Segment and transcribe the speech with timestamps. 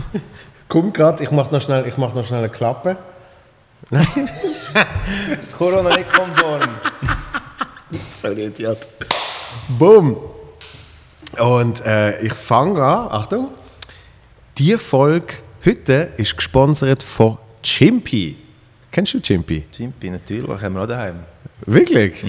[0.68, 2.96] Komm gerade, ich mach noch schnell, ich mach noch schnell eine Klappe.
[5.58, 6.62] Corona nicht konform.
[8.06, 8.78] So ein Idiot.
[9.78, 10.16] Boom.
[11.38, 13.50] Und äh, ich fange an, Achtung.
[14.56, 15.34] Die Folge
[15.66, 18.38] heute ist gesponsert von Chimpy.
[18.90, 19.64] Kennst du Chimpy?
[19.70, 21.16] Chimpy, natürlich, haben wir auch daheim.
[21.66, 22.24] Wirklich?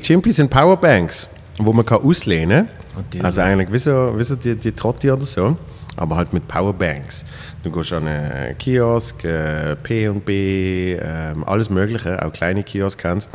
[0.00, 1.28] Chimpy sind Powerbanks,
[1.58, 2.68] wo man kann auslehnen
[3.12, 3.24] kann.
[3.24, 5.56] Also eigentlich wie so, wie so die, die Trotti oder so,
[5.98, 7.24] aber halt mit Powerbanks.
[7.62, 13.28] Du gehst an einen Kiosk, äh, P&B, ähm, alles mögliche, auch kleine Kiosk kannst.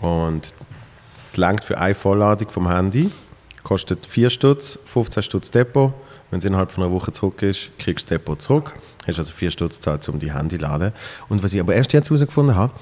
[0.00, 0.54] Und
[1.26, 3.10] es langt für eine Vollladung vom Handy,
[3.62, 5.92] kostet 4 Stutz, 15 Stutz Depot.
[6.30, 8.72] Wenn es innerhalb von einer Woche zurück ist, kriegst du das Depot zurück.
[9.06, 10.92] Hast also 4 Stutz gezahlt, um die Handy zu laden.
[11.28, 12.72] Und was ich aber erst jetzt herausgefunden habe,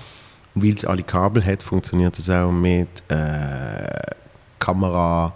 [0.55, 4.15] weil es alle Kabel hat, funktioniert es auch mit äh,
[4.59, 5.35] Kamera,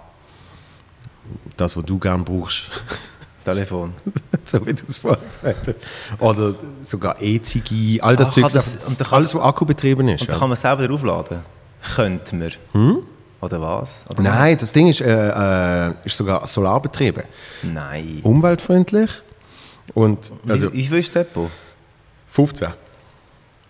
[1.57, 2.65] das, was du gerne brauchst,
[3.55, 3.93] Telefon.
[4.45, 6.21] so wie du es vorher gesagt hast.
[6.21, 10.23] Oder sogar E-Ziggy, all das Ah, Zeug, das- und kann- alles, was akkubetrieben ist.
[10.23, 10.39] Und ja.
[10.39, 11.39] kann man selber aufladen.
[11.95, 12.51] Könnten wir.
[13.41, 14.05] Oder was?
[14.11, 17.23] Oder Nein, das Ding ist, äh, äh, ist sogar solarbetrieben.
[17.63, 17.71] was?
[17.71, 18.21] Nein.
[18.23, 19.11] Umweltfreundlich.
[19.95, 21.51] Und also wie, wie viel ist das Depot?
[22.29, 22.69] 15.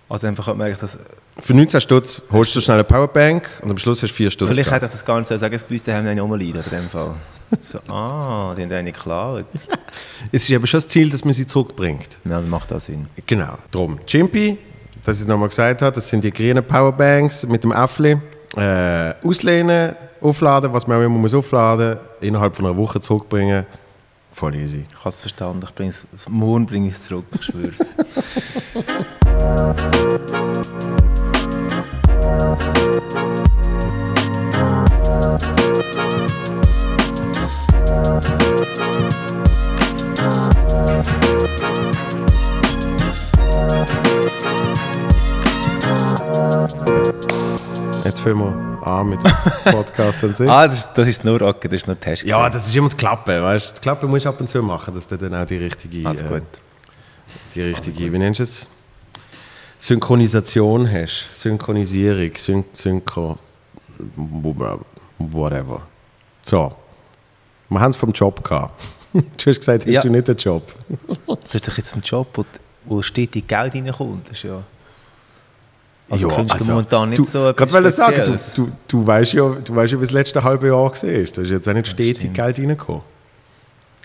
[0.09, 0.99] Also einfach hat man eigentlich das...
[1.39, 4.49] Für 19 Stutz holst du schnell eine Powerbank und am Schluss hast du 4 Stutz.
[4.49, 7.15] Vielleicht hätte ich das so sagen, es bei uns daheim nicht rumliegen, in dem Fall.
[7.61, 9.45] So, ah, die haben eine geklaut.
[10.33, 12.21] Es ist aber schon das Ziel, dass man sie zurückbringt.
[12.25, 13.07] Ja, dann macht das Sinn.
[13.27, 14.01] Genau, drum.
[14.07, 14.59] Chimpy,
[15.05, 18.17] dass ich es nochmal gesagt habe, das sind die grünen Powerbanks mit dem Äffli.
[18.57, 23.67] Äh, auslehnen, aufladen, was man auch immer muss aufladen, innerhalb von einer Woche zurückbringen.
[24.33, 24.87] Voll easy.
[24.91, 27.95] Ich habe es verstanden, ich bring's, morgen bringe ich es zurück, ich schwör's.
[48.05, 49.33] Jetzt fangen wir an mit dem
[49.73, 50.49] Podcast an sich.
[50.49, 52.23] ah, das ist, das ist nur okay, das ist nur Test.
[52.25, 53.43] Ja, das ist immer die Klappe.
[53.43, 53.77] Weißt?
[53.77, 56.25] Die Klappe musst du ab und zu machen, dass du dann auch die richtige, Also
[56.25, 56.43] gut.
[57.55, 58.69] die richtige wie nennst du es?
[59.79, 61.29] Synchronisation hast.
[61.33, 63.39] Synchronisierung, Syn Synchro,
[65.19, 65.83] whatever.
[66.43, 66.75] So,
[67.69, 68.81] wir haben es vom Job gehabt.
[69.13, 70.03] Du hast gesagt, hast Ja.
[70.03, 70.75] du nicht einen Job?
[71.27, 72.45] Das ist doch jetzt ein Job, wo,
[72.85, 74.29] wo stetig Geld reinkommt.
[74.29, 74.63] Das ist ja...
[76.11, 79.49] Also Ja, also, momentan nicht du, so Gerade wollte sagen, du, du, du weißt ja,
[79.49, 80.91] du weißt ja, wie das letzte halbe Jahr war.
[80.93, 82.33] Da ist jetzt auch nicht stetig.
[82.35, 83.03] Geld reingekommen.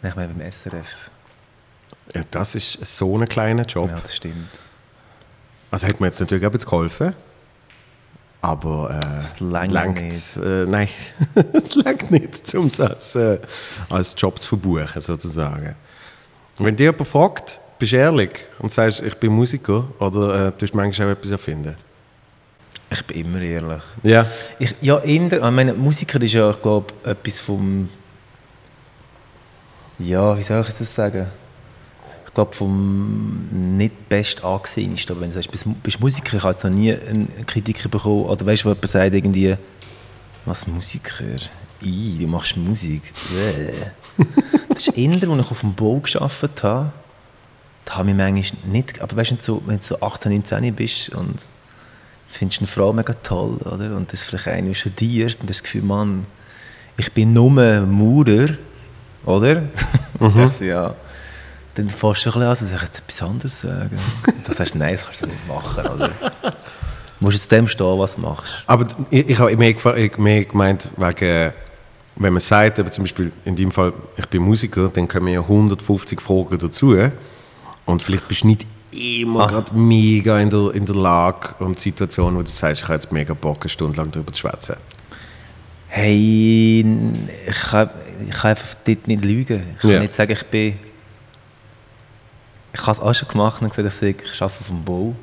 [0.01, 1.11] Ich meine beim SRF.
[2.15, 3.89] Ja, das ist so ein kleiner Job.
[3.89, 4.47] Ja, das stimmt.
[5.71, 7.15] Also hat mir jetzt natürlich auch geholfen.
[8.41, 10.37] Aber äh, Das langt langt, nicht.
[10.37, 10.89] Äh, nein,
[11.53, 13.39] es langt nicht, um es als, äh,
[13.89, 15.75] als Job zu verbuchen, sozusagen.
[16.57, 20.51] Und wenn dir jemand fragt, bist du ehrlich und sagst, ich bin Musiker, oder äh,
[20.51, 21.75] tust du manchmal auch etwas erfinden?
[22.89, 23.83] Ich bin immer ehrlich.
[24.03, 24.25] Ja.
[24.59, 27.89] Ich, ja, in der, ich meine, Musiker ist ja, ich glaube, etwas vom.
[29.97, 31.27] Ja, wie soll ich das sagen?
[32.31, 35.14] Ich glaube, vom nicht best angesehensten.
[35.14, 38.24] Aber wenn du sagst, bist, bist Musiker, ich habe jetzt noch nie einen Kritiker bekommen.
[38.24, 39.58] Oder weißt du, wo jemand sagt, irgendwie,
[40.46, 41.36] was Musiker?
[41.84, 43.02] I, du machst Musik.
[44.69, 46.92] Das ist eher, als ich auf dem Bau gearbeitet habe.
[47.86, 49.02] Da habe ich manchmal nicht.
[49.02, 51.50] Aber weißt du, wenn du so, wenn du so 18, 19 bist und
[52.30, 53.96] findest eine Frau mega toll, oder?
[53.96, 56.25] Und das ist vielleicht eine, die studiert und das Gefühl, Mann,
[56.98, 58.50] ich bin nur Maurer,
[59.25, 59.63] oder?
[60.19, 60.96] Dann so, ja.
[61.75, 63.97] Dann fährst du ein bisschen an, soll ich jetzt etwas anderes sagen?
[64.27, 66.09] Und dann sagst du, nein, das kannst du nicht machen, oder?
[66.09, 66.51] Du
[67.19, 68.63] musst jetzt dem stehen, was du machst.
[68.67, 69.75] Aber ich, ich habe mehr,
[70.17, 71.53] mehr gemeint, wegen,
[72.17, 75.39] wenn man sagt, aber zum Beispiel in dem Fall, ich bin Musiker, dann kommen ja
[75.39, 76.95] 150 Fragen dazu.
[77.85, 79.47] Und vielleicht bist du nicht immer Ah.
[79.47, 83.11] gerade mega in der, in der Lage und Situation, wo du sagst, ich habe jetzt
[83.13, 84.75] mega Bock, eine Stunde lang darüber zu schwätzen.
[85.88, 86.85] Hey,
[87.47, 87.89] ich kann,
[88.27, 89.63] ich kann einfach dort nicht lügen.
[89.75, 89.99] Ich kann Ja.
[89.99, 90.77] nicht sagen, ich bin...
[92.73, 95.15] Ich habe es auch schon gemacht und gesagt, ich, sage, ich arbeite auf dem Bau.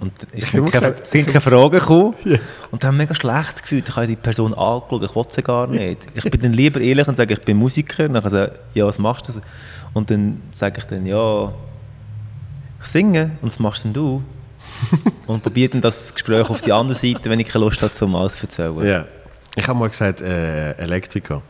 [0.00, 2.14] Und es Ich sind keine, gesagt- sind keine Fragen gekommen.
[2.70, 3.86] Und dann mega schlecht gefühlt.
[3.88, 5.98] Ich habe die Person angeschaut, ich wollte sie gar nicht.
[6.14, 8.06] Ich bin dann lieber ehrlich und sage, ich bin Musiker.
[8.06, 9.40] Und dann sage ich, ja, was machst du?
[9.92, 11.52] Und dann sage ich dann, ja,
[12.82, 13.32] ich singe.
[13.42, 14.22] Und was machst denn du?
[15.26, 18.16] und probiere dann das Gespräch auf die andere Seite, wenn ich keine Lust habe, um
[18.16, 18.86] alles zu erzählen.
[18.86, 19.04] Ja.
[19.56, 21.42] Ich habe mal gesagt, äh, Elektriker.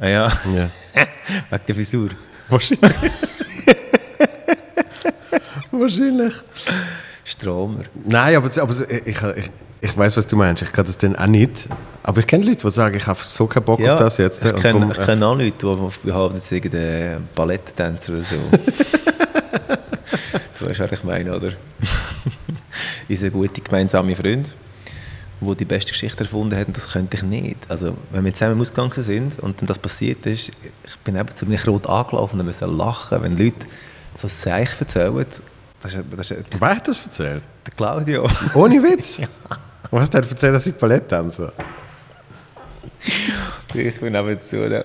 [0.00, 0.68] Ah ja, Ja.
[1.50, 2.10] wegen der Frisur.
[2.48, 2.92] Wahrscheinlich.
[5.78, 6.34] Wahrscheinlich.
[7.24, 7.84] Stromer.
[8.06, 10.62] Nein, aber, aber ich, ich, ich weiß, was du meinst.
[10.62, 11.68] Ich kann das dann auch nicht.
[12.02, 14.44] Aber ich kenne Leute, die sagen, ich habe so keinen Bock auf das jetzt.
[14.44, 18.36] Ich kenne kenn auch Leute, die behaupten, sie sind Balletttänzer oder so.
[20.58, 21.52] du weißt, was ich meine, oder?
[23.08, 24.54] Unser guter gemeinsamer Freund,
[25.40, 27.58] der die beste Geschichte erfunden hat, und das könnte ich nicht.
[27.68, 31.46] Also, wenn wir zusammen ausgegangen sind und dann das passiert ist, ich bin eben zu
[31.46, 33.66] mir rot angelaufen und musste lachen, wenn Leute
[34.14, 35.26] so Seich erzählen.
[35.80, 37.42] Das ist, das ist Wer hat das erzählt?
[37.66, 38.28] Der Claudio.
[38.54, 39.18] Ohne Witz?
[39.18, 39.28] ja.
[39.90, 41.52] Was hat er erzählt, dass ich Ballett tanze?
[43.74, 44.56] ich bin aber zu.
[44.56, 44.84] Ja.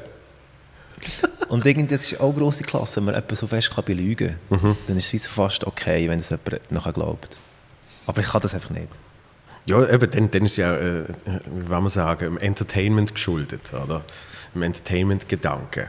[1.50, 4.36] Und irgendwie, das ist auch eine grosse Klasse, wenn man jemanden so fest kann belügen
[4.50, 4.60] kann.
[4.70, 4.78] Mhm.
[4.88, 7.38] Dann ist es fast okay, wenn es jemand nachher glaubt.
[8.06, 8.88] Aber ich kann das einfach nicht.
[9.66, 14.04] Ja, eben, dann, dann ist es ja, äh, wie wir sagen, im Entertainment geschuldet, oder?
[14.56, 15.88] Im Entertainment-Gedanken.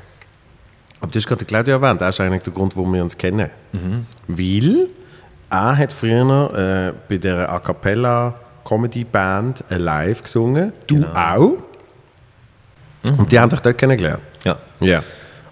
[1.05, 3.51] Aber du hast gerade Claudio erwähnt, das ist eigentlich der Grund, warum wir uns kennen.
[3.73, 4.07] Mhm.
[4.27, 4.89] Weil
[5.51, 8.35] er hat früher äh, bei der A Cappella
[8.65, 11.13] Comedy Band live gesungen, du genau.
[11.13, 11.59] auch.
[13.03, 13.19] Mhm.
[13.19, 14.23] Und die haben dich dort kennengelernt.
[14.45, 14.57] Ja.
[14.81, 15.03] ja.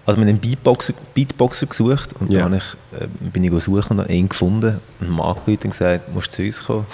[0.07, 2.41] Also wir haben einen Beatboxer, Beatboxer gesucht und ja.
[2.41, 2.63] dann ich,
[2.99, 6.63] äh, bin ich suchen und einen gefunden und Mann und gesagt, musst du zu uns
[6.63, 6.87] kommen?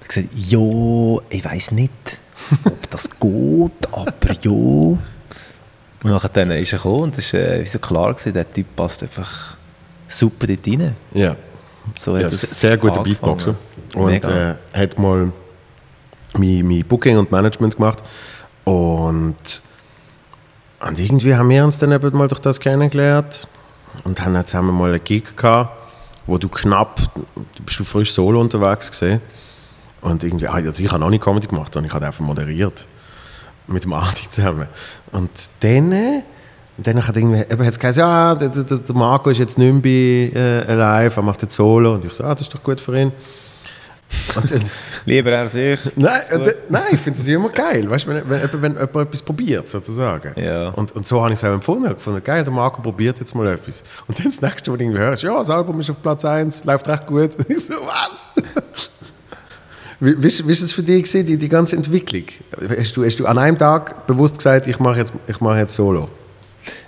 [0.00, 2.20] Hat gesagt, ja, ich weiß nicht,
[2.64, 4.98] ob das geht, aber ja.
[6.12, 9.02] Und dann ist er gekommen und es war äh, so klar, gewesen, der Typ passt
[9.02, 9.56] einfach
[10.08, 10.94] super dort rein.
[11.12, 11.36] Ja,
[11.94, 13.54] so ja sehr guter Beatboxer.
[13.94, 15.32] Und äh, hat mal
[16.34, 18.02] mein, mein Booking und Management gemacht.
[18.64, 19.62] Und
[20.80, 23.48] und irgendwie haben wir uns dann eben mal durch das kennengelernt
[24.04, 25.70] und haben dann zusammen mal einen Gig gehabt,
[26.26, 27.00] wo du knapp,
[27.34, 29.20] du bist frisch solo unterwegs gesehen.
[30.02, 32.86] Und irgendwie, also ich habe noch nicht Comedy gemacht, sondern ich habe einfach moderiert
[33.66, 34.68] mit dem Adi zusammen.
[35.12, 35.30] Und
[35.60, 36.22] dann,
[36.78, 40.38] dann hat irgendwie, eben es ja, der, der, der Marco ist jetzt nicht mehr bei
[40.38, 42.98] äh, Live, er macht jetzt Solo und ich so, ah, das ist doch gut für
[42.98, 43.12] ihn.
[45.04, 45.80] Lieber er sich.
[45.96, 49.22] Nein, äh, nein ich finde das immer geil, weißt, wenn, wenn, wenn, wenn jemand etwas
[49.22, 50.40] probiert, sozusagen.
[50.40, 50.68] Ja.
[50.70, 51.94] Und, und so habe ich es auch empfunden.
[51.96, 53.82] Ich fand, geil, der Marco probiert jetzt mal etwas.
[54.06, 56.64] Und dann das nächste, was du irgendwie hörst, ja, das Album ist auf Platz 1,
[56.64, 57.30] läuft recht gut.
[57.48, 58.28] ich so, was?
[60.00, 62.24] Wie, wie, wie ist es für dich gewesen, die, die ganze Entwicklung?
[62.78, 66.08] Hast du, hast du an einem Tag bewusst gesagt, ich mache jetzt, mach jetzt Solo?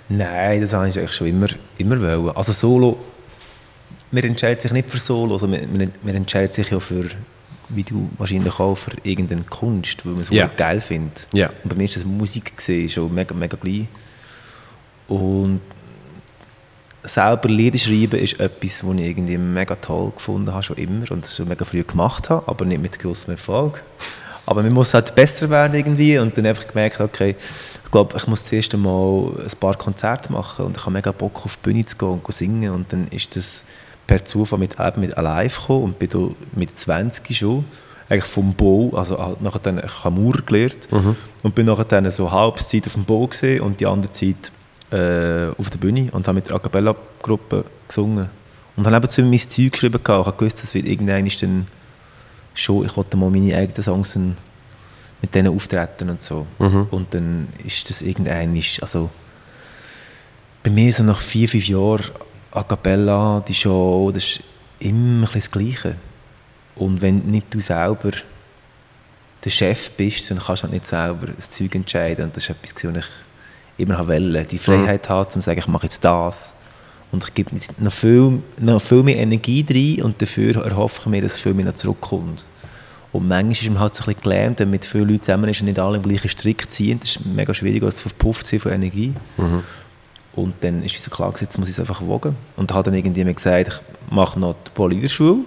[0.09, 1.47] Nein, das habe ich eigentlich schon immer,
[1.77, 2.35] immer wollen.
[2.35, 2.97] Also Solo
[4.11, 7.05] man entscheidet sich nicht für Solo, also man, man, entscheidet sich ja für,
[7.69, 10.49] wie du wahrscheinlich auch, für irgendeine Kunst, weil man es yeah.
[10.55, 11.27] geil findet.
[11.33, 11.51] Yeah.
[11.63, 13.87] Und bei mir ist das Musik gesehen schon mega, mega gleich.
[15.07, 15.61] Und
[17.03, 21.23] selber Lieder schreiben ist etwas, was ich irgendwie mega toll gefunden habe, schon immer, und
[21.23, 23.83] das schon mega früh gemacht habe, aber nicht mit großem Erfolg.
[24.45, 27.35] Aber man muss halt besser werden irgendwie und dann einfach gemerkt, okay,
[27.83, 31.45] ich glaube, ich muss zuerst einmal ein paar Konzerte machen und ich habe mega Bock
[31.45, 33.63] auf die Bühne zu gehen und singen und dann ist das
[34.07, 37.63] per Zufall mit, mit Alive gekommen und bin mit 20 schon
[38.09, 41.15] eigentlich vom Bau, also halt nachher dann, ich habe Mauer gelernt mhm.
[41.43, 44.51] und bin nachher dann so halbe Zeit auf dem Bau gesehen und die andere Zeit
[44.91, 48.29] äh, auf der Bühne und habe mit der A Cappella Gruppe gesungen
[48.75, 50.21] und habe eben zu mir mein Zeug geschrieben gehabt.
[50.21, 51.67] ich habe gewusst, das wird irgendwann dann
[52.53, 56.87] schon, ich wollte mal meine eigenen Songs mit denen auftreten und so mhm.
[56.91, 59.09] und dann ist das irgendwann, also
[60.63, 62.05] bei mir so nach vier, fünf Jahren
[62.51, 64.39] A Cappella, die Show, das ist
[64.79, 65.95] immer ein das Gleiche.
[66.75, 68.11] Und wenn nicht du selber
[69.43, 72.25] der Chef bist, dann kannst du halt nicht selber das Zeug entscheiden.
[72.25, 73.05] Und das ist etwas, was ich
[73.79, 74.45] immer wollte.
[74.45, 75.13] Die Freiheit mhm.
[75.13, 76.53] haben, zu sagen, ich mache jetzt das.
[77.11, 81.21] Und ich gebe noch viel, noch viel mehr Energie rein und dafür erhoffe ich mir,
[81.21, 82.45] dass viel mehr noch zurückkommt.
[83.11, 85.61] Und manchmal ist man halt so ein bisschen gelähmt, wenn mit vielen Leuten zusammen ist
[85.61, 86.99] und nicht alle im gleichen Strick ziehen.
[86.99, 89.13] Das ist mega schwierig, als verpufft zu von Energie.
[89.37, 89.63] Mhm.
[90.33, 92.35] Und dann ist es so klar, jetzt muss ich es einfach wogen.
[92.55, 95.39] Und habe dann irgendwie mir gesagt, ich mache noch die Poliderschule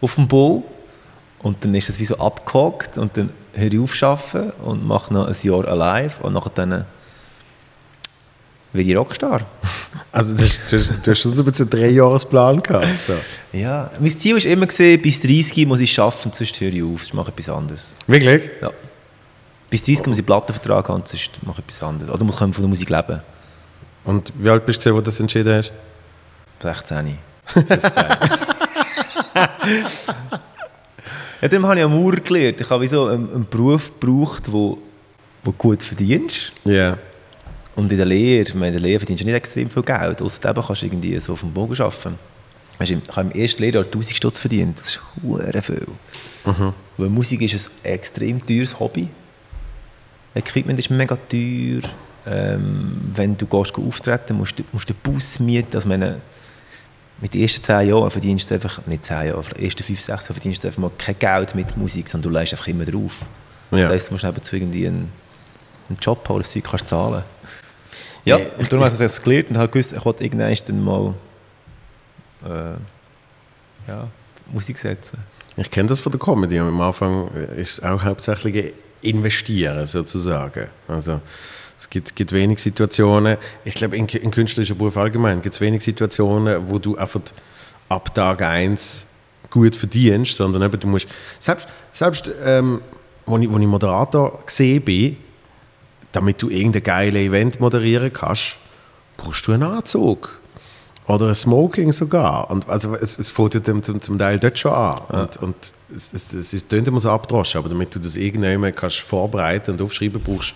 [0.00, 0.62] auf dem Bau.
[1.40, 5.28] Und dann ist es wie so abgehakt und dann höre ich auf und mache noch
[5.28, 6.84] ein Jahr allein und nachher dann
[8.72, 9.42] werde ich Rockstar.
[10.12, 12.86] Also du hast, du, du hast schon so ein bisschen einen Dreijahresplan gehabt.
[13.06, 13.14] So.
[13.52, 17.00] Ja, mein Ziel war immer, gewesen, bis 30 muss ich arbeiten, sonst höre ich auf,
[17.04, 17.94] sonst mache ich etwas anderes.
[18.06, 18.50] Wirklich?
[18.60, 18.70] Ja.
[19.70, 22.12] Bis 30 muss ich einen Plattenvertrag haben, sonst mache ich etwas anderes.
[22.12, 23.20] Oder muss ich von der Musik leben.
[24.04, 25.72] Und wie alt bist du, wo du das entschieden hast?
[26.60, 27.18] 16.
[27.44, 27.78] 15.
[31.40, 32.60] ja, dann habe ich am Mauer gelernt.
[32.60, 34.78] Ich habe so einen, einen Beruf gebraucht, wo,
[35.44, 36.52] wo gut verdienst.
[36.64, 36.72] Ja.
[36.72, 36.98] Yeah.
[37.78, 40.18] Und in der Lehre, in der Lehre verdienst du nicht extrem viel Geld.
[40.18, 42.18] Kannst du irgendwie so auf dem Bogen arbeiten.
[42.76, 44.80] Weißt, ich habe im ersten Lehrjahr 1000 Stutz verdient.
[44.80, 45.86] Das ist sehr viel.
[46.44, 46.72] Mhm.
[46.96, 49.08] Weil Musik ist ein extrem teures Hobby.
[50.34, 51.82] Equipment ist mega teuer.
[52.26, 55.76] Ähm, wenn du gehst, auftreten musst, musst du den Bus mieten.
[55.76, 56.20] Also meine,
[57.20, 60.08] mit den ersten 10 Jahren verdienst du einfach, nicht 10 Jahre, die ersten 5, 6
[60.08, 63.24] Jahre verdienst du einfach mal kein Geld mit Musik, sondern du leist einfach immer drauf.
[63.70, 63.82] Ja.
[63.82, 65.12] Das heisst, du musst nebenzu irgendwie einen,
[65.88, 67.22] einen Job holen, das Zeug kannst du zahlen.
[68.24, 70.84] Ja, Nee, und darum habe ich das gelernt und habe gewusst, ich wollte irgendwann dann
[70.84, 71.14] mal
[72.46, 74.08] äh, ja,
[74.52, 75.18] Musik setzen.
[75.56, 76.58] Ich kenne das von der Comedy.
[76.58, 78.72] Am Anfang ist es auch hauptsächlich
[79.02, 80.68] investieren, sozusagen.
[80.86, 81.20] Also,
[81.76, 85.82] es gibt, gibt wenig Situationen, ich glaube, in, in künstlerischen Beruf allgemein gibt es wenig
[85.84, 87.20] Situationen, wo du einfach
[87.88, 89.04] ab Tag 1
[89.50, 91.08] gut verdienst, sondern eben, du musst,
[91.38, 92.80] selbst, selbst ähm,
[93.26, 95.16] wo, ich, wo ich Moderator gesehen bin,
[96.12, 98.56] damit du irgendein geiles Event moderieren kannst,
[99.16, 100.38] brauchst du einen Anzug.
[101.06, 102.50] Oder ein Smoking sogar.
[102.50, 104.98] Und also es, es fängt ja zum, zum Teil dort schon an.
[105.08, 105.56] Und, und
[105.94, 109.70] es, es, es ist, klingt immer so abgedroschen, aber damit du das irgendwann kannst vorbereiten
[109.70, 110.54] und aufschreiben brauchst,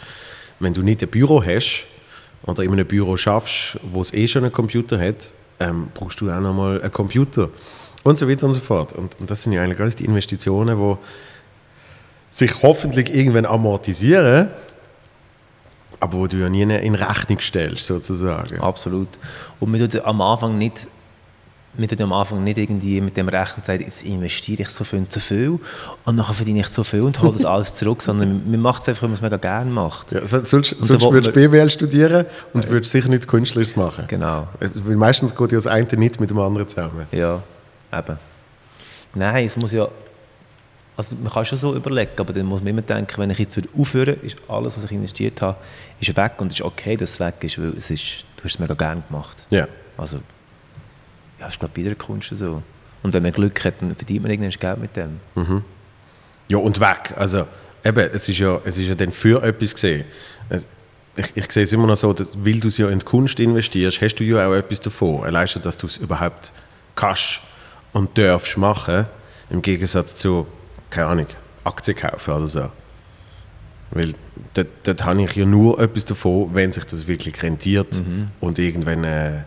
[0.61, 1.85] wenn du nicht ein Büro hast
[2.45, 6.31] oder in einem Büro schaffst, wo es eh schon einen Computer hat, ähm, brauchst du
[6.31, 7.49] auch nochmal einen Computer.
[8.03, 8.93] Und so weiter und so fort.
[8.93, 10.97] Und, und das sind ja eigentlich alles die Investitionen, die
[12.31, 14.51] sich hoffentlich irgendwann amortisieren,
[16.03, 18.61] aber wo du ja nie in Rechnung stellst, sozusagen.
[18.61, 19.09] Absolut.
[19.61, 20.89] Und wir tun am Anfang nicht,
[21.75, 24.99] wir tun am Anfang nicht irgendwie mit dem Rechnen sagen, jetzt investiere ich so viel
[24.99, 25.61] und so viel
[26.05, 28.89] und nachher verdiene ich so viel und hole das alles zurück, sondern man macht es
[28.89, 30.11] einfach, weil man es gerne macht.
[30.11, 33.77] Ja, so- sonst Und sonst da würdest du BWL studieren und würdest sicher nichts Künstlerisches
[33.77, 34.05] machen.
[34.09, 34.49] Genau.
[34.59, 37.07] Weil meistens geht ja das eine nicht mit dem anderen zusammen.
[37.13, 37.43] Ja,
[37.97, 38.19] eben.
[39.15, 39.87] Nein, es muss ja.
[40.97, 43.59] Also man kann schon so überlegen, aber dann muss man immer denken, wenn ich jetzt
[43.79, 45.57] aufhöre, ist alles, was ich investiert habe,
[46.01, 48.55] ist weg und es ist okay, dass es weg ist, weil es ist, du hast
[48.55, 49.47] es mega gerne gemacht.
[49.51, 49.67] Ja.
[49.97, 50.19] Also,
[51.41, 52.63] ja, ist glaube ich bei jeder Kunst so.
[53.03, 55.21] Und wenn man Glück hat, dann verdient man irgendwann Geld mit dem.
[56.49, 57.15] Ja, und weg.
[57.17, 57.47] Also,
[57.85, 60.05] eben, es ist ja, es ist ja dann für etwas gesehen.
[60.49, 60.67] Es-
[61.17, 63.39] Ich, ich sehe es immer noch so, dass, weil du es ja in die Kunst
[63.39, 65.25] investierst, hast du ja auch etwas davon.
[65.25, 66.53] Allein schon, dass du es überhaupt
[66.95, 67.41] kannst
[67.93, 69.07] und darfst machen,
[69.51, 70.47] im Gegensatz zu,
[70.93, 71.27] keine Ahnung,
[71.65, 72.71] Aktien kaufen oder so.
[73.91, 74.15] Weil
[74.55, 78.03] dort, dort habe ich ja nur etwas davon, wenn sich das wirklich rentiert
[78.41, 79.43] und irgendwann äh,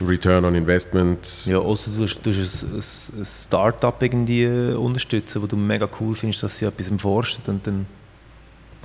[0.00, 1.46] Return on Investment.
[1.46, 6.42] Ja, außer du tust, ein, ein, Start-up irgendwie äh, unterstützen, wo du mega cool findest,
[6.42, 7.86] dass sie etwas forschen und dann...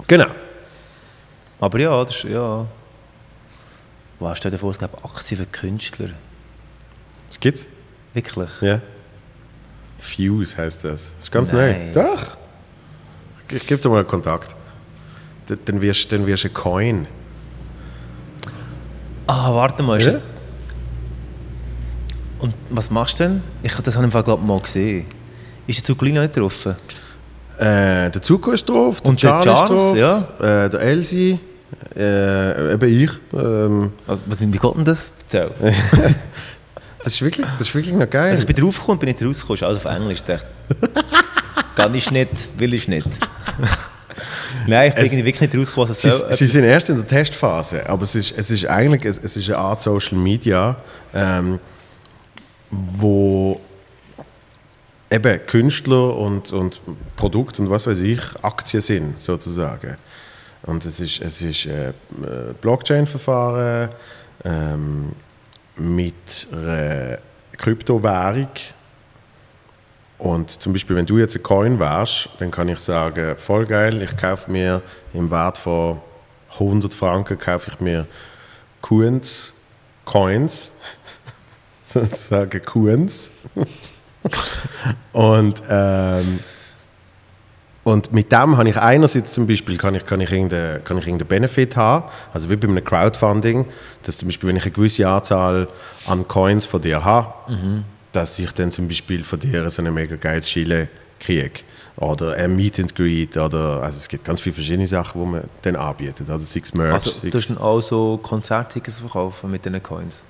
[0.07, 0.27] Genau.
[1.59, 2.65] Aber ja, das ist, ja...
[4.19, 6.09] Wow, stell dir vor, es gäbe Aktien für Künstler.
[7.27, 7.67] Was gibt's?
[8.13, 8.49] Wirklich.
[8.61, 8.81] Ja.
[10.05, 11.11] Fuse heißt das.
[11.15, 11.91] Das ist ganz Nein.
[11.93, 12.03] neu.
[12.03, 12.37] Doch.
[13.49, 14.55] Ich, ich gebe dir mal einen Kontakt.
[15.49, 17.07] D- Dann wirst, dann wirst du ein Coin.
[19.27, 20.13] Ah, warte mal, ist Ja?
[20.13, 20.21] das...
[22.39, 23.43] Und was machst du denn?
[23.63, 25.05] Ich habe das im Fall, glaub, mal gesehen.
[25.67, 26.65] Ist der Zuglin noch nicht drauf?
[26.65, 30.65] Äh, der Zuko ist drauf, der Und der Can ist Charles, drauf, ja.
[30.65, 31.39] äh, der Elsie,
[31.95, 33.09] äh, eben ich.
[33.33, 35.13] Ähm, Also, was, wie geht denn das?
[35.23, 35.51] Erzähl.
[37.05, 38.29] das, ist wirklich, das ist wirklich noch geil.
[38.31, 40.19] Also ich bin draufgekommen, bin nicht rausgekommen, ist alles auf Englisch.
[40.19, 40.45] Ich dachte,
[41.75, 43.07] kann ich nicht, will ich nicht.
[44.67, 46.33] Nein, ich bin Es- wirklich nicht rausgekommen, was Sie, es soll.
[46.33, 49.47] sie sind erst in der Testphase, aber es ist, es ist eigentlich es, es ist
[49.49, 50.75] eine Art Social Media,
[51.13, 51.59] ähm,
[52.71, 53.59] wo
[55.11, 56.81] eben Künstler und, und
[57.15, 59.95] Produkt und was weiß ich Aktien sind, sozusagen.
[60.63, 61.93] Und es ist, es ist äh, äh,
[62.59, 63.89] Blockchain-Verfahren
[64.43, 65.11] ähm,
[65.77, 67.19] mit einer
[67.57, 68.49] Kryptowährung.
[70.17, 74.01] Und zum Beispiel, wenn du jetzt ein Coin wärst, dann kann ich sagen, voll geil,
[74.01, 74.81] ich kaufe mir
[75.13, 75.99] im Wert von
[76.53, 78.07] 100 Franken kaufe ich mir
[78.81, 79.53] Coins,
[80.05, 80.71] Coins,
[81.85, 83.31] sozusagen Coins.
[85.13, 86.39] und, ähm,
[87.85, 91.05] und mit dem habe ich einerseits zum Beispiel kann ich, kann ich irgendeinen kann ich
[91.05, 93.67] irgendeinen Benefit haben, also wie bei einem Crowdfunding,
[94.01, 95.67] dass zum Beispiel, wenn ich eine gewisse Anzahl
[96.07, 97.31] an Coins von dir habe,
[98.11, 100.87] dass ich dann zum Beispiel von dir so ein mega geiles Chile
[101.19, 101.61] kriege.
[101.97, 105.43] Oder ein Meet and Greet, oder, also es gibt ganz viele verschiedene Sachen, die man
[105.61, 106.27] dann anbietet.
[106.27, 110.23] Oder six Merch, Also, six du hast dann auch so Konzerttickets verkaufen mit diesen Coins.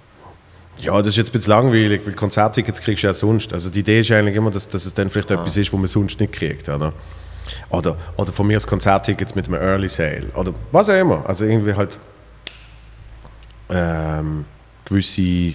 [0.79, 3.53] Ja, das ist jetzt ein bisschen langweilig, weil Konzerttickets kriegst du ja sonst.
[3.53, 5.88] Also die Idee ist eigentlich immer, dass, dass es dann vielleicht etwas ist, was man
[5.88, 6.91] sonst nicht kriegt, oder?
[7.70, 10.28] Oder, oder von mir aus Konzerttickets mit einem Early Sale.
[10.36, 11.24] Oder was auch immer.
[11.28, 11.98] Also irgendwie halt
[13.70, 14.46] ähm,
[14.86, 15.54] gewisse,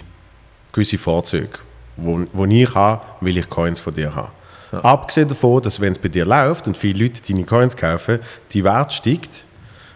[0.71, 1.59] gewisse Vorzüge,
[1.97, 4.31] wo, wo ich habe, will ich Coins von dir haben.
[4.71, 8.19] Abgesehen davon, dass wenn es bei dir läuft und viele Leute deine Coins kaufen,
[8.51, 9.45] die Wert steigt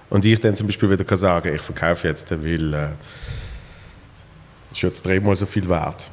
[0.10, 2.88] und ich dann zum Beispiel wieder kann sagen, ich verkaufe jetzt, weil äh,
[4.72, 6.12] ist jetzt dreimal so viel wert.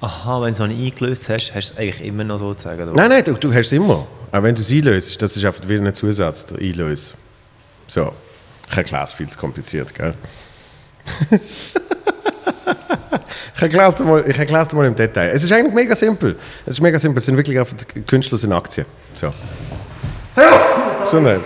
[0.00, 2.82] Aha, wenn du so einen eingelöst hast, hast du es eigentlich immer noch sozusagen.
[2.82, 2.92] oder?
[2.92, 4.06] Nein, nein, du, du hast es immer.
[4.30, 7.14] Auch wenn du es einlöst, das ist einfach wieder ein Zusatz, der Einlös.
[7.88, 8.12] So.
[8.70, 10.14] Ich erkläre es viel zu kompliziert, gell?
[13.56, 15.30] Ich erkläre es dir, mal- ich erkläre es dir mal im Detail.
[15.34, 16.36] Es ist eigentlich mega simpel.
[16.64, 17.18] Es ist mega simpel.
[17.18, 18.86] Es sind wirklich einfach die Künstler sind Aktien.
[19.14, 19.32] So.
[21.00, 21.40] Gesundheit.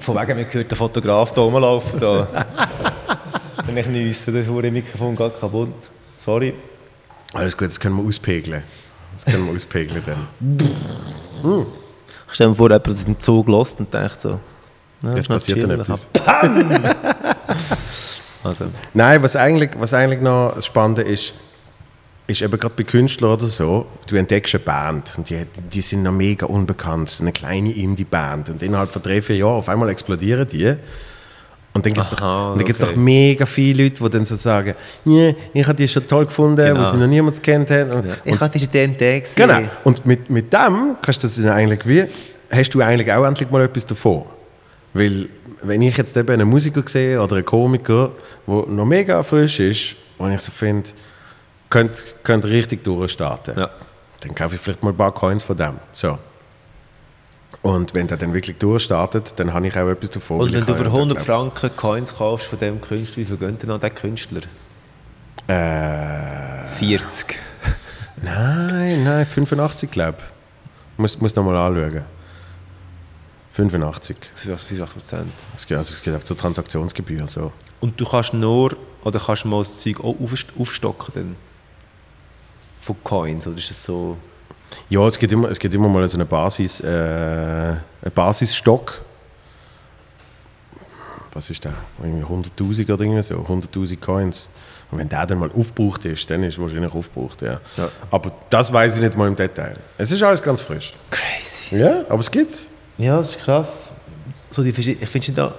[0.00, 1.98] Von wegen, man hört den Fotograf da rumlaufen.
[2.00, 2.28] Da.
[3.68, 5.74] Wenn ich nüsse, das wurde Mikrofon gar kaputt.
[6.16, 6.54] Sorry.
[7.34, 8.62] Alles gut, das können wir auspegeln.
[9.12, 11.66] Das können wir auspegeln dann.
[12.28, 14.40] Ich stelle mir vor, jemand den Zug gelost und denkt so,
[15.14, 16.08] Jetzt passiert dann etwas.
[18.44, 21.34] Also, Nein, was eigentlich, was eigentlich noch das Spannende ist,
[22.28, 26.04] ist eben gerade bei Künstlern oder so, du entdeckst eine Band und die, die sind
[26.04, 30.46] noch mega unbekannt, eine kleine Indie-Band und innerhalb von drei, vier Jahren auf einmal explodieren
[30.46, 30.76] die
[31.74, 32.74] und dann gibt es doch, okay.
[32.80, 36.56] doch mega viele Leute, die dann so sagen, nee, ich habe die schon toll gefunden,
[36.56, 36.80] Genau.
[36.80, 37.90] wo sie noch niemand kennt haben.
[37.90, 39.24] Und, ich hatte diese DNT gesehen.
[39.36, 39.60] Genau.
[39.84, 42.04] Und mit, mit dem kannst du das eigentlich wie,
[42.50, 44.24] hast du eigentlich auch endlich mal etwas davon.
[44.94, 45.28] Weil,
[45.62, 48.10] wenn ich jetzt eben einen Musiker sehe oder einen Komiker,
[48.46, 50.90] der noch mega frisch ist, und ich so finde,
[51.70, 53.70] könnte, könnte richtig durchstarten, Ja.
[54.22, 55.74] dann kaufe ich vielleicht mal ein paar Coins von dem.
[55.92, 56.18] So.
[57.62, 60.40] Und wenn der dann wirklich durchstartet, dann habe ich auch etwas davon.
[60.40, 61.26] Und wenn du für ja 100 geglaubt.
[61.58, 64.40] Franken Coins kaufst von diesem Künstler, wie viel gönnt denn an diesen Künstler?
[65.48, 67.38] Äh, 40.
[68.22, 70.98] nein, nein, 85 glaube ich.
[70.98, 72.04] Muss, muss noch mal anschauen.
[73.52, 74.16] 85.
[74.34, 75.32] Für was, Prozent?
[75.56, 77.26] Es geht, also es geht auf zur Transaktionsgebühr.
[77.26, 77.52] So.
[77.80, 81.36] Und du kannst nur, oder kannst du mal das Zeug auch aufst- aufstocken dann?
[82.80, 84.16] Von Coins, oder ist es so...
[84.88, 87.80] Ja, es gibt immer, es gibt immer mal so eine Basis, äh, einen
[88.14, 89.00] Basisstock.
[91.32, 91.74] Was ist der?
[92.02, 94.48] Irgendwie 100'000 oder irgendwie so, 100'000 Coins.
[94.90, 97.60] Und wenn der dann mal aufgebraucht ist, dann ist er wahrscheinlich aufgebraucht, ja.
[97.76, 97.88] Ja.
[98.10, 99.76] Aber das weiß ich nicht mal im Detail.
[99.98, 100.94] Es ist alles ganz frisch.
[101.10, 101.76] Crazy.
[101.82, 102.68] Ja, aber es gibt's.
[102.96, 103.90] Ja, das ist krass.
[104.50, 105.54] So die, ich finde da...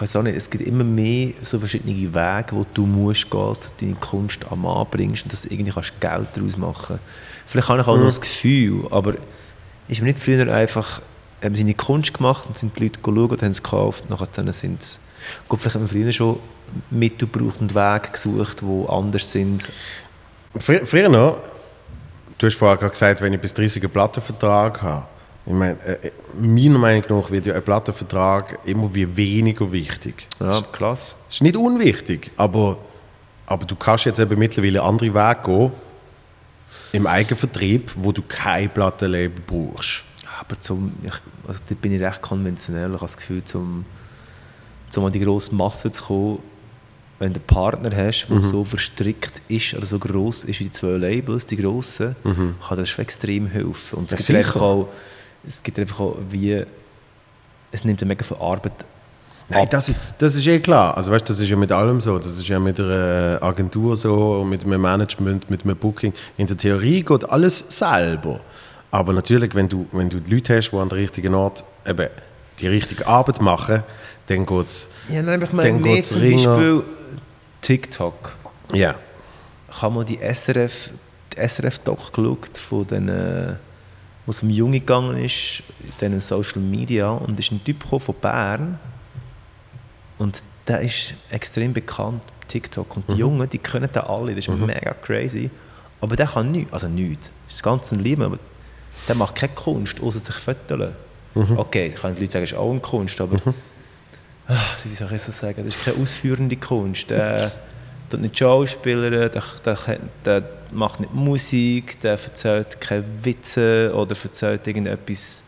[0.00, 3.48] Ich weiß auch nicht, es gibt immer mehr so verschiedene Wege, wo du musst gehen,
[3.48, 6.98] dass du deine Kunst am Mann bringst und dass du irgendwie kannst Geld daraus machen
[6.98, 7.02] kannst.
[7.44, 9.16] Vielleicht habe ich auch noch das Gefühl, aber
[9.88, 11.02] ist mir nicht früher einfach
[11.42, 14.80] haben seine Kunst gemacht und sind die Leute geschaut und haben es gekauft, nachher sind
[14.80, 14.98] es...
[15.48, 16.38] Gut, vielleicht haben wir früher schon
[16.90, 19.68] Mittel gebraucht und Wege gesucht, die anders sind.
[20.56, 21.42] Fr früher noch,
[22.38, 25.06] du hast vorher gerade gesagt, wenn ich bis 30 einen Plattenvertrag habe.
[25.46, 30.26] Ich meine, äh, meiner Meinung nach wird ja ein Plattenvertrag immer wie weniger wichtig.
[30.38, 31.14] Ja, krass.
[31.28, 32.76] Es ist nicht unwichtig, aber,
[33.46, 35.72] aber du kannst jetzt eben mittlerweile andere Wege gehen
[36.92, 40.04] im Eigenvertrieb, wo du kein Plattenlabel brauchst.
[40.40, 41.12] Aber zum, ich,
[41.46, 42.88] also da bin ich recht konventionell.
[42.88, 43.84] Ich habe das Gefühl, zum,
[44.88, 46.38] zum an die grosse Masse zu kommen,
[47.18, 50.72] wenn du einen Partner hast, der so verstrickt ist oder so gross ist wie die
[50.72, 53.98] zwei Labels, die grossen, kann das schon extrem helfen.
[53.98, 54.62] Und es Ja, sicher.
[54.62, 54.88] auch,
[55.46, 56.64] es gibt einfach auch wie,
[57.72, 58.72] es nimmt mega viel Arbeit
[59.52, 60.96] Nein, das, ist- das ist eh klar.
[60.96, 62.18] Also weißt, das ist ja mit allem so.
[62.20, 66.12] Das ist ja mit einer Agentur so, mit einem Management, mit einem Booking.
[66.36, 68.38] In der Theorie geht alles selber.
[68.92, 72.08] Aber natürlich, wenn du, wenn du die Leute hast, die an der richtigen Ort eben
[72.60, 73.82] die richtige Arbeit machen,
[74.28, 74.88] dann geht es...
[75.08, 76.54] Ja, nein, aber ich Dann meine mehr geht's zum ringer.
[76.56, 76.82] Beispiel
[77.60, 78.36] TikTok.
[78.72, 78.94] Ja.
[79.68, 80.90] Ich habe mal die SRF,
[81.36, 83.56] die SRF-Doc geschaut, von den,
[84.30, 85.62] äh, wo es um Junge gegangen ist,
[86.00, 87.10] in den Social Media.
[87.10, 88.78] Und ist ein Typ von Bern.
[90.18, 92.96] Und der ist extrem bekannt auf TikTok.
[92.96, 94.34] Und die Jungen, die können den alle.
[94.34, 95.50] Das ist mega crazy.
[96.00, 96.72] Aber der kann nichts.
[96.72, 97.32] Also nichts.
[97.46, 98.22] Das ist ganz ein Leben.
[98.22, 98.38] Aber
[99.08, 100.94] der macht keine Kunst, außer sich föteln.
[101.56, 103.20] Okay, kann die Leute sagen, das ist auch eine Kunst.
[103.20, 103.40] Aber
[104.48, 105.64] ah, wie soll ich das sagen?
[105.64, 107.10] Das ist keine ausführende Kunst.
[107.10, 107.52] Der
[108.10, 110.42] tut nicht Schauspieler, der, der, der
[110.72, 115.44] macht nicht Musik, der erzählt keine Witze oder erzählt irgendetwas,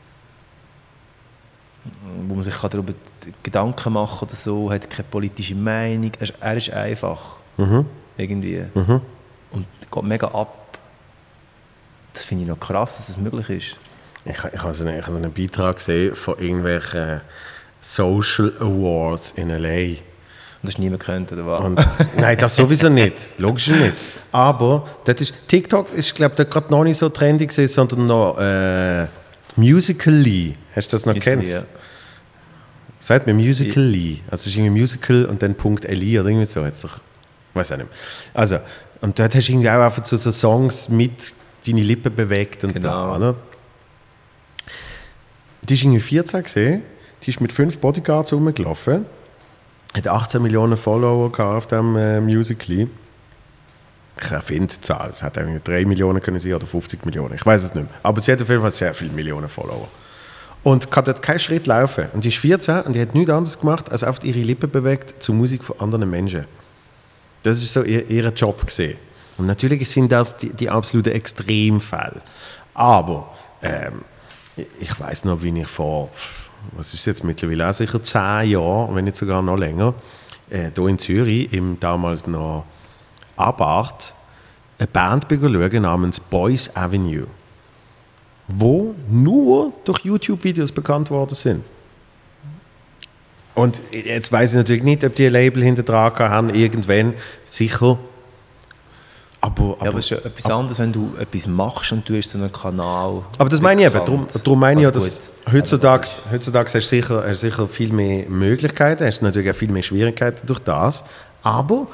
[2.29, 2.95] wo man sich darüber
[3.43, 6.13] Gedanken machen kann oder so, hat keine politische Meinung.
[6.19, 7.37] Er ist, er ist einfach.
[8.17, 8.65] Irgendwie.
[9.51, 10.79] Und geht mega ab.
[12.13, 13.77] Das finde ich noch krass, dass das möglich ist.
[14.25, 17.23] Ich, ich habe so einen, ich habe so einen Beitrag gesehen von irgendwelchen
[17.81, 20.01] Social Awards in L.A.
[20.65, 21.65] Das niemand könnte, oder was?
[21.65, 23.31] Und, nein, das sowieso nicht.
[23.39, 23.95] Logisch nicht.
[24.31, 28.39] Aber das ist, TikTok ist, glaube ich, gerade noch nicht so trendy gewesen, sondern noch
[28.39, 29.07] äh,
[29.57, 30.55] Musical.ly.
[30.75, 31.49] Hast du das noch kennt?
[31.49, 31.65] Ja.
[33.01, 34.23] Sagt mir Musical.ly.
[34.31, 36.65] Also es ist irgendwie Musical und dann Punkt .li oder irgendwie so.
[36.65, 37.01] Jetzt doch,
[37.55, 37.99] weiß auch nicht mehr.
[38.33, 38.59] Also,
[39.01, 41.35] und dort hast du irgendwie auch einfach so, so Songs mit
[41.67, 42.89] deine Lippen bewegt und Genau.
[42.89, 43.35] bla, oder?
[45.63, 46.83] Die ist irgendwie 14 gesehen.
[47.25, 49.07] Die ist mit fünf Bodyguards rumgelaufen.
[49.95, 52.89] Hat 18 Millionen Follower auf dem äh, Musical.ly.
[54.21, 55.11] Ich erfinde die Zahl.
[55.11, 57.35] Es hat irgendwie 3 Millionen können sein oder 50 Millionen.
[57.35, 58.01] Ich weiß es nicht mehr.
[58.03, 59.89] Aber sie hat auf jeden Fall sehr viele Millionen Follower.
[60.63, 62.07] Und kann dort keinen Schritt laufen.
[62.13, 65.23] Und die ist 14 und die hat nichts anderes gemacht, als einfach ihre Lippen bewegt
[65.23, 66.47] zur Musik von anderen Menschen.
[67.43, 68.97] Das ist so ihr, ihr Job gesehen.
[69.39, 72.23] Und natürlich sind das die, die absoluten Extremfälle.
[72.75, 73.31] Aber
[73.63, 74.05] ähm,
[74.57, 76.11] ich weiß noch, wie ich vor,
[76.73, 79.95] was ist jetzt mittlerweile auch sicher zehn Jahren, wenn nicht sogar noch länger,
[80.51, 82.65] äh, hier in Zürich, im damals noch
[83.37, 84.15] Abart,
[84.79, 87.27] eine Band schauen namens Boys Avenue,
[88.49, 91.65] wo nur durch YouTube-Videos bekannt worden sind.
[93.55, 97.99] Und jetzt weiß ich natürlich nicht, ob die ein Label hinter dran haben, irgendwann, sicher.
[99.45, 102.17] Aber, aber, Ja, aber es ist ja etwas anderes, wenn du etwas machst und du
[102.17, 103.23] hast so einen Kanal.
[103.39, 106.81] aber das meine ich eben, darum, darum meine ich ja, dass heutzutage, heutzutage hast du
[106.81, 111.03] sicher, hast sicher viel mehr Möglichkeiten, hast natürlich auch viel mehr Schwierigkeiten durch das,
[111.43, 111.89] aber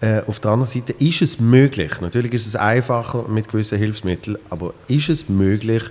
[0.00, 4.38] äh, auf der anderen Seite ist es möglich, natürlich ist es einfacher mit gewissen Hilfsmitteln,
[4.48, 5.82] aber ist es möglich,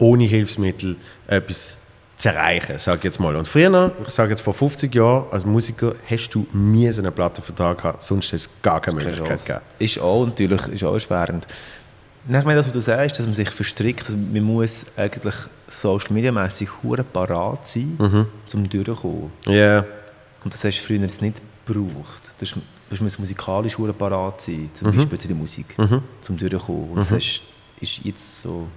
[0.00, 0.96] ohne Hilfsmittel
[1.28, 1.76] etwas
[2.16, 3.34] zu erreichen, sage ich jetzt mal.
[3.34, 7.12] Und früher, ich sage jetzt vor 50 Jahren, als Musiker, hast du nie so einen
[7.12, 9.60] Plattenvertrag gehabt, sonst hätte es gar keine Möglichkeit gegeben.
[9.78, 11.46] Ist auch natürlich ist auch erschwerend.
[12.26, 15.34] Nein, Ich meine, das, was du sagst, dass man sich verstrickt, dass man muss eigentlich
[15.68, 18.26] social media mäßig hure parat sein, Mhm.
[18.54, 19.32] um durchzukommen.
[19.46, 19.84] Ja,
[20.44, 22.34] Und das hast du früher jetzt nicht gebraucht.
[22.38, 22.54] Das,
[22.90, 24.96] das muss musikalisch hure parat sein, zum Mhm.
[24.96, 25.66] Beispiel zu der Musik,
[26.22, 26.90] zum durchzukommen.
[26.90, 27.42] Und das hast,
[27.80, 28.68] ist jetzt so...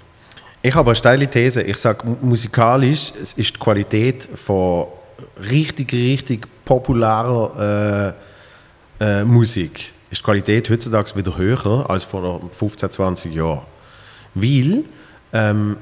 [0.61, 1.61] Ich habe eine steile These.
[1.61, 4.87] Ich sage, musikalisch es ist die Qualität von
[5.49, 8.15] richtig, richtig popularer
[8.99, 13.65] äh, äh, Musik ist die Qualität heutzutage wieder höher als vor 15, 20 Jahren.
[14.33, 14.83] Weil
[15.33, 15.77] ähm,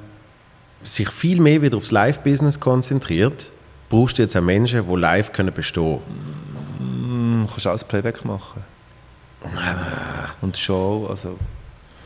[0.83, 3.51] sich viel mehr wieder aufs Live-Business konzentriert,
[3.89, 5.99] brauchst du jetzt auch Menschen, die live können bestehen
[6.77, 8.63] Hm, kannst du alles Playback machen.
[10.41, 11.38] Und Show, also...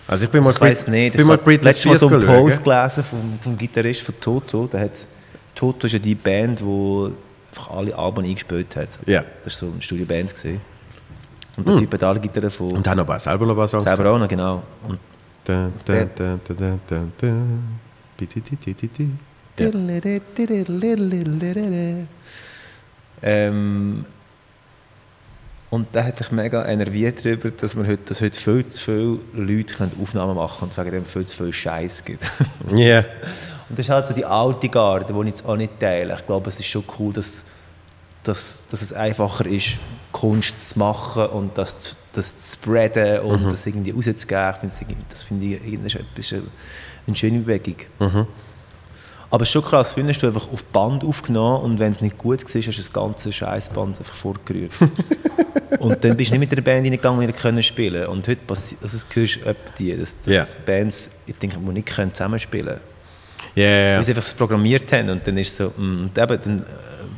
[0.09, 1.11] Also ich bin mal, ich weiß nicht.
[1.11, 2.43] bin ich mal habe Britney letztes Mal Spears so einen schauen.
[2.43, 4.67] Post gelesen vom, vom Gitarrist von Toto.
[4.67, 5.05] Der hat,
[5.53, 7.11] Toto ist ja die Band, die
[7.51, 8.99] einfach alle Alben eingespielt hat.
[9.05, 9.23] Ja.
[9.43, 10.33] Das war so eine Studioband.
[10.33, 10.61] Gewesen.
[11.57, 12.71] Und der Typ hat alle Gitarren von...
[12.71, 13.83] Und dann aber auch selber noch ein paar Songs.
[13.83, 14.63] selber auch noch, genau.
[14.87, 14.99] Und
[15.45, 17.33] Da, da, da, da, da, da, da.
[18.17, 19.09] Bi-di-di-di-di-di.
[19.57, 19.71] Ja.
[23.21, 24.05] Ähm,
[25.69, 29.19] und der hat sich mega enerviert darüber, dass man heute, dass heute viel zu viele
[29.45, 32.23] Leute können Aufnahmen machen und wegen dem viel zu viel Scheiß gibt.
[32.75, 32.99] Ja.
[33.69, 36.15] Und das ist halt so die alte Garde, die ich jetzt auch nicht teile.
[36.15, 37.45] Ich glaube, es ist schon cool, dass,
[38.23, 39.77] dass, dass es einfacher ist,
[40.11, 44.49] Kunst zu machen und das, zu- das zu spreaden und das irgendwie rauszugeben.
[44.53, 46.41] Ich finde das irgendwie- Das finde ich irgendwie ist äh,
[47.05, 47.75] eine schöne Bewegung.
[49.31, 52.01] Aber es ist schon krass, früher hast du einfach auf Band aufgenommen und wenn es
[52.01, 54.71] nicht gut war, hast du das ganze Scheißband einfach vorgerührt.
[55.79, 58.41] und dann bist du nicht mit der Band reingegangen, die nicht können spielen Und heute
[58.41, 60.61] passiert, also das hörst du die, dass, dass Ja.
[60.65, 62.81] Bands, ich denke, die nicht können zusammenspielen können.
[63.55, 66.59] Ja, Weil sie einfach das programmiert haben und dann ist so, mm, und eben, dann
[66.59, 66.63] äh,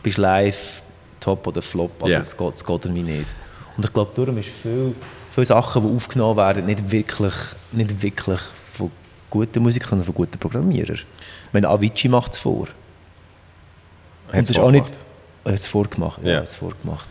[0.03, 0.81] bist du live
[1.19, 3.33] top oder flop, also es, geht, es geht irgendwie nicht.
[3.77, 4.93] Und ich glaube, darum ist viel,
[5.31, 7.33] viele Sachen, die aufgenommen werden, nicht wirklich,
[7.71, 8.41] nicht wirklich
[9.31, 10.95] guten Musikern, sondern von guten Programmierern.
[10.97, 12.67] Ich meine, Avicii macht es vor.
[14.31, 15.05] Das ist auch nicht, vorgemacht.
[15.45, 17.09] er hat es vorgemacht, ja, er hat es vorgemacht.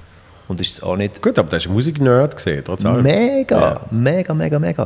[0.48, 3.02] Und ist es auch nicht Gut, aber das ist ein Musiknerd gesehen, trotz allem.
[3.02, 3.80] mega, Ja.
[3.90, 4.82] mega, mega, mega.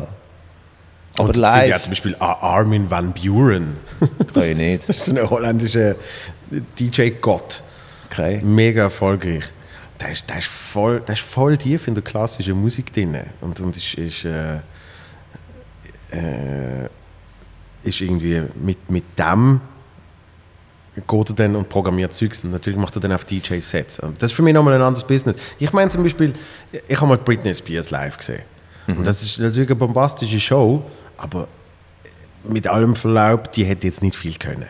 [1.16, 3.77] Aber Und finde ja live zum Beispiel Ar- Armin van Buren.
[4.35, 4.88] kann ich nicht.
[4.88, 5.94] das ist ein holländischer
[6.79, 7.62] DJ-Gott.
[8.11, 8.40] Okay.
[8.42, 9.44] Mega erfolgreich.
[10.01, 13.16] Der ist, der, ist voll, der ist voll tief in der klassischen Musik drin.
[13.40, 14.57] Und, und ist, ist, äh,
[16.11, 16.88] äh,
[17.85, 19.61] ist irgendwie mit, mit dem
[21.07, 22.44] geht er dann und programmiert Zeugs.
[22.44, 24.01] Und natürlich macht er dann auf DJ-Sets.
[24.01, 25.37] Und das ist für mich nochmal ein anderes Business.
[25.59, 26.35] Ich meine zum Beispiel,
[26.87, 28.42] ich habe mal Britney Spears live gesehen.
[28.99, 30.85] Und das ist natürlich eine bombastische Show,
[31.16, 31.49] aber
[32.47, 34.66] mit allem Verlaub, die hätte jetzt nicht viel können.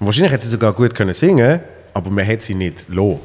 [0.00, 1.60] Und wahrscheinlich hätte sie sogar gut können singen,
[1.92, 3.20] aber man hätte sie nicht lo.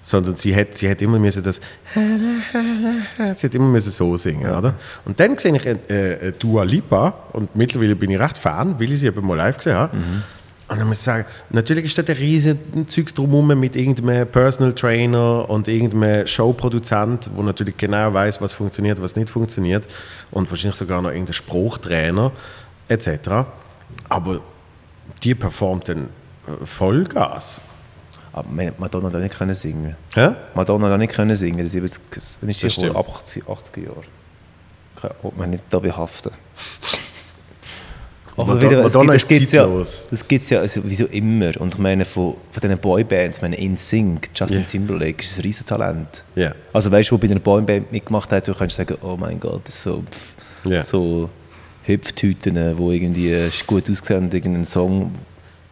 [0.00, 1.60] Sondern sie hätte, sie hätte immer müssen das
[1.94, 4.74] sie hätte immer müssen so singen, oder?
[5.04, 8.92] Und dann sehe ich äh, äh, Dua Lipa und mittlerweile bin ich recht Fan, weil
[8.92, 9.96] ich sie eben mal live gesehen habe.
[10.68, 14.72] Und dann muss ich sagen, natürlich ist da der riesen Zeugs drumherum mit irgendeinem Personal
[14.72, 19.84] Trainer und irgendeinem Showproduzent, der natürlich genau weiß, was funktioniert, was nicht funktioniert
[20.32, 22.32] und wahrscheinlich sogar noch irgendein Spruchtrainer
[22.88, 23.08] etc.
[24.08, 24.40] Aber
[25.22, 26.08] die performt dann
[26.64, 27.60] Vollgas.
[28.36, 29.96] Aber Madonna hat nicht können singen.
[30.14, 30.28] Hä?
[30.54, 31.58] Madonna hat nicht können singen.
[31.58, 32.94] Das ist sicher stimmt.
[32.96, 34.02] ab 80, 80er Jahre.
[35.00, 36.30] Kann man nicht da behaften.
[38.36, 40.06] Madonna- es Madonna gibt- ist das gibt's ja, zeitlos.
[40.10, 41.58] das gibt es ja also, wieso immer.
[41.58, 44.66] Und ich meine, von, von diesen Boybands, ich meine, InSync, Justin Ja.
[44.66, 46.22] Timberlake ist ein Riesentalent.
[46.34, 46.52] Ja.
[46.74, 49.62] Also weißt du, wo bei einer Boyband mitgemacht hat, du kannst sagen, oh mein Gott,
[49.64, 50.82] das ist so, pff, Ja.
[50.82, 51.30] so
[51.84, 55.14] Hüpftüten, die irgendwie gut aussehen und irgendeinen Song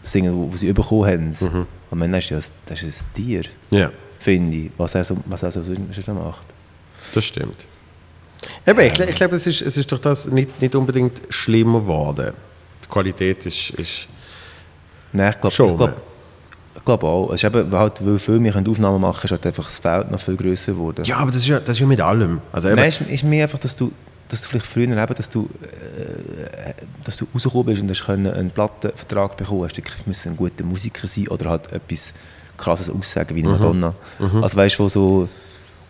[0.05, 1.29] singen, wo, wo sie bekommen haben.
[1.41, 1.67] Mhm.
[1.91, 5.43] Am Ende ist ja, das ist ein Tier, Ja, finde ich, was er so, was
[5.43, 6.47] er so sonst macht.
[7.15, 7.67] das stimmt.
[8.67, 11.81] Eben, ich, gl- ich glaube, es ist, es ist durch das nicht, nicht unbedingt schlimmer
[11.81, 12.33] geworden.
[12.85, 14.07] Die Qualität ist, ist
[15.13, 15.97] Nein, ich glaube Schon, ich glaub, ne?
[16.77, 17.29] ich glaub auch.
[17.33, 20.11] Es ist eben, halt, weil viel mehr Aufnahmen machen können, ist halt einfach das Feld
[20.11, 21.05] noch viel grösser geworden.
[21.05, 22.41] ja, aber das ist ja, das ist ja mit allem.
[22.53, 23.93] Also eben, Nein, es ist, ist mir einfach, dass du,
[24.29, 26.73] dass du vielleicht früher eben, dass du, äh,
[27.05, 29.77] dass du rausgekommen bist und hast können einen Plattenvertrag bekommen hast.
[29.77, 32.15] Du musst ein guter Musiker sein oder halt etwas
[32.57, 33.95] krasses aussagen wie eine Madonna.
[34.43, 35.29] Also weißt du, so...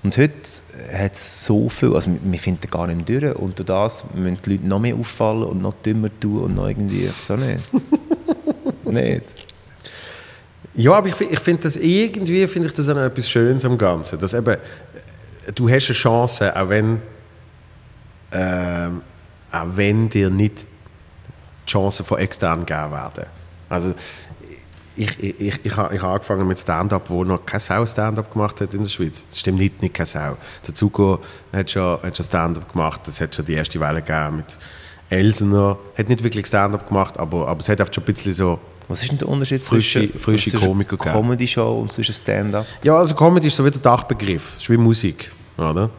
[0.02, 0.34] Und heute
[0.92, 4.36] hat es so viel, also wir- finden gar nicht mehr durch und durch das müssen
[4.44, 7.60] die Leute noch mehr auffallen und noch dümmer tun und noch irgendwie, so nicht.
[8.84, 9.22] nicht.
[10.74, 14.18] Ja, aber ich, ich finde das irgendwie finde ich das auch etwas Schönes am Ganzen.
[14.18, 14.58] Dass eben,
[15.54, 17.00] du hast eine Chance, auch wenn,
[18.34, 19.02] ähm,
[19.52, 20.66] auch wenn dir nicht
[21.66, 23.24] die Chancen von extern gegeben werden.
[23.68, 23.94] Also
[24.96, 28.74] ich, ich, ich, ich habe angefangen mit Stand-up, wo noch keine Sau Stand-up gemacht hat
[28.74, 29.24] in der Schweiz.
[29.28, 30.36] Das stimmt nicht, nicht keine Sau.
[30.66, 31.20] Der Zuko
[31.52, 34.58] hat schon, hat schon Stand-up gemacht, das hat schon die erste Welle gegeben mit
[35.10, 35.78] Elsener.
[35.98, 39.02] Hat nicht wirklich Stand-up gemacht, aber, aber es hat oft schon ein bisschen so Was
[39.02, 40.96] ist denn der Unterschied Frische- zwischen, frische zwischen Komiker?
[40.96, 42.66] Comedy-Show und zwischen Stand-up?
[42.82, 44.56] Ja, also Comedy ist so wie der Dachbegriff.
[44.58, 45.90] Ist wie Musik, oder?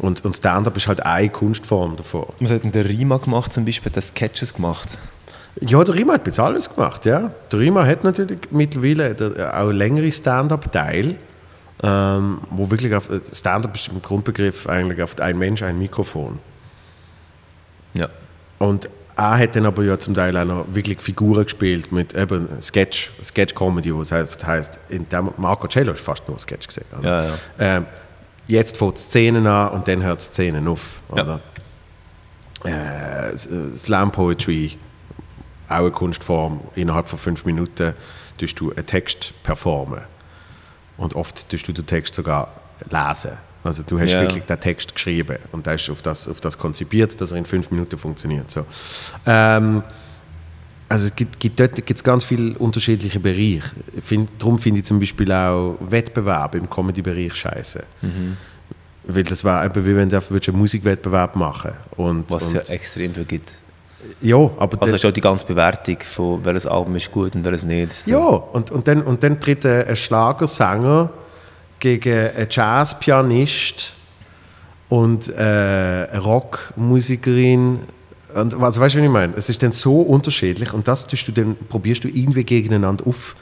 [0.00, 2.26] Und, und Stand-up ist halt eine Kunstform davon.
[2.38, 3.90] Was hat denn der Rima gemacht zum Beispiel?
[3.90, 4.98] Hat er Sketches gemacht?
[5.60, 7.32] Ja, der Rima hat bis alles gemacht, ja.
[7.50, 11.16] Der Rima hat natürlich mittlerweile der, auch längere Stand-up-Teil,
[11.82, 16.38] ähm, wo wirklich auf Stand-up ist im Grundbegriff eigentlich auf ein Mensch ein Mikrofon.
[17.94, 18.08] Ja.
[18.58, 22.48] Und er hat dann aber ja zum Teil auch noch wirklich Figuren gespielt mit eben
[22.62, 26.86] Sketch, Sketch-Comedy, was heißt, heißt in dem Marco Cello ist fast nur Sketch gesehen.
[27.02, 27.34] Ja, ja.
[27.58, 27.86] Ähm,
[28.50, 31.00] jetzt fängt die Szenen an und dann hört die Szenen auf.
[31.08, 31.40] Oder?
[32.64, 33.36] Äh, äh,
[33.76, 34.76] Slam Poetry,
[35.68, 36.60] auch eine Kunstform.
[36.74, 37.94] Innerhalb von fünf Minuten
[38.38, 40.00] tust du einen Text performen.
[40.96, 42.48] Und oft tust du den Text sogar
[42.90, 43.32] lesen.
[43.62, 44.22] Also du hast Ja.
[44.22, 47.44] wirklich den Text geschrieben und der ist auf das, auf das konzipiert, dass er in
[47.44, 48.50] fünf Minuten funktioniert.
[48.50, 48.64] So.
[49.26, 49.82] Ähm,
[50.90, 53.62] also es gibt, gibt dort gibt's ganz viele unterschiedliche Bereiche.
[53.96, 57.84] Ich Find, darum finde ich zum Beispiel auch Wettbewerb im Comedy-Bereich scheiße.
[59.04, 63.14] Weil das war eben wie wenn du einen Musikwettbewerb machen und, Was es ja extrem
[63.14, 63.52] viel gibt.
[64.20, 67.62] ja, aber Also ist auch die ganze Bewertung von welches Album ist gut und welches
[67.62, 67.94] nicht.
[67.94, 68.10] So.
[68.10, 71.10] Ja, und, und, dann, und dann tritt ein, ein Schlagersänger
[71.78, 73.94] gegen einen Jazzpianist
[74.88, 77.78] und äh, eine Rockmusikerin.
[78.34, 79.34] Und, also weißt du, was ich meine?
[79.36, 83.34] Es ist dann so unterschiedlich und das tust du dann, probierst du irgendwie gegeneinander auf,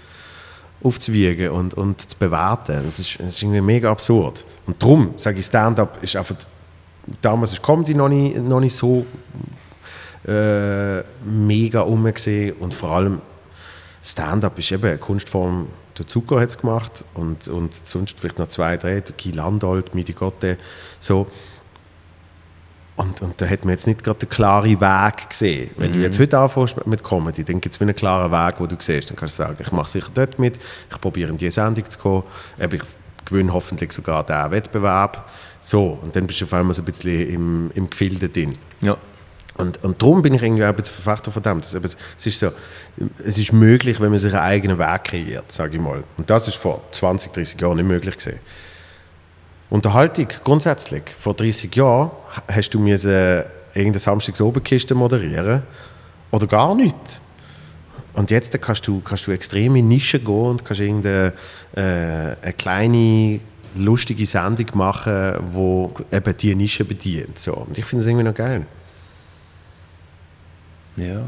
[0.82, 2.84] aufzuwiegen und, und zu bewerten.
[2.84, 4.44] Das ist, das ist irgendwie mega absurd.
[4.66, 6.36] Und darum sage ich, Stand-up ist einfach,
[7.20, 9.04] damals ist Comedy noch nicht, noch nicht so
[10.26, 13.20] äh, mega umgesehen und vor allem
[14.02, 15.68] Stand-up ist eben eine Kunstform.
[15.98, 20.12] Der Zucker hat es gemacht und, und sonst vielleicht noch zwei, drei, Guy Landolt, Midi
[20.12, 20.58] Gotte,
[20.98, 21.26] so.
[22.98, 25.70] Und, und da hat man jetzt nicht gerade den klaren Weg gesehen.
[25.76, 28.74] Wenn du jetzt heute anfängst mit Comedy, dann gibt es einen klaren Weg, wo du
[28.76, 29.08] siehst.
[29.08, 30.58] Dann kannst du sagen, ich mache sicher dort mit,
[30.90, 32.24] ich probiere in diese Sendung zu kommen,
[32.58, 32.82] ich
[33.24, 35.30] gewinne hoffentlich sogar diesen Wettbewerb.
[35.60, 38.58] So, und dann bist du auf einmal so ein bisschen im, im Gefilde drin.
[38.80, 38.96] Ja.
[39.56, 41.60] Und, und darum bin ich irgendwie auch ein bisschen Verfechter von dem.
[41.60, 42.50] dass eben, Es ist, so,
[43.24, 46.02] es ist möglich, wenn man sich einen eigenen Weg kreiert, sage ich mal.
[46.16, 48.40] Und das ist vor 20, 30 Jahren nicht möglich gewesen.
[49.70, 51.02] Unterhaltung grundsätzlich.
[51.18, 52.10] Vor 30 Jahren
[52.48, 55.62] hast du müssen irgendeine Samstagsobendkiste moderieren
[56.30, 57.20] oder gar nichts.
[58.14, 61.32] Und jetzt kannst du, kannst du extrem in Nischen gehen und kannst irgendeine
[61.76, 61.80] äh,
[62.42, 63.40] eine kleine,
[63.76, 67.38] lustige Sendung machen, die eben diese Nische bedient.
[67.38, 67.54] So.
[67.54, 68.66] Und ich finde es irgendwie noch geil.
[70.96, 71.20] Ja.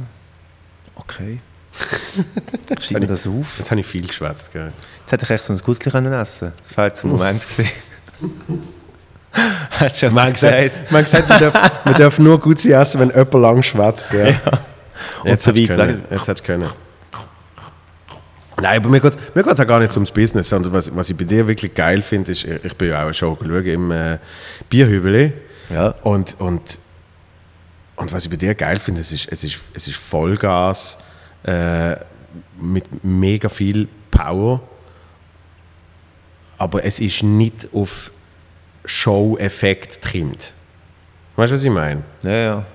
[0.96, 1.40] Okay.
[2.80, 3.58] Schreib mir das auf.
[3.58, 4.50] Jetzt habe ich viel geschwätzt.
[4.52, 7.46] Jetzt hätte ich echt so ein Gutzli können essen Das war jetzt ein Moment.
[9.70, 12.64] Hat schon Man hat was gesagt, man, hat gesagt man, darf, man darf nur gut
[12.64, 14.12] essen, wenn jemand lang schwätzt.
[14.12, 14.26] Ja.
[15.24, 16.04] Jetzt so hättest du weit können.
[16.10, 16.70] Jetzt können.
[18.60, 21.08] Nein, aber mir geht es mir geht's auch gar nicht ums Business, sondern was, was
[21.08, 24.18] ich bei dir wirklich geil finde, ist, ich bin ja auch schon schauen im äh,
[24.68, 25.32] Bierhübeli
[25.70, 25.94] Ja.
[26.02, 26.78] und, und,
[27.96, 30.98] und was ich bei dir geil finde, es ist, es ist, es ist Vollgas
[31.44, 31.96] äh,
[32.60, 34.60] mit mega viel Power,
[36.60, 38.10] aber es ist nicht auf
[38.84, 40.52] Show-Effekt getrimmt.
[41.36, 42.02] Weißt du, was ich meine?
[42.22, 42.66] Ja, ja.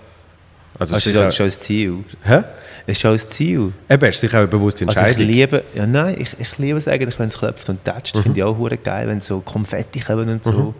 [0.78, 1.94] Also, Also, es ist ist schon das Ziel.
[2.24, 2.44] auch- Hä?
[2.88, 3.74] Es ist schon das Ziel.
[3.90, 5.28] Eben, ist sicher auch eine bewusste Also ich Entscheidung.
[5.34, 8.18] liebe, ja nein, ich, ich liebe es eigentlich, wenn es klopft und tätscht.
[8.18, 10.74] Finde ich auch hure geil, wenn so Konfetti kommen und so.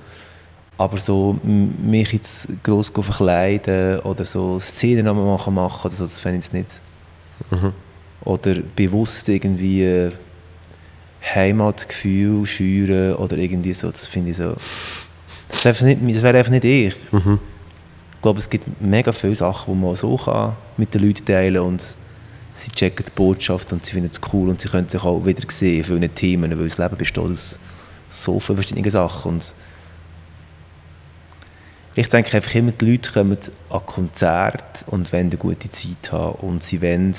[0.78, 6.20] Aber so mich jetzt gross verkleiden oder so Szenen am machen machen oder so, das
[6.20, 6.82] fände ich nicht.
[8.24, 10.12] oder bewusst irgendwie äh,
[11.34, 14.56] Heimatgefühl schüren oder irgendwie so, das finde ich so,
[15.50, 16.94] das wäre einfach, nicht- das wäre einfach nicht ich.
[18.16, 21.58] Ich glaube, es gibt mega viele Sachen, die man so kann mit den Leuten teilen
[21.62, 21.84] und
[22.54, 25.42] sie checken die Botschaft und sie finden es cool und sie können sich auch wieder
[25.50, 27.60] sehen in vielen Themen, weil das Leben besteht aus
[28.10, 29.54] so vielen verschiedenen Sachen und
[31.98, 33.38] ich denke einfach immer, die Leute kommen
[33.70, 37.14] an Konzerte und wollen eine gute Zeit haben und sie wollen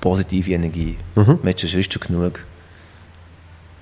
[0.00, 0.96] positive Energie.
[1.42, 2.40] Man hat schon sonst schon genug.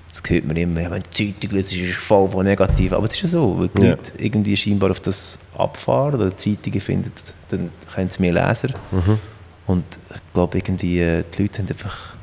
[0.09, 2.93] Das hört man immer, ja, wenn die Zeitung liest, ist es voll von negativ.
[2.93, 3.89] Aber es ist ja so, weil die Ja.
[3.91, 7.11] Leute irgendwie scheinbar auf das abfahren oder Zeitungen finden,
[7.49, 8.69] dann haben sie mehr Leser.
[9.67, 12.15] Und ich glaube, irgendwie, äh, die Leute haben einfach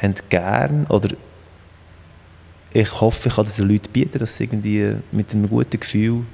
[0.00, 1.14] haben gern oder
[2.72, 6.24] ich hoffe, ich kann das den Leuten bieten, dass sie irgendwie mit einem guten Gefühl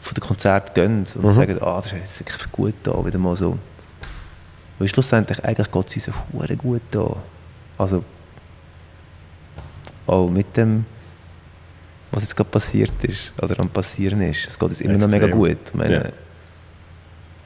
[0.00, 3.58] von den Konzert gehen und sagen, ah, das ist wirklich gut da, wieder mal so.
[4.78, 7.16] Weil schlussendlich, eigentlich geht es uns hure gut da.
[7.78, 8.04] Also,
[10.08, 10.84] auch mit dem,
[12.10, 14.46] was jetzt gerade passiert ist, oder am passieren ist.
[14.48, 15.38] Es geht uns immer noch mega Extrem.
[15.38, 15.58] gut.
[15.66, 16.12] Ich meine, Ja.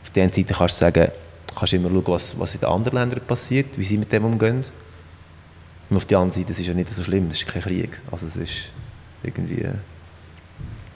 [0.02, 1.08] Auf der einen Seite kannst du sagen,
[1.54, 4.62] kannst immer schauen, was, was in den anderen Ländern passiert, wie sie mit dem umgehen.
[5.90, 8.00] Und auf der anderen Seite, es ist ja nicht so schlimm, es ist kein Krieg.
[8.10, 8.52] Also es ist
[9.22, 9.72] irgendwie, du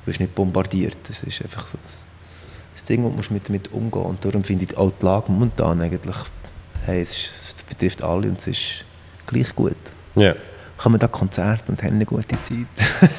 [0.06, 2.04] wirst nicht bombardiert, es ist einfach so das,
[2.72, 5.30] das Ding, wo du musst mit damit umgehen Und darum finde ich auch die Lage
[5.30, 6.16] momentan eigentlich,
[6.84, 8.84] hey, es, ist, es betrifft alle und es ist
[9.26, 9.76] gleich gut.
[10.14, 10.34] Ja.
[10.76, 12.66] Kommen da Konzerte und haben eine gute Zeit.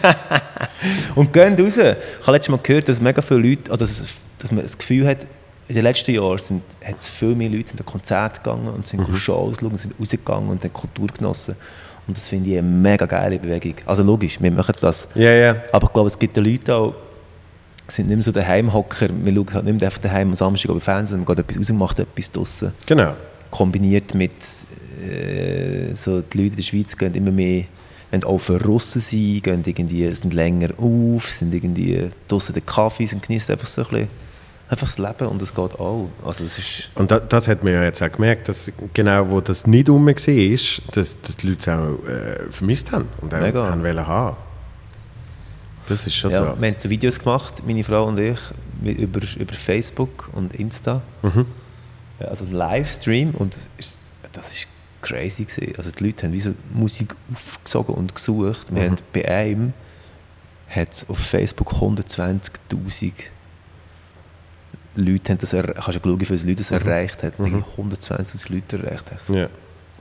[1.16, 1.78] und gehen raus.
[1.78, 1.84] Ich
[2.28, 5.26] habe letztes Mal gehört, dass mega viele Leute, oder dass, dass man das Gefühl hat,
[5.68, 8.88] in den letzten Jahren sind, hat es viel mehr Leute sind an Konzerte gegangen und
[8.88, 11.56] sind Shows schauen, sind rausgegangen und haben Kultur genossen.
[12.08, 13.74] Und das finde ich eine mega geile Bewegung.
[13.86, 15.10] Also logisch, wir machen das.
[15.14, 15.56] Ja, ja.
[15.74, 16.94] Aber ich glaube, es gibt Leute auch,
[17.90, 19.10] sind nicht mehr so Daheimhocker.
[19.24, 21.70] Wir schauen halt nicht mehr einfach daheim am Samstag über Fernsehen, man geht etwas raus
[21.70, 23.14] und macht etwas draussen Genau.
[23.52, 24.32] kombiniert mit
[24.98, 27.66] äh, so die Leute in der Schweiz gehen immer mehr
[28.10, 33.08] wenn auch für Russen sein, gehen irgendwie, sind länger auf, sind irgendwie draussen den Kaffee
[33.14, 34.08] und genießen einfach so ein bisschen
[34.70, 36.10] einfach das Leben und es geht auch.
[36.26, 39.42] Also es ist, Und das, das hat man ja jetzt auch gemerkt, dass genau wo
[39.42, 43.34] das nicht rum war, ist, dass, dass die Leute es auch äh, vermisst haben und
[43.34, 43.70] auch Mega.
[43.70, 44.38] haben wollen haben.
[45.88, 46.62] Das ist schon ja, so.
[46.62, 48.40] Wir haben so Videos gemacht, meine Frau und ich,
[48.84, 51.02] über, über Facebook und Insta.
[52.20, 54.00] Ja, Also ein Livestream und das ist,
[54.34, 54.68] das ist
[55.08, 55.74] crazy gewesen.
[55.78, 58.74] Also die Leute haben wie so Musik aufgesogen und gesucht.
[58.74, 59.74] Wir haben bei einem
[60.70, 63.14] hat es auf Facebook 120'000
[64.96, 67.40] Leute haben das er, kannst du schauen, wie viele Leute das erreicht hat.
[67.40, 67.64] Mhm.
[67.78, 69.12] 120'000 Leute erreicht.
[69.16, 69.48] Ich so, Ja.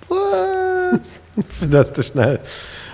[1.48, 2.40] für das du schnell,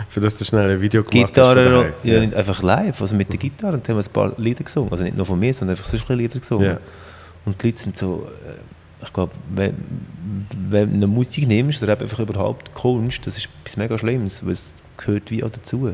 [0.09, 1.35] für das du schnell ein Video gemacht hast.
[1.35, 2.37] Gitarre, von ja, ja.
[2.37, 4.90] einfach live, also mit der Gitarre und haben wir ein paar Lieder gesungen.
[4.90, 6.66] Also nicht nur von mir, sondern einfach bisschen Lieder gesungen.
[6.66, 6.79] Ja.
[7.44, 8.55] Und die Leute sind so, äh,
[9.12, 9.77] ich glaube, wenn,
[10.70, 14.53] wenn du eine Musik nimmst oder einfach überhaupt Kunst, das ist etwas mega Schlimmes, weil
[14.53, 15.92] es gehört wie auch dazu.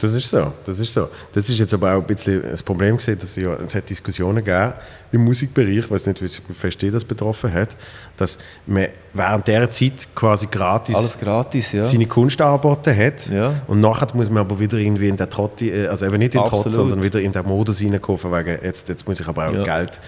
[0.00, 1.08] Das ist so, das ist so.
[1.32, 3.90] Das ist jetzt aber auch ein bisschen das Problem gewesen, dass es ja, es hat
[3.90, 4.74] Diskussionen gegeben
[5.10, 7.76] im Musikbereich, ich weiß nicht, wie verstehe das betroffen hat,
[8.16, 11.82] dass man während dieser Zeit quasi gratis gratis, ja.
[11.82, 13.60] seine Kunst angeboten hat Ja.
[13.66, 16.42] und nachher muss man aber wieder irgendwie in der Trott, äh, also eben nicht in
[16.42, 16.70] Absolut.
[16.72, 19.64] sondern wieder in den Modus reinkommen, von wegen, jetzt, jetzt muss ich aber auch.
[19.64, 19.98] Geld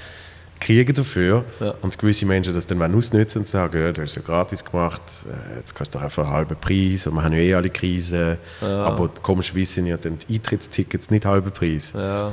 [0.60, 1.74] kriegen dafür Ja.
[1.82, 5.00] und gewisse Menschen das dann ausnutzen und sagen, ja, du hast es ja gratis gemacht,
[5.26, 7.70] äh, jetzt kannst du doch einfach einen halben Preis und wir haben ja eh alle
[7.70, 11.92] Krisen, aber komischerweise sind ja dann die Eintrittstickets nicht halber Preis.
[11.96, 12.30] ja.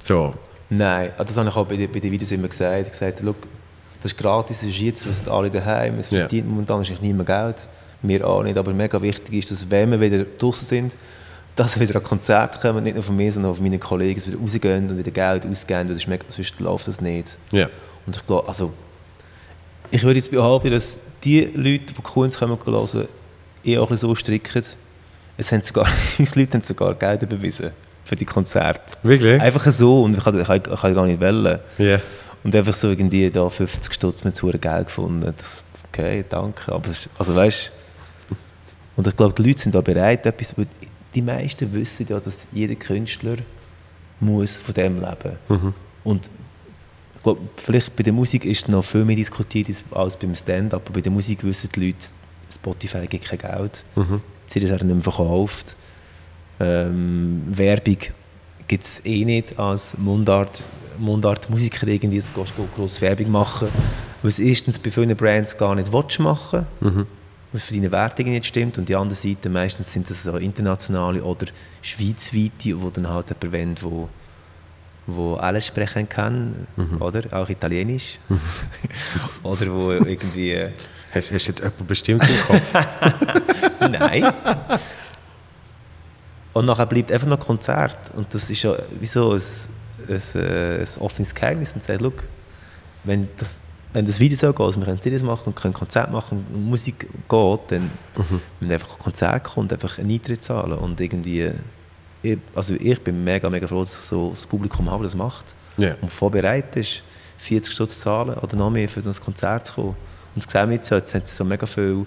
[0.00, 0.34] So,
[0.70, 2.72] Nein, ah, das habe ich auch bei den, bei den Videos immer gesagt.
[2.72, 3.34] Ich habe gesagt, «Schau,
[4.02, 6.20] das ist gratis, das ist jetzt, wir sind alle daheim, es Ja.
[6.20, 7.66] verdient momentan wahrscheinlich niemand Geld.
[8.02, 10.94] Wir auch nicht, aber mega wichtig ist, dass wenn wir wieder draußen sind,
[11.58, 14.14] dass wir wieder an Konzerte kommen, nicht nur von mir, sondern auch von meinen Kollegen,
[14.14, 17.36] dass wir wieder rausgehen und wieder Geld ausgeben, das mega, sonst läuft das nicht.
[17.50, 17.68] ja.
[18.06, 18.72] Und ich glaube, also,
[19.90, 23.08] ich würde jetzt behaupten, dass die Leute, die Kunst kommen hören,
[23.64, 24.62] eh auch so stricken.
[25.36, 25.86] Es haben sogar,
[26.18, 27.72] uns Leute haben sogar Geld überwiesen
[28.04, 28.94] für die Konzerte.
[29.02, 29.38] Wirklich?
[29.40, 31.58] Einfach so und ich kann, ich ich kann gar nicht wählen.
[31.76, 32.00] Ja.
[32.44, 35.34] Und einfach so irgendwie da 50 Stutz mit so Geld gefunden.
[35.36, 36.72] Das, okay, danke.
[36.72, 37.72] Aber also weißt
[38.96, 40.54] und ich glaube, die Leute sind da bereit, etwas,
[41.14, 43.36] die meisten wissen ja, dass jeder Künstler
[44.20, 45.36] muss von dem leben.
[46.04, 46.30] Und
[47.16, 50.82] ich glaube, vielleicht bei der Musik ist es noch viel mehr diskutiert als- beim Stand-up,
[50.86, 52.06] aber bei der Musik wissen die Leute,
[52.52, 53.84] Spotify gibt kein Geld,
[54.46, 55.76] sie das nicht mehr verkauft.
[56.60, 57.96] Ähm, Werbung
[58.66, 60.64] gibt es eh nicht als Mundart,
[60.98, 62.32] Mundart-Musiker irgendwie so
[62.76, 63.68] groß Werbung machen,
[64.22, 66.66] es erstens bei vielen Brands gar nicht willst machen.
[66.80, 67.06] Weil
[67.52, 71.22] es für deine Wertungen nicht stimmt und die andere Seite, meistens sind das so internationale
[71.22, 71.46] oder
[71.82, 74.08] schweizweite, wo dann halt jemand wollen, wo
[75.10, 76.66] wo alles sprechen kann,
[77.00, 77.22] oder?
[77.32, 78.18] Auch Italienisch.
[79.42, 80.52] oder wo irgendwie...
[80.52, 80.70] äh,
[81.14, 82.74] Hast, hast du jetzt jemanden bestimmt im Kopf?
[83.80, 84.30] Nein.
[86.52, 87.96] Und nachher bleibt einfach noch Konzert.
[88.14, 89.40] Und das ist ja wieso ein,
[90.06, 91.72] ein, äh, ein offenes Geheimnis.
[91.72, 92.24] Und sagt, «Look,
[93.04, 93.58] wenn das,
[93.92, 97.08] wenn das Video so geht, wir können das machen und können Konzert machen und Musik
[97.28, 97.90] geht, dann
[98.60, 100.78] wenn einfach ein Konzert kommt, einfach einen Eintritt zahlen.
[100.78, 101.50] Und irgendwie,
[102.22, 105.54] ich, also ich bin mega, mega froh, dass ich so das Publikum habe, das macht.
[105.78, 105.96] Ja.
[106.00, 107.02] Und vorbereitet ist,
[107.38, 109.96] 40 Stutz zu zahlen oder noch mehr für das Konzert zu kommen.
[110.34, 112.06] Und das sehen wir jetzt, jetzt haben sie so mega viel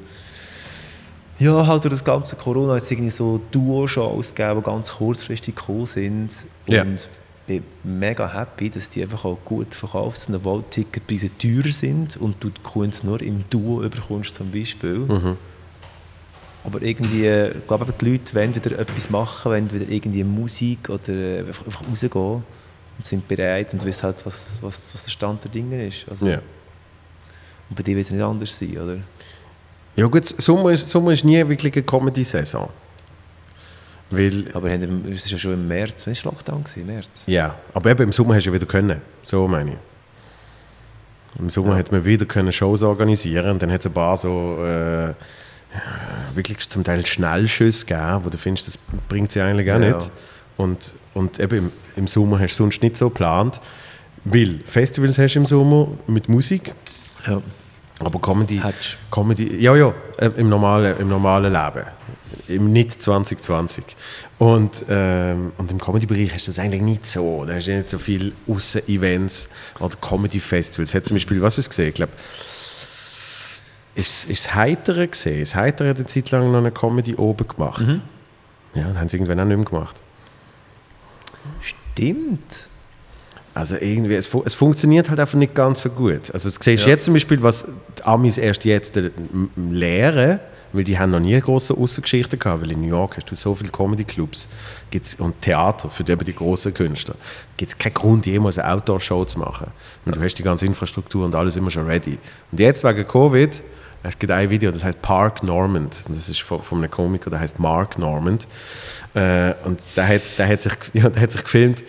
[1.40, 5.56] ja, halt durch das ganze Corona hat es irgendwie so Duo-Shows gegeben, die ganz kurzfristig
[5.56, 6.30] gekommen sind.
[6.68, 6.86] Und Ja.
[7.60, 12.18] Bin mega happy, dass die einfach auch gut verkauft sind, obwohl die Ticketpreise teurer sind
[12.18, 15.00] und du die Kunst nur im Duo überkommst zum Beispiel.
[15.00, 15.38] Mhm.
[16.64, 21.10] Aber irgendwie, ich glaube, die Leute wollen wieder etwas machen, wollen wieder irgendwie Musik oder
[21.10, 22.44] äh, einfach, einfach rausgehen und
[23.00, 26.06] sind bereit und wissen halt, was, was, was der Stand der Dinge ist.
[26.10, 26.42] Also, Ja.
[27.70, 28.98] Und bei dir wird es nicht anders sein, oder?
[29.96, 32.70] Ja gut, Sommer ist, Sommer ist nie wirklich eine Comedy-Saison.
[34.12, 36.64] Weil, Aber haben wir- es ist ja schon im März, wann war Lockdown?
[36.64, 36.86] Gewesen?
[36.86, 37.24] März?
[37.28, 39.02] ja, aber eben im Sommer hast du ja wieder können.
[39.24, 41.40] So meine ich.
[41.40, 44.58] Im Sommer hat man wieder können Shows organisieren und dann hat es ein paar so
[44.66, 45.14] äh,
[46.36, 49.96] wirklich zum Teil Schnellschüsse gegeben, wo du findest, das bringt sie eigentlich auch Ja.
[49.96, 50.12] nicht.
[50.58, 53.62] Und, und eben im, im Sommer hast du sonst nicht so geplant,
[54.26, 56.74] weil Festivals hast du im Sommer mit Musik,
[57.26, 57.42] Ja.
[58.06, 58.98] Aber Comedy, Hättest.
[59.10, 61.88] Comedy ja, ja, äh, im normalen, im normalen Leben.
[62.48, 63.84] Im nicht 2020.
[64.40, 67.46] Und, ähm, und im Comedy-Bereich hast du das eigentlich nicht so.
[67.46, 69.50] Da hast du nicht so viele Aussen-Events
[69.80, 70.94] oder Comedy-Festivals.
[70.94, 71.90] Hat zum Beispiel, was hast du gesehen?
[71.90, 72.14] Ich glaube,
[73.96, 75.42] ist, ist das Heitere gesehen?
[75.42, 77.86] Das Heitere hat eine Zeit lang noch eine Comedy oben gemacht.
[78.74, 80.02] Ja, dann haben sie irgendwann auch nicht mehr gemacht.
[81.62, 82.70] Stimmt.
[83.54, 86.32] Also irgendwie, es, fu- es funktioniert halt einfach nicht ganz so gut.
[86.34, 86.90] Also du siehst Ja.
[86.92, 87.68] jetzt zum Beispiel, was
[88.00, 89.10] die Amis erst jetzt äh,
[89.70, 90.40] lehren,
[90.74, 93.54] weil die haben noch nie große Außengeschichten gehabt, weil in New York hast du so
[93.54, 94.48] viele Comedy-Clubs
[95.18, 97.16] und Theater für die, die großen Künstler.
[97.58, 99.68] gibt es keinen Grund, jemals eine Outdoor-Show zu machen.
[100.06, 102.18] Und du hast die ganze Infrastruktur und alles immer schon ready.
[102.54, 103.62] Und jetzt wegen Covid,
[104.04, 105.98] es gibt ein Video, das heißt Park Normand.
[106.08, 108.48] Und das ist von, von einem Komiker, der heißt Mark Normand.
[109.14, 111.84] Äh, und der hat, der, hat sich, ja, der hat sich gefilmt,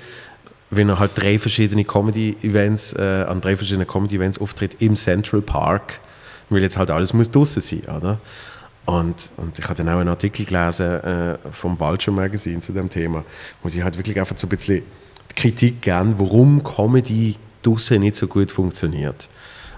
[0.72, 6.00] wenn er halt drei verschiedene Comedy-Events, äh, an drei verschiedenen Comedy-Events auftritt im Central Park,
[6.48, 8.18] weil jetzt halt alles muss draußen sein, oder?
[8.86, 12.88] Und, und ich habe dann auch einen Artikel gelesen äh, vom Vulture Magazine zu dem
[12.88, 13.22] Thema,
[13.62, 14.82] wo sie halt wirklich einfach so ein bisschen
[15.36, 19.28] Kritik geben, warum Comedy draußen nicht so gut funktioniert.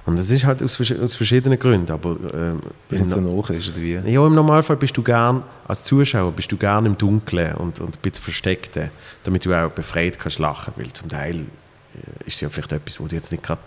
[0.07, 3.93] Und das ist halt aus, aus verschiedenen Gründen, aber ähm, Weil es ist, oder wie?
[3.95, 7.97] ja, im Normalfall bist du gern, als Zuschauer bist du gern im Dunkeln und, und
[7.97, 8.79] ein bisschen versteckt,
[9.23, 13.01] damit du auch befreit kannst lachen, weil zum Teil äh, ist es ja vielleicht etwas,
[13.01, 13.63] wo du jetzt nicht gerade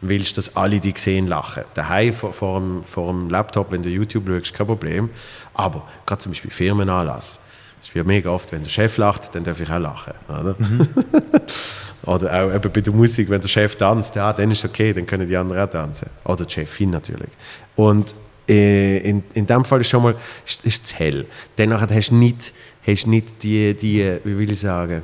[0.00, 1.64] willst, dass alle dich sehen lachen.
[1.74, 5.08] Daheim vor, vor, dem, vor dem Laptop, wenn du YouTube schaust, kein Problem,
[5.54, 7.38] aber gerade zum Beispiel Firmenanlass,
[7.84, 10.56] es ist ja mega oft, wenn der Chef lacht, dann darf ich auch lachen, oder?
[12.06, 14.92] Oder auch eben bei der Musik, wenn der Chef tanzt, ja, dann ist es okay,
[14.92, 16.08] dann können die anderen auch tanzen.
[16.24, 17.30] Oder die Chefin natürlich.
[17.76, 18.14] Und
[18.48, 20.14] äh, in, in dem Fall ist schon mal
[20.46, 21.26] ist, ist es hell.
[21.56, 22.52] Danach hast du nicht,
[22.86, 25.02] hast nicht die, die, wie will ich sagen,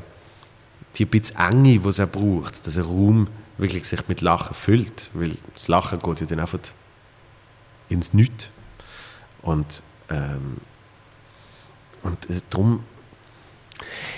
[0.97, 5.11] die bisschen Enge, die es auch braucht, dass ein Raum wirklich sich mit Lachen füllt.
[5.15, 6.59] Weil das Lachen geht ja dann einfach
[7.89, 8.51] ins Nichts.
[9.43, 10.59] Und, ähm,
[12.03, 12.85] und es- darum...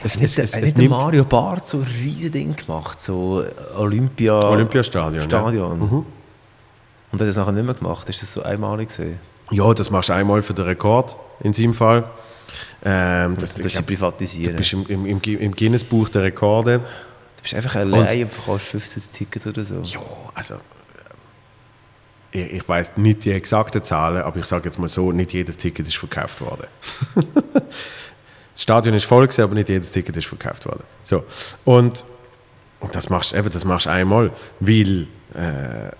[0.02, 3.44] Es, es, es, hat es nimmt- Mario Barth so ein riesen Ding gemacht, so
[3.76, 4.34] Olympia...
[4.34, 5.14] Olympiastadion.
[5.22, 5.28] ja.
[5.28, 5.78] Stadion.
[5.78, 6.06] Mhm.
[7.12, 8.08] Und hat das nachher nicht mehr gemacht?
[8.08, 9.20] Ist das so einmalig gesehen?
[9.50, 12.04] Ja, das machst du einmal für den Rekord, in seinem Fall.
[12.84, 14.52] Ähm, das, Das, das ist privatisieren.
[14.52, 16.78] du bist im, im, im, Gu- im Guinness-Buch der Rekorde.
[16.78, 19.80] Du bist einfach allein und verkaufst 50 Tickets oder so.
[19.82, 20.00] Ja,
[20.34, 20.54] also...
[22.32, 25.56] Ich, ich weiß nicht die exakten Zahlen, aber ich sage jetzt mal so, nicht jedes
[25.56, 26.66] Ticket ist verkauft worden.
[27.52, 30.82] das Stadion ist voll gewesen, aber nicht jedes Ticket ist verkauft worden.
[31.04, 31.24] So.
[31.64, 32.04] Und
[32.92, 35.90] das machst du einmal, weil, äh,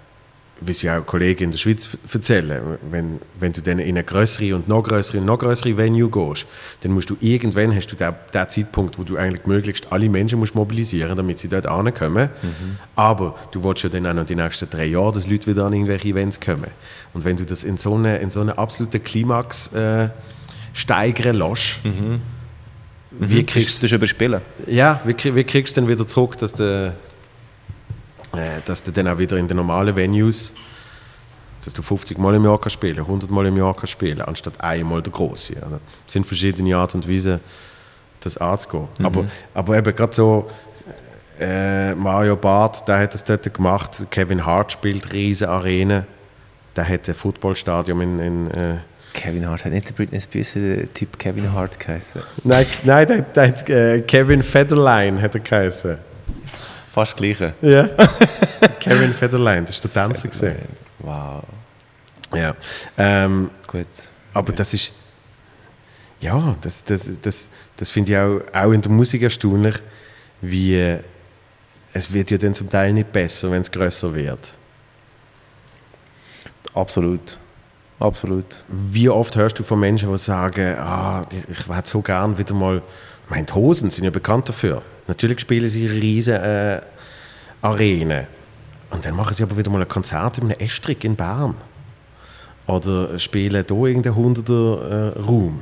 [0.65, 4.55] wie sie auch Kollegen in der Schweiz erzählen, wenn, wenn du dann in eine größere
[4.55, 6.47] und noch größere und noch größere Venue gehst,
[6.81, 10.39] dann musst du irgendwann, hast du den, den Zeitpunkt, wo du eigentlich möglichst alle Menschen
[10.39, 12.29] musst mobilisieren damit sie dort ankommen.
[12.97, 15.73] Aber du willst ja dann auch noch die nächsten drei Jahre, dass Leute wieder an
[15.73, 16.71] irgendwelche Events kommen.
[17.13, 20.09] Und wenn du das in so eine, in so eine absolute Klimax äh,
[20.73, 21.81] steigern lässt,
[23.19, 24.41] wie kriegst du das überspielen?
[24.67, 26.93] ja, wie, wie kriegst du denn wieder zurück, dass äh,
[28.65, 30.53] dass du dann auch wieder in den normalen Venues,
[31.65, 34.61] dass du 50 Mal im Jahr kannst spielen, 100 Mal im Jahr kannst spielen, anstatt
[34.61, 35.55] einmal der Große.
[36.07, 37.41] Es sind verschiedene Arten und Weisen,
[38.21, 38.89] das anzugehen.
[39.03, 40.51] Aber, aber eben gerade so,
[41.39, 44.07] äh, Mario Barth, der hat das dort gemacht.
[44.11, 46.07] Kevin Hart spielt riesen Arenen.
[46.77, 48.77] Der hat ein Footballstadion in, in äh,
[49.13, 52.23] Kevin Hart hat nicht der Britney Spears der Typ Kevin Hart geheißen.
[52.45, 55.99] Nein, nein der, der hat äh, Kevin Federline hat er geheißen.
[56.93, 57.55] Fast Gleiche.
[57.63, 57.89] Ja.
[58.81, 60.69] Kevin Federline, das ist der Tänzer gesehen.
[60.99, 61.43] Wow.
[62.35, 62.55] Ja.
[62.99, 63.87] Ähm, Gut.
[64.35, 64.93] aber das ist.
[66.21, 69.75] Ja, das, das, das, das finde ich auch, auch in der Musik erstaunlich,
[70.41, 70.99] wie
[71.95, 74.57] es wird ja dann zum Teil nicht besser, wenn es größer wird.
[76.75, 77.39] Absolut.
[77.99, 78.65] Absolut.
[78.69, 82.83] Wie oft hörst du von Menschen, die sagen, ah, ich hätte so gern wieder mal.
[83.29, 84.83] Meine, Hosen sind ja bekannt dafür.
[85.07, 86.81] Natürlich spielen sie riesen äh,
[87.61, 88.27] Arenen.
[88.91, 91.55] Und dann machen sie aber wieder mal ein Konzert in einem Estrich in Bern.
[92.67, 95.61] Oder spielen hier irgendeinen 100er äh, Raum.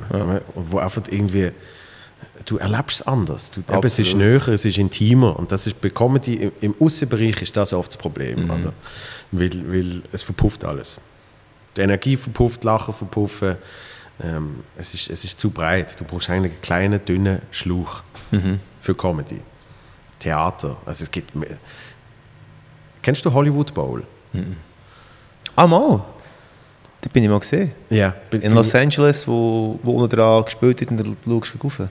[0.55, 1.51] Wo einfach irgendwie.
[2.45, 3.49] Du erlebst es anders.
[3.49, 5.37] Du, eben, es ist näher, es ist intimer.
[5.37, 8.49] Und das ist bei Comedy, im, im Außenbereich ist das oft das Problem.
[8.49, 8.73] Oder?
[9.31, 10.99] Weil, weil es verpufft alles.
[11.75, 13.55] Die Energie verpufft, Lachen verpuffen.
[14.23, 15.99] Ähm, es, ist, es ist zu breit.
[15.99, 18.03] Du brauchst eigentlich einen kleinen, dünnen Schlauch
[18.81, 19.39] für Comedy.
[20.19, 20.75] Theater.
[20.85, 21.57] Also es gibt mehr.
[23.01, 24.03] Kennst du Hollywood Bowl?
[25.55, 26.03] Ah, mal.
[27.01, 27.71] Da bin ich mal gesehen.
[27.89, 28.13] Ja.
[28.29, 31.81] Bin, In Los Angeles, wo, wo unten dran gespielt wird und dann schaust du rauf.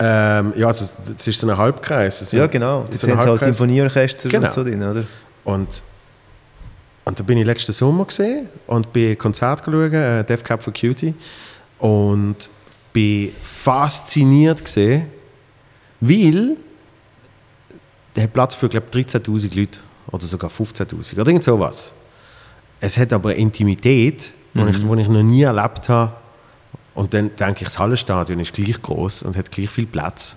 [0.00, 2.20] Ähm, ja, also es ist so ein Halbkreis.
[2.20, 2.82] Es Ja, genau.
[2.90, 3.56] Das sind sind halt Halbkreis.
[3.56, 4.46] Symphonieorchester Genau.
[4.46, 5.04] und so drin, oder?
[5.44, 5.82] Und,
[7.04, 10.62] und da bin ich letzten Sommer gesehen und bin ein Konzert geschaut, äh, Death Cab
[10.62, 11.14] for Cutie.
[11.80, 12.48] Und
[12.92, 15.06] bin fasziniert gesehen,
[16.00, 16.56] weil
[18.16, 19.80] der hat Platz für, glaube 13.000 Leute
[20.10, 21.92] oder sogar 15.000 oder irgend sowas.
[22.80, 26.12] Es hat aber eine Intimität, die ich, die ich noch nie erlebt habe.
[26.94, 30.36] Und dann denke ich, das Hallenstadion ist gleich groß und hat gleich viel Platz.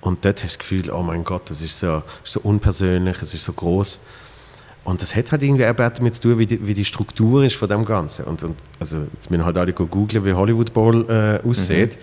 [0.00, 3.16] Und dort hast du das Gefühl, oh mein Gott, das ist so, ist so unpersönlich,
[3.22, 3.98] es ist so groß.
[4.84, 7.56] Und das hat halt irgendwie auch damit zu tun, wie die, wie die Struktur ist
[7.56, 8.24] von dem Ganzen.
[8.26, 11.98] Und, und also, jetzt müssen halt alle googeln, wie Hollywood Bowl äh, aussieht.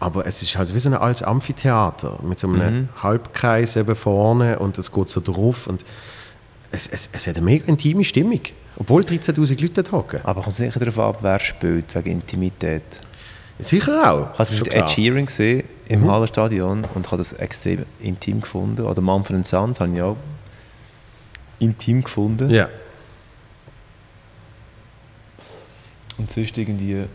[0.00, 4.58] Aber es ist halt wie so ein altes Amphitheater mit so einem Halbkreis eben vorne
[4.58, 5.66] und es geht so drauf.
[5.66, 5.84] Und
[6.70, 8.40] es, es, es hat eine mega intime Stimmung.
[8.76, 10.20] Obwohl 13.000 Leute dort hocken.
[10.22, 13.00] Aber kommt nicht darauf ab, wer spielt, wegen Intimität.
[13.58, 14.32] Sicher auch.
[14.32, 14.72] Ich habe es mit.
[14.72, 18.82] Ed Sheeran gesehen im Hallenstadion und ich habe das extrem intim gefunden.
[18.82, 20.16] Oder Manfred Sons habe ich auch
[21.58, 22.48] intim gefunden.
[22.48, 22.68] Ja.
[26.18, 27.06] Und sonst irgendwie.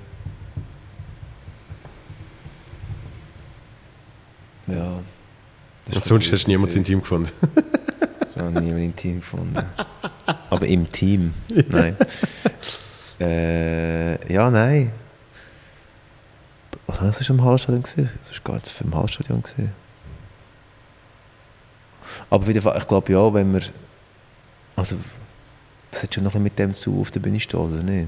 [4.67, 4.99] Ja.
[5.85, 7.31] das Und sonst hast du niemanden intim gefunden.
[8.35, 9.63] Ich habe niemand intim gefunden.
[10.49, 11.35] Aber im Team.
[11.69, 11.95] Nein.
[13.19, 14.91] äh, ja, nein.
[16.87, 18.09] Was hast du im Hallenstadion gesehen?
[18.21, 19.71] Das ist gar nicht für im Hallenstadion gesehen.
[22.29, 23.61] Aber auf jeden Fall, ich glaube ja, wenn wir.
[24.75, 24.95] Also,
[25.91, 28.07] das hat schon noch ein bisschen mit dem zu auf der Bühne stehen, oder nicht?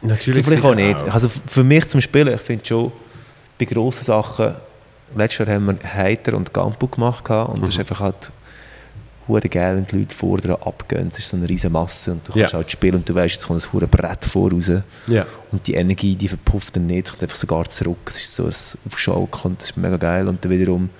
[0.00, 1.00] Natürlich Vielleicht auch nicht.
[1.02, 2.90] Also für mich zum Spielen, ich finde schon,
[3.58, 4.54] bei grossen Sachen,
[5.16, 8.32] letztes Jahr haben wir Heiter und Gampu gemacht und das ist einfach halt
[9.28, 11.08] hure geil, wenn die Leute vor dir abgehen.
[11.08, 12.58] Es ist so eine riesige Masse und du kannst Ja.
[12.58, 14.70] halt spielen und du weißt, jetzt kommt ein hure Brett voraus.
[15.06, 15.26] Ja.
[15.52, 17.98] Und die Energie, die verpufft dann nicht, kommt einfach sogar zurück.
[18.06, 18.52] Es ist so ein
[18.86, 20.26] Aufschaukeln, das ist mega geil.
[20.28, 20.90] Und dann wiederum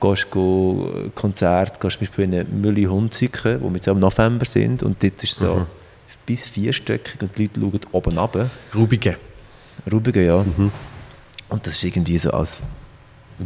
[0.00, 4.44] gehst du Konzert, gehst zum Beispiel in eine Mülli Hunziken, wo wir jetzt im November
[4.44, 5.64] sind, und dort ist so
[6.26, 8.50] bis vierstöckig und die Leute schauen oben runter.
[8.74, 9.16] Rubige.
[9.90, 10.44] Rubigen, ja.
[11.48, 12.58] Und das ist irgendwie so, als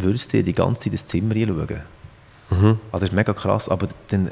[0.03, 1.83] würdest du dir die ganze Zeit ins Zimmer reinschauen.
[2.51, 4.31] Also das ist mega krass, aber dann,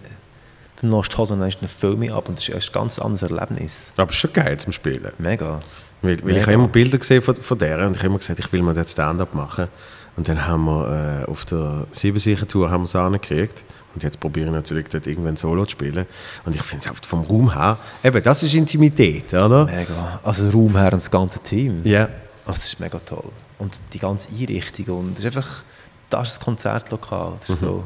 [0.80, 2.98] dann lässt du die Hose und dann einen Film ab und das ist ein ganz
[2.98, 3.92] anderes Erlebnis.
[3.96, 5.12] Aber es ist schon geil zum Spielen.
[5.18, 5.60] Mega.
[6.02, 6.42] Weil, weil ich Mega.
[6.42, 8.74] habe immer Bilder gesehen von, von der und ich habe immer gesagt, ich will mal
[8.74, 9.68] dort Stand-up machen.
[10.16, 13.64] Und dann haben wir äh, auf der Siebensicher-Tour haben wir es angekriegt.
[13.94, 16.06] Und jetzt probiere ich natürlich dort irgendwann Solo zu spielen.
[16.44, 19.64] Und ich finde es oft vom Raum her, eben, das ist Intimität, oder?
[19.64, 20.20] Mega.
[20.22, 21.78] Also Raum her und das ganze Team.
[21.84, 22.08] Ja.
[22.46, 23.30] Also das ist mega toll.
[23.64, 25.62] Und die ganze Einrichtung und das ist einfach,
[26.10, 27.32] das ist das Konzertlokal.
[27.40, 27.84] Das ist so,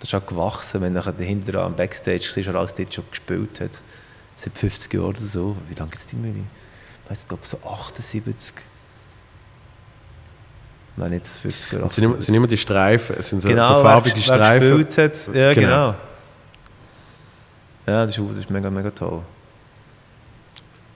[0.00, 3.60] das ist auch gewachsen, wenn du dahinter am Backstage siehst, wer alles dort schon gespielt
[3.60, 3.70] hat.
[4.34, 5.56] Seit 50 Jahren oder so.
[5.68, 6.40] Wie lange gibt es die Mühle?
[7.04, 8.52] Ich weiß nicht, ob so 78.
[10.96, 11.86] Nein, nicht 50 Jahre.
[11.86, 14.22] Es sind immer, es sind immer die Streifen, es sind so, genau, so farbige wer,
[14.22, 14.68] Streifen.
[14.70, 14.98] Wer gespielt
[15.28, 15.34] hat.
[15.36, 15.66] Ja, Genau.
[15.92, 15.94] genau.
[17.86, 19.22] Ja, das ist, das ist mega, mega toll.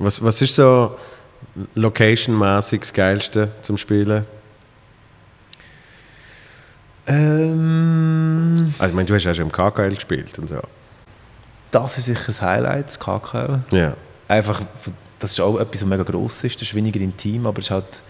[0.00, 0.96] Was, was ist so
[1.74, 4.24] location-mäßig das Geilste zum Spielen?
[7.06, 10.60] Ähm, Also, ich meine, du hast ja schon im KKL gespielt und so.
[11.70, 13.60] das ist sicher das Highlight, das KKL.
[13.70, 13.94] Ja.
[14.28, 14.62] einfach,
[15.18, 17.70] das ist auch etwas, was mega gross ist, das ist weniger intim, aber es ist
[17.70, 18.02] halt,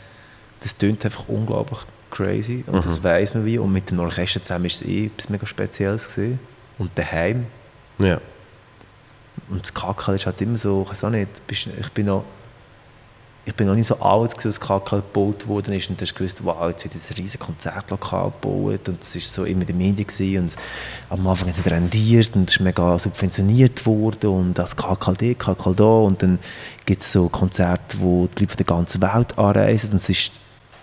[0.60, 1.80] das tönt einfach unglaublich
[2.10, 2.64] crazy.
[2.66, 3.58] Und das weiß man wie.
[3.58, 6.38] Und mit dem Orchester zusammen ist es eh etwas mega Spezielles gewesen.
[6.78, 7.46] Und daheim.
[7.98, 8.20] Ja.
[9.50, 12.24] Und das KKL ist halt immer so, ich weiß auch nicht, ich bin noch,
[13.46, 16.44] ich bin noch nicht so alt als das KKL gebaut ist und du hast gewusst,
[16.44, 20.04] wow, jetzt wird ein riesiges Konzertlokal gebaut und es ist so immer in den Medien
[20.04, 20.56] gewesen und
[21.10, 25.14] am Anfang hat es nicht rendiert und es ist mega subventioniert worden und das KKL
[25.14, 26.40] da, KKL da und dann
[26.86, 30.32] gibt es so Konzerte, wo die Leute von der ganzen Welt anreisen und es ist,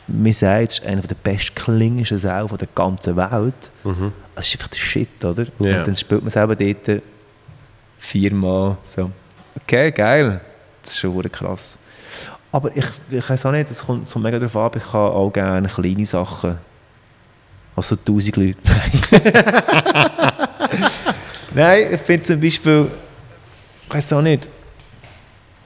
[0.07, 3.71] mir sagt, es ist einer der bestklingendsten Säle von der ganzen Welt.
[4.35, 5.45] Es ist einfach der Shit, oder?
[5.59, 5.79] Ja.
[5.79, 7.01] Und dann spielt man selber dort
[7.99, 9.11] viermal so.
[9.61, 10.39] Okay, geil.
[10.81, 11.77] Das ist schon krass.
[12.53, 15.31] Aber ich, ich weiß auch nicht, es kommt so mega darauf ab, ich kann auch
[15.31, 16.59] gerne kleine Sachen.
[17.75, 18.59] Also 1000 Leute.
[21.55, 22.91] Nein, ich finde zum Beispiel,
[23.87, 24.47] ich weiß auch nicht,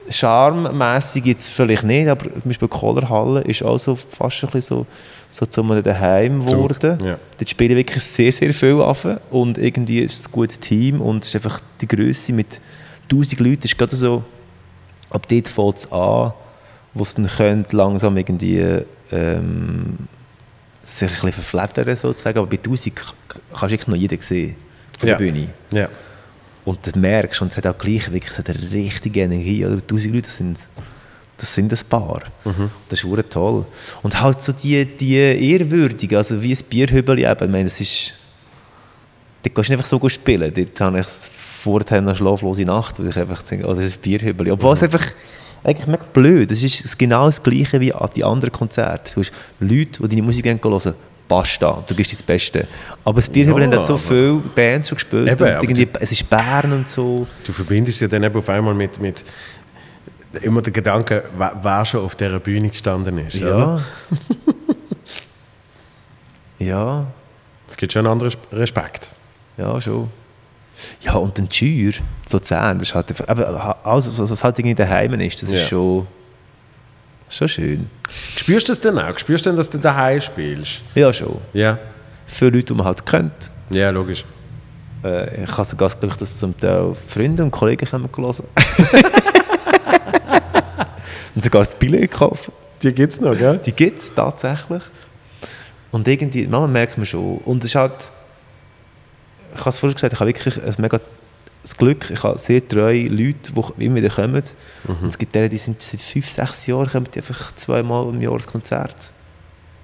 [0.08, 4.86] charmmässig jetzt vielleicht nicht, aber zum Beispiel Kohlerhalle ist auch so fast ein bisschen so,
[5.30, 6.98] so zu einem Daheim geworden.
[7.04, 7.18] ja.
[7.36, 11.22] Dort spielen wirklich sehr, sehr viel auf und irgendwie ist es ein gutes Team und
[11.22, 12.62] es ist einfach die Größe mit
[13.12, 14.24] 1000 Leuten ist gerade so,
[15.10, 16.32] ab dort fängt es an,
[16.94, 18.82] wo es dann könnte langsam irgendwie
[19.12, 19.98] ähm,
[20.84, 23.04] sich ein bisschen verflattern sozusagen, aber bei 1000 k-
[23.50, 24.56] kannst du wirklich noch jeden sehen
[24.98, 25.14] von Ja.
[25.16, 25.48] der Bühne.
[25.70, 25.88] Ja.
[26.64, 29.64] Und das merkst du, und es hat auch gleich wirklich es hat eine richtige Energie.
[29.64, 30.68] Oder 1000 Leute, das sind,
[31.36, 32.22] das sind ein paar.
[32.88, 33.64] Das ist verdammt toll.
[34.02, 37.44] Und halt so die, die ehrwürdige, also wie ein Bierhübel eben.
[37.44, 38.14] Ich meine, das ist...
[39.42, 40.52] Dort kannst du nicht einfach so gut spielen.
[40.52, 44.02] Dort habe ich vorher eine schlaflose Nacht, weil ich einfach denke, oh, das ist ein
[44.02, 44.50] Bierhübel.
[44.50, 45.04] Obwohl es einfach
[45.64, 46.50] eigentlich mega blöd.
[46.50, 49.14] Es ist genau das Gleiche wie an die anderen Konzerte.
[49.14, 50.94] Du hast Leute, die deine Musik hören, hören
[51.28, 52.66] basta, du gibst das Beste.
[53.04, 55.28] Aber das Bierhübel Ja, hat so viele Bands schon gespielt.
[55.28, 57.26] Eben, und irgendwie, es ist Bern und so.
[57.44, 59.24] Du verbindest ja dann eben auf einmal mit, mit
[60.42, 63.40] immer den Gedanken, wer, wer schon auf dieser Bühne gestanden ist.
[63.42, 63.82] Oder?
[66.58, 66.66] Ja.
[66.66, 67.06] ja,
[67.66, 69.12] Es gibt schon einen anderen Respekt.
[69.56, 70.08] ja, schon.
[71.00, 71.92] Ja, und dann Schür,
[72.28, 75.58] so Zähne, das ist halt, einfach- eben, alles, was halt irgendwie daheim ist, das Ja.
[75.58, 76.06] ist schon,
[77.28, 77.90] schon schön.
[78.36, 79.18] Spürst du das denn auch?
[79.18, 80.82] Spürst du denn, dass du daheim spielst?
[80.94, 81.38] Ja, schon.
[81.52, 81.78] Ja.
[82.26, 83.50] Für Leute, die man halt kennt.
[83.70, 84.24] Ja, logisch.
[85.04, 88.46] Äh, ich habe sogar das Glück, dass zum Teil Freunde und Kollegen haben gelassen.
[91.34, 92.50] und sogar das Billett gekauft.
[92.82, 93.58] Die gibt es noch, gell?
[93.64, 94.82] Die gibt es tatsächlich.
[95.90, 97.38] Und irgendwie, manchmal merkt man schon.
[97.38, 97.92] Und es ist halt,
[99.54, 101.00] ich habe es vorhin gesagt, ich habe wirklich ein mega
[101.62, 104.42] das Glück, ich habe sehr treue Leute, die immer wieder kommen.
[104.86, 108.20] Und es gibt denen, die sind seit fünf, sechs Jahren, kommen die einfach zweimal im
[108.22, 108.94] Jahr ins Konzert.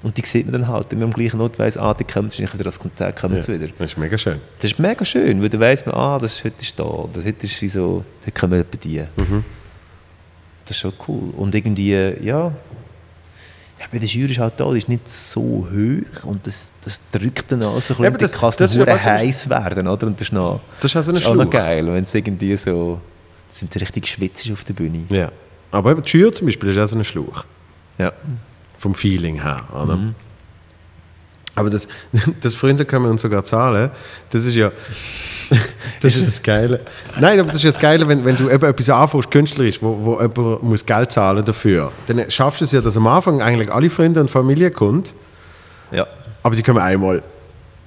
[0.02, 2.30] Und die sieht man dann halt, wenn man am gleichen Ort weiss, ah, die kommen
[2.30, 3.42] wieder ans Konzert, kommen Ja.
[3.42, 3.72] sie wieder.
[3.78, 4.40] Das ist mega schön.
[4.60, 7.24] Das ist mega schön, weil dann weiss man, ah, das ist, heute ist da, das
[7.24, 9.02] heute ist wie so, heute kommen etwa die.
[10.64, 11.30] Das ist schon cool.
[11.36, 11.92] Und irgendwie,
[12.22, 12.52] ja,
[13.84, 17.00] ja bei der Jury ist halt da, die ist nicht so hoch und das, das
[17.12, 19.86] drückt dann auch so ein bisschen, das- das, das es ja nur was- heiß werden,
[19.88, 20.06] oder?
[20.06, 22.04] Und das ist noch, Das ist auch so ein das ist auch noch geil, wenn
[22.04, 23.00] es irgendwie so,
[23.50, 25.04] sind sie richtig schwitzig auf der Bühne.
[25.10, 25.30] Ja.
[25.70, 27.44] Aber eben die Schür zum Beispiel ist auch so ein Schluch.
[27.98, 28.12] Ja.
[28.78, 29.62] Vom Feeling her.
[29.72, 29.98] Oder?
[31.54, 31.88] Aber das,
[32.40, 33.90] das Freunde können uns sogar zahlen,
[34.30, 34.70] das ist ja.
[36.00, 36.80] Das ist das Geile.
[37.18, 39.98] Nein, aber das ist ja das Geile, wenn, wenn du eben etwas anfängst, künstlerisch, wo,
[40.00, 41.92] wo jemand muss Geld zahlen dafür.
[42.06, 45.02] Dann schaffst du es ja, dass am Anfang eigentlich alle Freunde und Familie kommen,
[45.92, 46.06] ja.
[46.42, 47.22] aber die kommen einmal.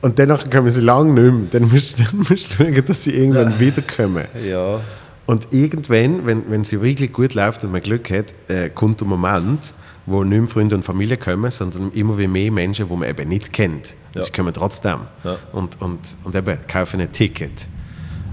[0.02, 1.60] Und danach kommen sie lange nicht mehr.
[1.60, 4.26] Dann musst, dann musst du schauen, dass sie irgendwann wiederkommen.
[4.48, 4.80] Ja.
[5.26, 9.02] Und irgendwann, wenn, wenn es ja wirklich gut läuft und man Glück hat, äh, kommt
[9.02, 9.74] der Moment,
[10.08, 13.30] wo nicht mehr Freunde und Familie kommen, sondern immer wie mehr Menschen, die man eben
[13.30, 13.96] nicht kennt.
[14.16, 14.24] Ja.
[14.24, 15.02] sie kommen trotzdem.
[15.24, 15.36] Ja.
[15.52, 17.68] Und, und, und eben kaufen ein Ticket.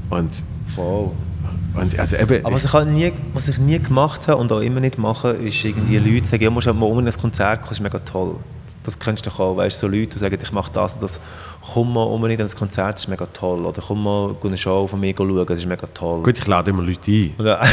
[0.08, 0.30] Und,
[0.74, 1.10] Voll.
[1.74, 4.60] und also eben, Aber was ich, halt nie, was ich nie gemacht habe und auch
[4.60, 7.62] immer nicht mache, ist irgendwie Leute sagen, ja, musst halt mal um in ein Konzert
[7.62, 8.36] kommen, das ist mega toll.
[8.84, 11.02] Das kennst du doch auch, weißt du, so Leute, die sagen, ich mache das und
[11.02, 11.18] das,
[11.72, 13.64] komm mal unbedingt an ein Konzert, das ist mega toll.
[13.64, 16.22] Oder komm mal eine Show von mir schauen, das ist mega toll.
[16.22, 17.34] gut, ich lade immer Leute ein.
[17.38, 17.64] Oder,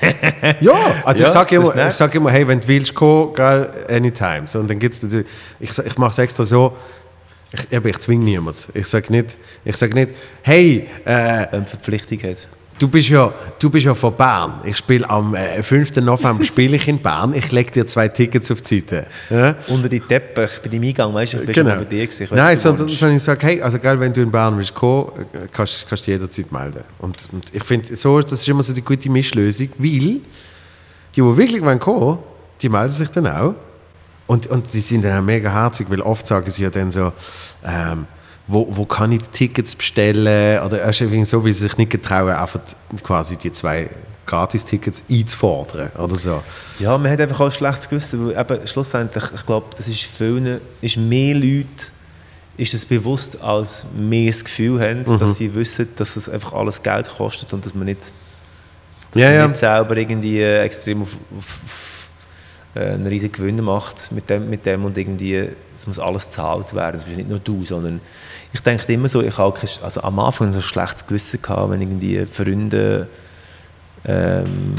[0.60, 0.72] Ja,
[1.04, 3.70] also Ja, ich sage das immer, ich sag immer, hey, wenn du willst, komm, geil,
[3.88, 4.42] anytime.
[4.46, 5.26] So, und dann gibt's natürlich,
[5.60, 6.76] ich, ich mache es extra so,
[7.52, 8.60] ich, eben, ich zwinge niemanden.
[8.74, 12.48] Ich sage nicht, ich sag nicht, hey, äh, eine Verpflichtung hat.
[12.78, 14.60] Du bist ja, du bist ja von Bern.
[14.64, 15.96] Ich spiele am äh, 5.
[15.96, 17.34] November spiele ich in Bern.
[17.34, 19.06] Ich lege dir zwei Tickets auf die Seite.
[19.30, 19.54] Ja?
[19.68, 22.28] Unter die Teppich, bei deinem Eingang, weißt du, ich bin schon mal bei dir gewesen.
[22.34, 25.46] Nein, sondern, sondern ich sage, hey, also geil, wenn du in Bern willst kommen, äh,
[25.52, 26.82] kannst kannst du jederzeit melden.
[26.98, 30.22] Und, und ich finde, so, das ist immer so die gute Mischlösung, weil die,
[31.14, 32.18] die wirklich wollen kommen,
[32.60, 33.54] die melden sich dann auch.
[34.26, 37.12] Und, und die sind dann auch mega herzig, weil oft sagen sie ja dann so,
[37.64, 38.06] ähm,
[38.48, 40.62] wo, wo kann ich die Tickets bestellen?
[40.62, 42.60] Oder erst irgendwie so, weil sie sich nicht getrauen, einfach
[43.02, 43.88] quasi die zwei
[44.26, 46.42] Gratis-Tickets einzufordern oder so.
[46.78, 50.02] Ja, man hat einfach auch ein schlechtes Gewissen, weil eben schlussendlich, ich glaube, das ist
[50.04, 51.66] vielen, ist mehr Leute
[52.58, 55.16] ist es bewusst, als mehr das Gefühl haben, Mhm.
[55.18, 58.12] dass sie wissen, dass es einfach alles Geld kostet und dass man nicht,
[59.10, 59.48] dass Ja, man ja.
[59.48, 62.08] nicht selber irgendwie äh, extrem auf, auf, auf
[62.74, 66.74] äh, einen riesigen Gewinn macht mit dem, mit dem und irgendwie, es muss alles gezahlt
[66.74, 68.00] werden, das bist nicht nur du, sondern
[68.52, 71.70] ich denke immer so, ich habe kein- also am Anfang so ein schlechtes Gewissen gehabt,
[71.70, 73.08] wenn irgendwie Freunde
[74.04, 74.74] ähm,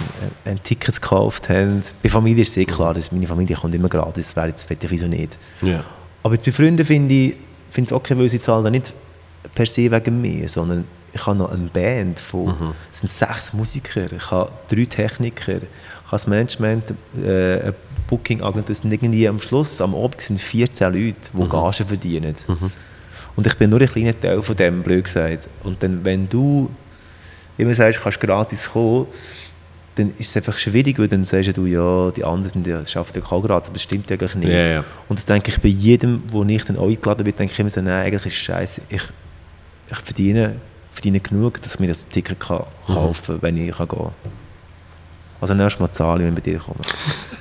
[0.46, 1.82] ein Ticket gekauft haben.
[2.02, 4.70] Bei Familie ist es eh klar, dass meine Familie kommt immer gratis, das wäre jetzt
[4.70, 5.38] wette ich wieso nicht.
[5.62, 5.84] Ja.
[6.24, 7.36] Aber bei Freunden finde ich
[7.76, 8.94] es okay, weil sie zahlen dann nicht
[9.56, 14.12] per se wegen mir, sondern ich habe noch eine Band von es sind sechs Musiker,
[14.12, 15.62] ich habe drei Techniker, ich
[16.06, 16.92] habe das Management,
[17.24, 17.74] äh, eine
[18.08, 22.36] Booking-Agentur, irgendwie am Schluss, am Abend sind 14 Leute, die Gagen verdienen.
[23.36, 25.50] Und ich bin nur ein kleiner Teil von dem, blöd gesagt.
[25.64, 26.70] Und dann, wenn du
[27.58, 29.08] immer sagst, kannst gratis kommen,
[29.96, 33.32] dann ist es einfach schwierig, weil dann sagst du, ja, die anderen ja, schaffen ja
[33.32, 34.50] auch gratis, aber das stimmt eigentlich nicht.
[34.52, 34.84] Ja, ja.
[35.08, 37.82] Und das denke ich bei jedem, wo ich dann eingeladen bin, denke ich immer so,
[37.82, 38.82] nein, eigentlich ist es scheiße.
[38.90, 39.02] Ich,
[39.92, 40.56] ich verdiene,
[40.92, 42.94] verdiene genug, dass ich mir das Ticket kann Mhm.
[42.94, 44.12] kaufen kann, wenn ich kann gehen kann.
[45.42, 46.80] Also erst mal zahle ich, wenn ich bei dir komme.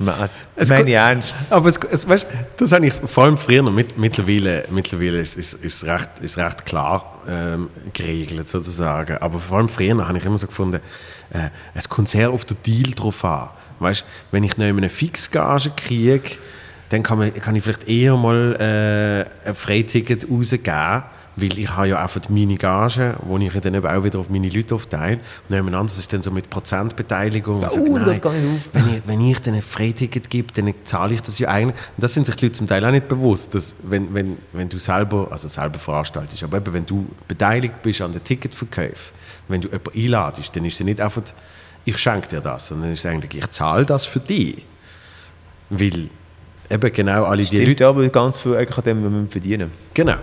[0.00, 1.34] Das Es meine ich ernst.
[1.50, 2.26] Aber es, es, weißt,
[2.56, 6.38] das habe ich vor allem früher noch mit, mittlerweile, mittlerweile ist, ist, ist, recht, ist
[6.38, 9.18] recht klar ähm, geregelt sozusagen.
[9.18, 10.80] Aber vor allem früher habe ich immer so gefunden,
[11.30, 13.50] äh, es kommt sehr auf den Deal drauf an.
[13.78, 16.38] Weißt, wenn ich noch eine Fixgage kriege,
[16.88, 18.56] dann kann, man, kann ich vielleicht eher mal
[19.44, 21.04] äh, ein Freiticket rausgeben,
[21.40, 24.48] weil ich habe ja für meine Gage, die ich dann eben auch wieder auf meine
[24.48, 25.20] Leute aufteile.
[25.48, 27.62] Und jemand anderes ist dann so mit Prozentbeteiligung.
[27.64, 28.68] Ich Uh, sage, das geht nicht auf.
[28.72, 31.76] wenn ich, wenn ich dann ein Freiticket gebe, dann zahle ich das ja eigentlich.
[31.96, 34.68] Und das sind sich die Leute zum Teil auch nicht bewusst, dass wenn, wenn, wenn
[34.68, 39.12] du selber, also selber veranstaltest, aber eben wenn du beteiligt bist an den Ticketverkäufen,
[39.48, 41.22] wenn du jemanden einladest, dann ist es nicht einfach,
[41.84, 44.64] ich schenke dir das, sondern es ist eigentlich, ich zahle das für dich.
[45.70, 46.08] Weil
[46.68, 49.30] eben genau alle die Stimmt, Leute, ja, aber ganz viel eigentlich an dem, was wir
[49.30, 49.70] verdienen.
[49.94, 50.16] genau,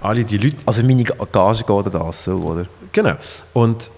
[0.00, 2.66] alle die Leute, Also meine Ga- Gage geht an das so, oder?
[2.92, 3.14] Genau.
[3.52, 3.90] Und,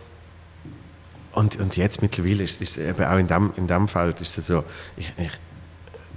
[1.32, 4.46] und, und jetzt mittlerweile ist es eben auch in dem, in dem Fall ist es
[4.46, 4.64] so,
[4.96, 5.30] ich, ich,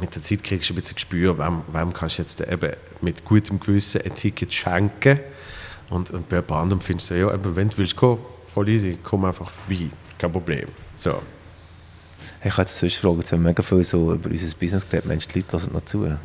[0.02, 3.24] mit der Zeit kriegst du ein bisschen Gespür, wem, wem kannst du jetzt eben mit
[3.24, 5.20] gutem Gewissen ein Ticket schenken.
[5.90, 8.98] Und, und bei jemand anderem findest du, ja, eben, wenn du willst kommen, voll easy,
[9.04, 10.68] komm einfach vorbei, kein Problem.
[10.96, 11.22] So.
[12.44, 15.28] Ich wollte sonst fragen, jetzt haben wir mega viel so über unser Business geredet, Mensch,
[15.28, 16.18] die Leute hören noch zu.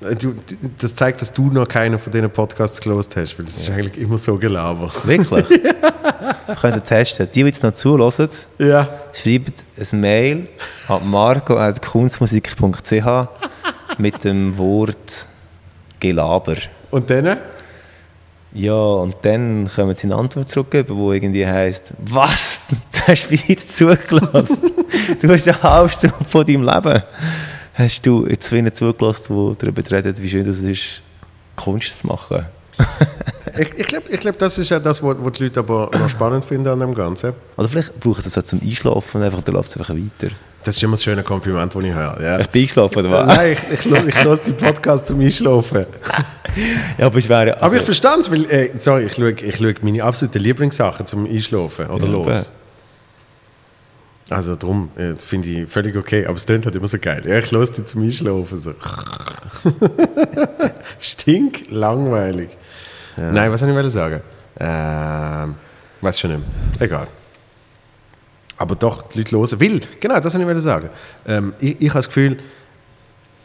[0.00, 0.34] Äh, Du,
[0.80, 3.98] das zeigt, dass du noch keinen von diesen Podcasts gelost hast, weil das ist eigentlich
[4.02, 5.06] immer so gelabert.
[5.06, 5.48] Wirklich?
[5.50, 7.28] Wir können es testen.
[7.34, 8.28] Die, die jetzt noch zuhören,
[8.58, 8.88] Ja.
[9.12, 10.48] schreibt ein Mail
[10.88, 13.28] an marco.kunstmusik.ch
[13.98, 15.26] mit dem Wort
[16.00, 16.56] Gelaber.
[16.90, 17.36] Und dann?
[18.52, 22.68] Ja, und dann können wir jetzt eine Antwort zurückgeben, die irgendwie heisst, was?
[22.92, 24.58] Du hast mich nicht zugelassen.
[25.22, 27.02] du hast eine halbe Stunde von deinem Leben.
[27.80, 31.00] Hast du jetzt wieder zugelassen, die darüber reden, wie schön es ist,
[31.56, 32.44] Kunst zu machen?
[33.58, 36.08] Ich, ich glaube, ich glaub, das ist ja das, was was die Leute aber noch
[36.08, 37.32] spannend finden an dem Ganzen.
[37.56, 40.32] Oder vielleicht brauchen sie es auch zum Einschlafen einfach, dann läuft es einfach weiter.
[40.62, 42.22] Das ist immer das schöne Kompliment, das ich höre.
[42.22, 42.38] Ja.
[42.38, 43.26] Ich bin eingeschlafen, oder was?
[43.36, 45.86] Nein, ich, ich, ich höre die Podcast zum Einschlafen.
[46.98, 47.62] Ja, aber ich wäre...
[47.62, 51.26] Aber ich verstehe es, weil, äh, sorry, ich schaue, ich schaue meine absoluten Lieblingssachen zum
[51.26, 52.50] Einschlafen oder Ja, los.
[54.30, 57.22] Also darum äh, finde ich völlig okay, aber es klingt halt immer so geil.
[57.26, 58.56] Ja, ich höre die zum Einschlafen.
[58.56, 58.74] So.
[61.00, 62.56] Stink langweilig.
[63.16, 64.20] Nein, was soll ich wollte sagen?
[64.58, 65.56] Ähm,
[66.00, 66.86] weiß schon nicht mehr.
[66.86, 67.08] Egal.
[68.56, 69.60] Aber doch, die Leute hören.
[69.60, 70.90] Will, genau, das wollte ich wollte sagen.
[71.26, 72.38] Ähm, ich, ich habe das Gefühl,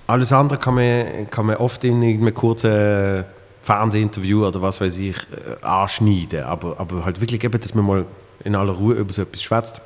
[0.07, 3.23] alles andere kann man, kann man oft in einem kurzen
[3.61, 6.43] Fernsehinterview oder was weiß ich äh, anschneiden.
[6.43, 8.05] Aber, aber halt wirklich eben, dass man mal
[8.43, 9.81] in aller Ruhe über so etwas schwätzt,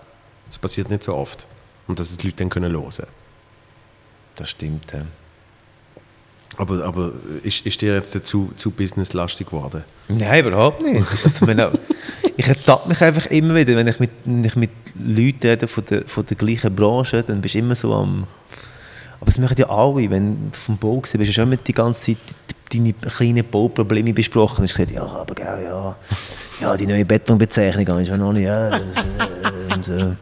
[0.49, 1.47] das passiert nicht so oft.
[1.87, 3.07] Und dass es die Leute dann können hören
[4.35, 5.01] Das stimmt, ja.
[6.57, 9.83] Aber, aber ist, ist dir jetzt zu, zu businesslastig geworden?
[10.09, 11.07] Nein, überhaupt nicht.
[11.23, 11.71] Also, wenn auch,
[12.35, 14.71] ich ertappe mich einfach immer wieder, wenn ich mit, wenn ich mit
[15.01, 18.27] Leuten rede von der, von der gleichen Branche, dann bist du immer so am...
[19.21, 21.73] Aber das machen ja alle, wenn du vom Bau bist, hast du schon immer die
[21.73, 22.35] ganze Zeit
[22.73, 24.59] deine kleinen Bauprobleme besprochen.
[24.59, 25.95] Und ich gesagt, ja, aber gell, ja,
[26.61, 28.69] ja, die neue Betonbezeichnung habe ich schon noch nicht, ja.
[28.69, 30.15] das, äh, Und, äh,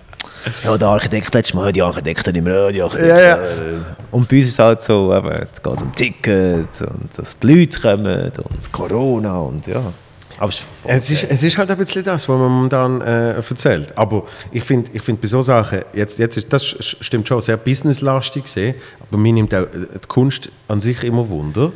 [0.63, 3.09] ja, der Architekt letztes Mal, die Architekten nicht mehr, ja, die Architekten.
[3.09, 3.35] Ja, ja.
[3.37, 3.79] äh,
[4.11, 7.47] Und bei uns ist es halt so, eben, es geht um Tickets und dass die
[7.47, 9.93] Leute kommen und Corona und ja.
[10.39, 13.33] Aber es ist Es ist, es ist halt ein bisschen das, was man momentan äh,
[13.33, 13.97] erzählt.
[13.97, 17.57] Aber ich finde, ich find bei so Sachen, jetzt, jetzt ist, das stimmt schon, sehr
[17.57, 21.71] businesslastig gesehen, aber mir nimmt auch äh, die Kunst an sich immer Wunder,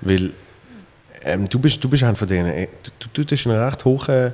[0.00, 0.30] weil
[1.24, 2.68] ähm, du, bist, du bist einer von denen, äh,
[3.00, 4.32] du, du tust in einer recht hohen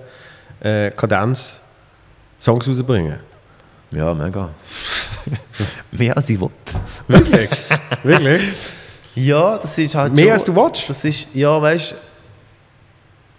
[0.61, 1.61] äh, Kadenz
[2.38, 3.20] Songs rausbringen.
[3.91, 4.51] Ja, mega.
[5.91, 6.55] Mehr als ich wollte.
[7.09, 7.51] Wirklich?
[8.03, 8.43] Wirklich?
[9.14, 10.88] Ja, das ist halt Mehr schon- als du willst?
[10.88, 11.95] Das ist, ja, weißt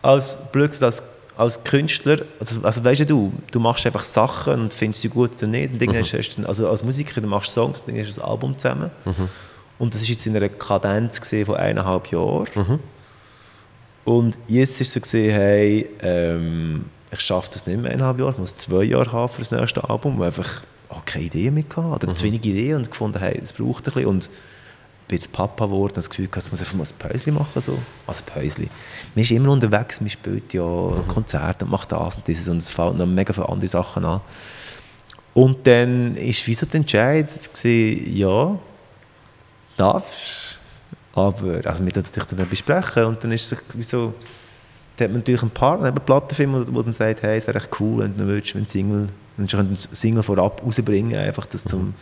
[0.04, 1.04] als blöd als,
[1.38, 5.48] als Künstler, also, also weißt du, du machst einfach Sachen und findest sie gut oder
[5.48, 5.74] nicht.
[5.74, 8.58] Und irgendwann hast du, also als Musiker, du machst Songs, dann hast du ein Album
[8.58, 8.90] zusammen.
[9.78, 12.80] Und das ist jetzt in einer Kadenz von eineinhalb Jahren.
[14.04, 18.32] Und jetzt ist es so gesehen, hey, ähm, ich schaffe das nicht mehr eineinhalb Jahre,
[18.32, 21.64] ich muss zwei Jahre haben für das nächste Album, weil einfach auch keine Idee mehr
[21.64, 24.08] hatte, oder zu wenig Ideen und gefunden, hey, es braucht ein bisschen.
[24.08, 24.30] Und
[25.08, 27.34] bin jetzt Papa geworden und das Gefühl gehabt, jetzt muss ich einfach mal ein Päuschen
[27.34, 27.62] machen.
[27.62, 27.78] So.
[28.08, 28.70] Ein Päuschen.
[29.14, 30.64] Man ist immer unterwegs, man spielt ja
[31.08, 34.22] Konzerte und macht das und dieses und es fällt noch mega viele andere Sachen an.
[35.34, 38.58] Und dann ist wie so der Entscheid, gewesen, ja,
[39.78, 40.60] darfst
[41.14, 44.14] aber also wir natürlich dann besprechen und dann ist es wie so,
[44.98, 47.80] da hat man natürlich einen Partner, einen Plattenfilm, der dann sagt, hey, es wäre echt
[47.80, 51.94] cool, wenn du willst, wenn Single, wenn du einen Single vorab rausbringen, einfach das zum,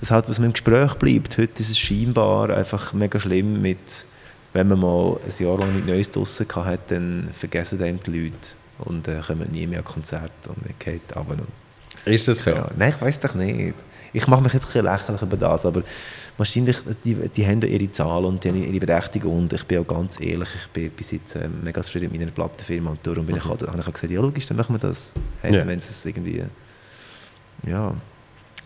[0.00, 1.38] das halt, was mir im Gespräch bleibt.
[1.38, 4.06] Heute ist es scheinbar einfach mega schlimm mit,
[4.52, 8.48] wenn man mal ein Jahr lang mit Neues draussen hat, dann vergessen einem die Leute
[8.78, 11.36] und äh, kommen nie mehr an Konzerte und man geht noch.
[12.04, 12.50] Ist das so?
[12.50, 13.74] Ja, nein, ich weiß doch nicht.
[14.14, 15.82] Ich mache mich jetzt ein bisschen lächerlich über das, aber
[16.36, 19.86] wahrscheinlich, die, die haben ihre Zahlen und die haben ihre Berechtigung und ich bin auch
[19.86, 23.36] ganz ehrlich, ich bin bis jetzt äh, mega zufrieden mit meiner Plattenfirma und darum bin
[23.36, 25.66] ich halt, habe ich auch gesagt, ja logisch, dann machen wir das, hey, Ja.
[25.66, 26.44] wenn es irgendwie,
[27.66, 27.94] ja.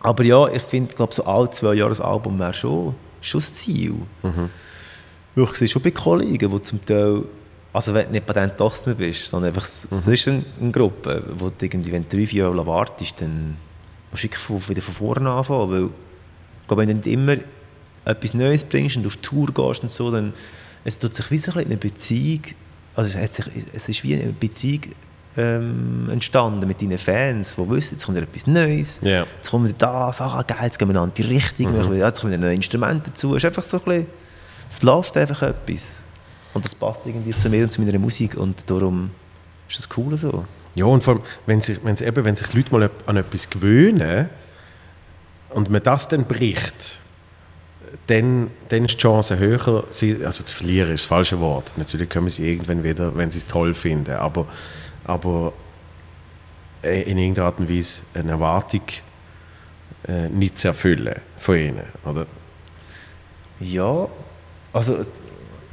[0.01, 3.55] Aber ja, ich finde, glaube so alle zwei Jahre ein Album wäre schon, schon das
[3.55, 3.95] Ziel.
[4.23, 7.23] Weil ich sehe schon bei Kollegen, die zum Teil,
[7.73, 11.49] also wenn du nicht Patent Dostner bist, sondern einfach s- sonst eine, eine Gruppe, wo
[11.51, 13.57] du irgendwie, wenn du drei, vier Jahre wartest, dann
[14.11, 15.91] musst du wirklich von, wieder von vorne anfangen, weil
[16.67, 17.37] glaube, wenn du nicht immer
[18.05, 20.33] etwas Neues bringst und auf Tour gehst und so, dann
[20.85, 22.43] es tut sich wie so ein eine Beziehung,
[22.95, 24.83] also es, hat sich, es ist wie eine Beziehung
[25.37, 29.27] ähm, entstanden mit deinen Fans, die wissen, jetzt kommt etwas Neues, Ja.
[29.37, 32.33] jetzt kommt wieder das, ah geil, jetzt gehen wir in andere Richtung, wieder- jetzt kommen
[32.33, 34.07] wieder neue Instrumente dazu, es ist einfach so ein bisschen,
[34.71, 36.03] es läuft einfach etwas.
[36.55, 39.11] Und das passt irgendwie zu mir und zu meiner Musik und darum
[39.69, 40.45] ist das cool so.
[40.77, 43.49] Ja, und vor allem, wenn sich, wenn sich, eben, wenn sich Leute mal an etwas
[43.49, 44.29] gewöhnen
[45.49, 47.01] und man das dann bricht,
[48.09, 51.73] dann, dann ist die Chance höher, sie, also zu verlieren ist das falsche Wort.
[51.77, 54.47] Natürlich können sie irgendwann wieder, wenn sie es toll finden, aber,
[55.05, 55.55] aber
[56.83, 58.83] äh, in irgendeiner Art und Weise eine Erwartung
[60.07, 62.27] äh, nicht zu erfüllen von ihnen, oder?
[63.61, 64.09] Ja,
[64.75, 64.99] also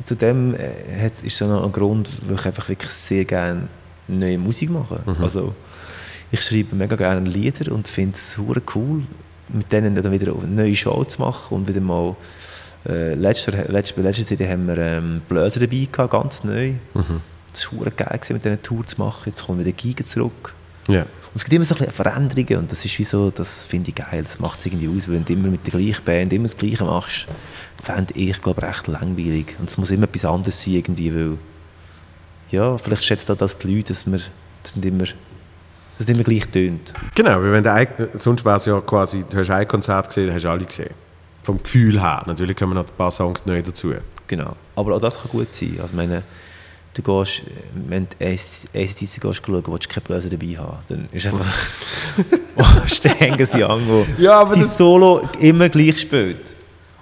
[0.06, 3.68] zu dem äh, ist so noch ein Grund, weil ich einfach wirklich sehr gerne
[4.08, 5.04] neue Musik mache.
[5.22, 5.54] Also
[6.32, 8.38] ich schreibe mega gerne Lieder und finde es
[8.76, 9.04] cool,
[9.50, 12.16] mit denen dann wieder eine neue Show zu machen und wieder mal
[12.88, 16.74] äh, letzter, letzter Zeit haben wir ähm, Bläser dabei gehabt, ganz neu.
[17.52, 19.24] Das war geil gewesen, mit diesen Tour zu machen.
[19.28, 20.56] Jetzt kommen wieder Giga zurück.
[20.88, 21.02] Ja.
[21.02, 23.96] Und es gibt immer so ein Veränderungen und das ist wie so, das finde ich
[23.96, 26.58] geil, das macht es irgendwie aus, wenn du immer mit der gleichen Band immer das
[26.58, 27.28] Gleiche machst,
[27.82, 31.38] fände ich, glaube recht langweilig und es muss immer etwas anderes sein irgendwie, weil
[32.54, 34.20] ja, vielleicht schätzt auch das die Leute, dass wir
[34.62, 35.14] das nicht immer, dass
[36.00, 36.94] es nicht immer gleich tönt.
[37.16, 40.44] Genau, weil wenn der sonst wäre es ja quasi, du hast ein Konzert gesehen, hast
[40.46, 40.92] du alle gesehen.
[41.42, 42.24] Vom Gefühl her.
[42.26, 43.94] Natürlich kommen noch ein paar Songs neu dazu.
[44.28, 44.56] Genau.
[44.76, 45.78] Aber auch das kann gut sein.
[45.82, 46.24] Also, meine,
[46.94, 47.42] du gehst,
[47.88, 50.78] wenn du ACDC gehst schauen, willst du keine Blöse dabei haben.
[50.88, 51.46] Dann ist einfach...
[52.56, 56.56] oh, Stängen sie an, wo Ja, aber sie das- Solo immer gleich spielt.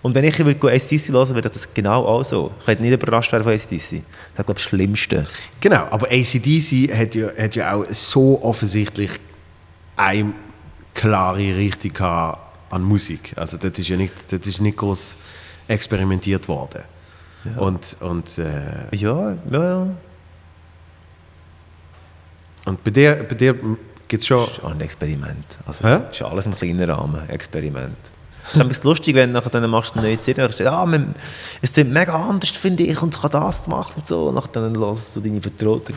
[0.03, 2.51] Und wenn ich ACDC hören würde, wäre das genau auch so.
[2.61, 3.69] Ich hätte nicht überrascht werden von ACDC.
[3.69, 4.01] Das ist,
[4.35, 5.27] glaube ich, das Schlimmste.
[5.59, 9.11] Genau, aber ACDC hat ja, hat ja auch so offensichtlich
[9.95, 10.33] eine
[10.93, 13.33] klare Richtung an Musik.
[13.35, 15.17] Also das ist ja nicht, das ist nicht groß
[15.67, 16.81] experimentiert worden.
[17.57, 19.87] Und, und, äh, Ja, ja, ja.
[22.65, 23.55] und bei dir, bei dir
[24.07, 24.45] gibt es schon...
[24.45, 25.59] Das ist auch ein Experiment.
[25.65, 25.99] Also, Hä?
[26.07, 27.27] das ist alles im kleinen Rahmen.
[27.29, 27.97] Experiment.
[28.47, 30.53] Es ist ein bisschen lustig, wenn du nachher dann machst du eine neue CD und
[30.53, 31.15] sagst, ah, man,
[31.61, 34.27] es klingt mega anders, finde ich, und ich habe das gemacht und so.
[34.27, 35.95] Und nachher dann hörst du deine Vertrauten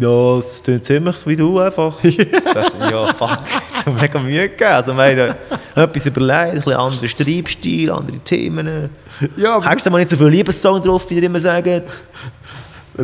[0.00, 1.94] ja, es klingt ziemlich wie du einfach.
[2.02, 3.40] Das, ja, fuck, habe
[3.86, 4.70] ich mega Mühe gegeben.
[4.70, 5.36] Also, meine,
[5.74, 8.90] etwas überlegt, ein bisschen anderer Schreibstil, andere Themen.
[9.36, 11.66] Ja, aber Hast du mal nicht so viele Liebessong drauf, wie ihr immer sagt?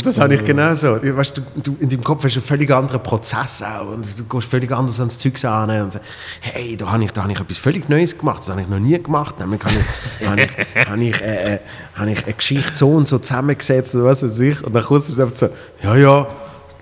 [0.02, 0.96] Das habe ich genauso.
[0.96, 3.90] Du, weißt, du, du, in deinem Kopf hast du einen völlig anderen Prozess auch.
[3.92, 6.06] Und du gehst völlig anders ans Zeug an und sagst,
[6.40, 8.40] hey, da habe ich, da habe ich etwas völlig Neues gemacht.
[8.40, 9.38] Das habe ich noch nie gemacht.
[9.38, 11.58] Nämlich habe ich, habe ich, habe ich, äh, äh,
[11.94, 14.64] habe ich eine Geschichte so und so zusammengesetzt oder was weiß ich.
[14.64, 15.48] Und dann ist es einfach so,
[15.82, 16.26] ja, ja,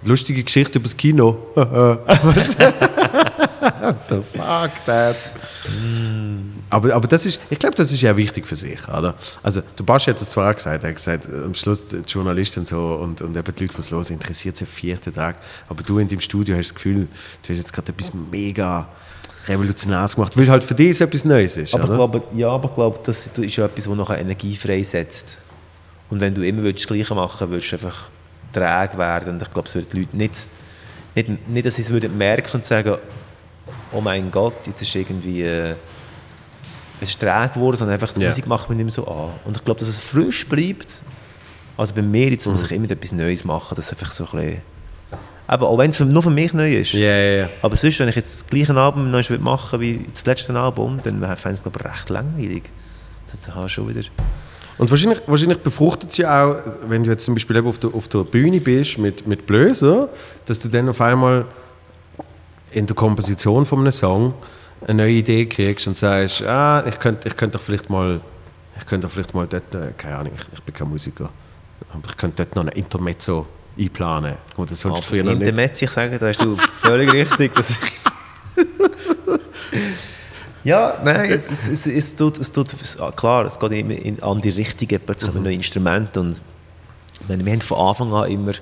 [0.05, 1.37] lustige Geschichte über das Kino.
[4.09, 5.17] So, fuck that.
[6.73, 9.15] Aber, aber das ist, ich glaube, das ist ja wichtig für sich, oder?
[9.43, 12.61] Also, der Basch hat es zwar auch gesagt, er hat gesagt, am Schluss die Journalisten
[12.61, 15.37] und so und, und eben die Leute, was los interessiert sie vierten Tag.
[15.69, 17.09] Aber du in deinem Studio hast das Gefühl,
[17.43, 18.89] du hast jetzt gerade etwas mega
[19.47, 21.95] Revolutionäres gemacht, weil halt für dich etwas Neues ist, Aber oder?
[21.97, 25.39] glaube, ja, aber ich glaube, das ist ja etwas, das nachher Energie freisetzt.
[26.09, 28.09] Und wenn du immer das Gleiche machen würdest, du einfach
[28.51, 29.35] träge werden.
[29.35, 30.47] Und ich glaube, es würden die Leute nicht,
[31.15, 32.97] nicht, nicht dass sie es würden merken und sagen,
[33.93, 35.75] oh mein Gott, jetzt ist irgendwie, äh,
[37.03, 38.29] es ist träge geworden, sondern einfach die Ja.
[38.29, 39.31] Musik macht man nicht mehr so an.
[39.45, 41.03] Und ich glaube, dass es frisch bleibt.
[41.77, 42.53] Also bei mir jetzt Mhm.
[42.53, 44.63] muss ich immer etwas Neues machen, das einfach so ein bisschen,
[45.47, 46.93] aber auch wenn es nur für mich neu ist.
[46.93, 47.49] Ja, ja.
[47.61, 50.99] Aber sonst, wenn ich jetzt das gleiche Album noch würde machen wie das letzte Album,
[51.03, 52.63] dann fände ich es glaube recht langweilig.
[53.31, 54.07] Das ist halt schon wieder...
[54.79, 56.57] Und wahrscheinlich, wahrscheinlich befruchtet es ja auch,
[56.89, 60.09] wenn du jetzt zum Beispiel eben auf der, auf der Bühne bist mit, mit Blöser,
[60.47, 61.45] dass du dann auf einmal
[62.71, 64.35] in der Komposition von einem Song
[64.87, 68.21] eine neue Idee kriegst und sagst, ah, ich könnte ich könnt doch vielleicht mal,
[68.79, 71.31] ich könnte doch vielleicht mal dort, äh, keine Ahnung, ich, ich bin kein Musiker,
[71.93, 73.47] aber ich könnte dort noch ein Intermezzo
[73.79, 75.57] einplanen, wo du sonst früher noch in der nicht...
[75.57, 77.55] Metz, ich sage, da hast du völlig richtig.
[77.55, 77.73] Das
[80.65, 82.75] ja, nein, es, es, es, es, tut, es tut,
[83.17, 86.43] klar, es geht immer in, an die richtige, plötzlich wir neue Instrumente und
[87.29, 88.53] meine, wir haben von Anfang an immer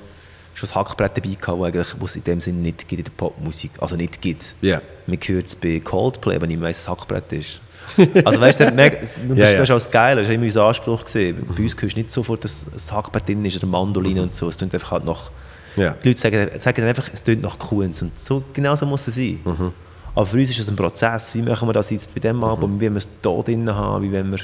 [0.54, 3.12] schon das Hackbrett dabei gehabt, wo eigentlich, es in dem Sinne nicht gibt in der
[3.12, 4.54] Popmusik, also nicht gibt.
[4.60, 4.80] Ja.
[5.06, 7.62] Man hört es bei Coldplay, aber nicht weiss, was Hackbrett ist.
[8.24, 9.62] Also weißt du, das, das, Ja, das ja.
[9.62, 11.04] ist auch das Geile, das war immer unser Anspruch.
[11.04, 11.46] Gewesen.
[11.56, 14.48] Bei uns hörst du nicht sofort, dass das Hackbrett drin ist oder Mandoline und so,
[14.48, 15.30] es klingt einfach halt nach...
[15.76, 15.94] Ja.
[16.02, 19.14] Die Leute sagen, sagen einfach, es klingt nach Kunst und so, genau so muss es
[19.14, 19.40] sein.
[19.44, 19.72] Mhm.
[20.14, 22.80] Aber für uns ist das ein Prozess, wie machen wir das jetzt bei diesem Album,
[22.80, 24.40] wie wollen wir es da drin haben, wie wollen wir...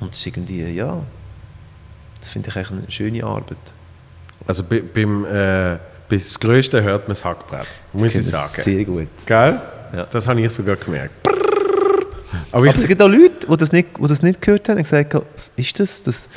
[0.00, 1.02] Und das ist irgendwie, ja,
[2.20, 3.74] das finde ich eigentlich eine schöne Arbeit.
[4.46, 5.78] Also bei, beim, äh,
[6.08, 8.62] bis das Größte hört man das Hackbrett, muss ich sagen.
[8.62, 9.08] Sehr gut.
[9.26, 9.60] Gell?
[9.94, 10.06] Ja.
[10.10, 11.14] Das habe ich sogar gemerkt.
[12.50, 14.82] Aber Aber es gibt auch Leute, die das nicht, die das nicht gehört haben und
[14.82, 16.02] gesagt haben, was ist das?
[16.02, 16.28] das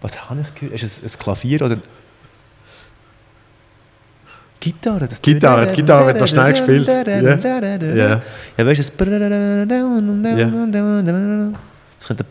[0.00, 0.82] was habe ich gehört?
[0.82, 1.78] Ist es ein Klavier oder...
[4.60, 5.06] Gitarre?
[5.06, 6.88] Das Gitarre, die Gitarre wird da schnell gespielt.
[6.88, 7.02] Ja.
[7.02, 8.22] Ja.
[8.56, 9.62] Ja, weißt du, das...
[11.98, 12.24] Das könnte...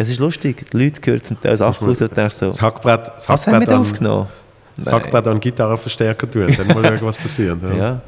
[0.00, 3.08] Es ist lustig, die Leute hören zum Teil Sachen raus und denken so, das Hackbrett,
[3.16, 4.28] das was haben wir da an, aufgenommen?
[4.78, 4.90] das.
[4.90, 7.62] Hackbrett an Gitarrenverstärker tun, dann mal schauen, was passiert.
[7.62, 7.74] Ja.
[7.74, 8.00] Ja.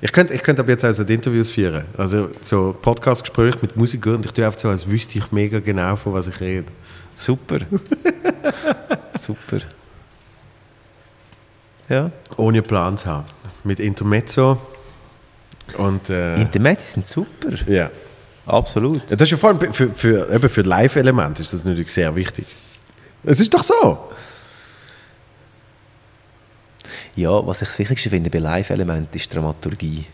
[0.00, 1.84] Ich könnte ich könnte aber jetzt also Interviews führen.
[1.96, 5.94] Also so Podcastgespräche mit Musikern und ich tue einfach so, als wüsste ich mega genau,
[5.94, 6.66] von was ich rede.
[7.10, 7.60] Super.
[9.16, 9.58] Super.
[11.88, 12.10] Ja.
[12.36, 13.26] Ohne Plan zu haben.
[13.62, 14.58] Mit Intermezzo
[15.78, 17.50] und äh, Intermezzi sind super.
[17.68, 17.88] ja.
[18.46, 19.10] Absolut.
[19.10, 22.14] Ja, Das ist ja vor allem für, für, eben für Live-Elemente ist das natürlich sehr
[22.14, 22.46] wichtig.
[23.24, 23.98] Es ist doch so.
[27.16, 30.04] Ja, was ich das Wichtigste finde bei Live-Elementen ist Dramaturgie.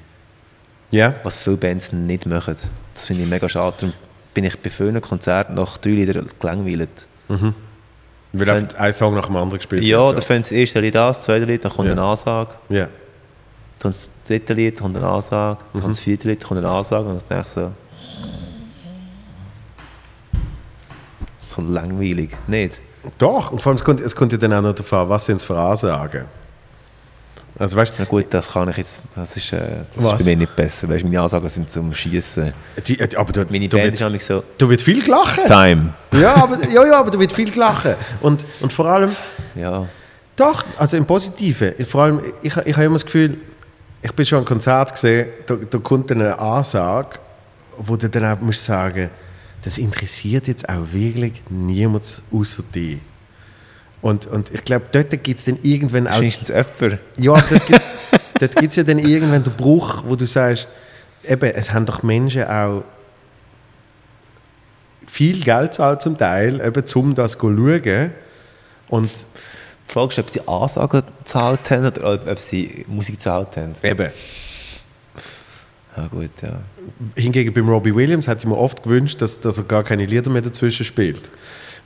[0.90, 1.14] Ja.
[1.24, 2.56] Was viele Bands nicht machen.
[2.94, 3.74] Das finde ich mega schade.
[3.78, 3.92] Darum
[4.34, 7.06] bin ich bei vielen Konzerten nach drei Liedern gelangweilt.
[8.34, 10.16] Weil oft ein Song nach dem anderen gespielt Ja, wird.
[10.16, 11.92] dann fangen das erste Lied an, das zweite Lied, dann kommt Ja.
[11.92, 12.54] eine Ansage.
[12.70, 12.84] Ja.
[13.78, 15.58] Dann das dritte Lied, kommt eine Ansage.
[15.74, 15.86] Dann Mhm.
[15.88, 17.08] das vierte Lied, kommt eine Ansage.
[17.08, 17.72] Und dann denke ich so...
[21.42, 22.30] So langweilig.
[22.46, 22.80] Nicht?
[23.18, 25.26] Doch, und vor allem es kommt, es kommt ja dann auch noch darauf an, was
[25.26, 26.24] sind es für Ansagen.
[27.58, 29.02] Also weißt Na gut, das kann ich jetzt...
[29.14, 29.58] Das ist, äh,
[29.94, 30.20] das Was?
[30.20, 30.88] ist bei mir nicht besser.
[30.88, 32.52] Weißt, meine Ansagen sind zum Schießen.
[32.86, 34.42] die, die, aber du, Meine du, Band wird, ist so...
[34.56, 35.44] du wird viel gelachen.
[35.46, 35.92] Time.
[36.12, 37.94] Ja, aber, ja, ja, aber du wird viel gelachen.
[38.20, 39.14] Und, und vor allem,
[39.54, 39.86] Ja.
[40.36, 41.74] doch, also im Positiven.
[41.84, 43.36] Vor allem, ich, ich habe immer das Gefühl,
[44.00, 47.18] ich bin schon an Konzert gesehen, da, da kommt dann eine Ansage,
[47.76, 49.10] wo du dann auch musst sagen,
[49.62, 52.98] das interessiert jetzt auch wirklich niemand außer dich.
[54.00, 56.20] Und, und ich glaube, dort gibt es dann irgendwann auch...
[56.20, 56.98] Wenigstens jemand.
[57.16, 57.80] Ja, dort gibt
[58.56, 60.66] gibt's ja dann irgendwann den Bruch, wo du sagst,
[61.24, 62.82] eben, es haben doch Menschen auch
[65.06, 68.10] viel Geld zahlt zum Teil, eben, um das zu schauen.
[68.88, 69.10] Und
[69.88, 73.72] Die Frage ist, ob sie Ansagen gezahlt haben oder ob sie Musik gezahlt haben.
[73.82, 74.10] eben,
[75.96, 76.60] Ja gut, ja.
[77.16, 80.30] hingegen beim Robbie Williams hätte ich mir oft gewünscht, dass, dass er gar keine Lieder
[80.30, 81.30] mehr dazwischen spielt.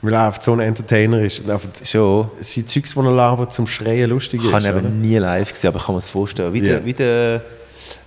[0.01, 1.39] Weil er einfach so ein Entertainer ist.
[1.41, 2.29] Und einfach Schon.
[2.39, 4.69] sein Zeugs, das er labert, zum Schreien lustig Ich habe ist.
[4.69, 4.87] ihn oder?
[4.87, 6.53] eben nie live gesehen, aber ich kann mir das vorstellen.
[6.53, 6.65] Wie, Ja.
[6.75, 7.41] der, wie der,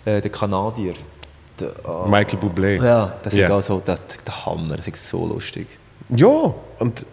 [0.05, 0.95] äh, der Kanadier.
[1.59, 2.83] Der, ah, Michael Bublé.
[2.83, 3.51] Ja, das ist Ja.
[3.55, 5.67] auch so der, der Hammer, das ist so lustig.
[6.15, 7.05] Ja, und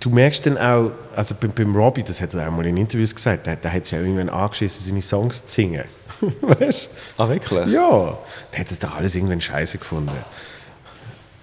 [0.00, 3.14] du merkst dann auch, also beim, beim Robbie, das hat er auch mal in Interviews
[3.14, 5.84] gesagt, der, der hat sich auch irgendwann angeschissen, seine Songs zu singen.
[6.42, 7.64] weißt Ah, wirklich?
[7.64, 7.70] du?
[7.70, 8.18] Ja,
[8.52, 10.12] der hat das doch alles irgendwann scheiße gefunden.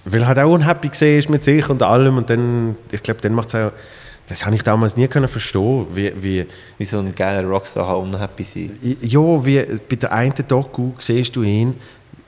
[0.06, 3.22] Weil er halt auch unhappy gesehen ist mit sich und allem und dann, ich glaube,
[3.22, 3.72] dann macht es auch,
[4.28, 6.46] das habe ich damals nie können verstehen, wie, wie,
[6.78, 8.78] Wie so ein geiler Rockstar kann unhappy sein.
[9.02, 11.76] ja, wie bei der einen Doku siehst du ihn,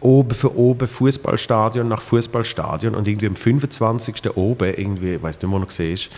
[0.05, 4.35] oben für oben, Fußballstadion nach Fußballstadion und irgendwie am 25.
[4.35, 6.09] oben, irgendwie, ich weiß nicht, wo er gesehen ist,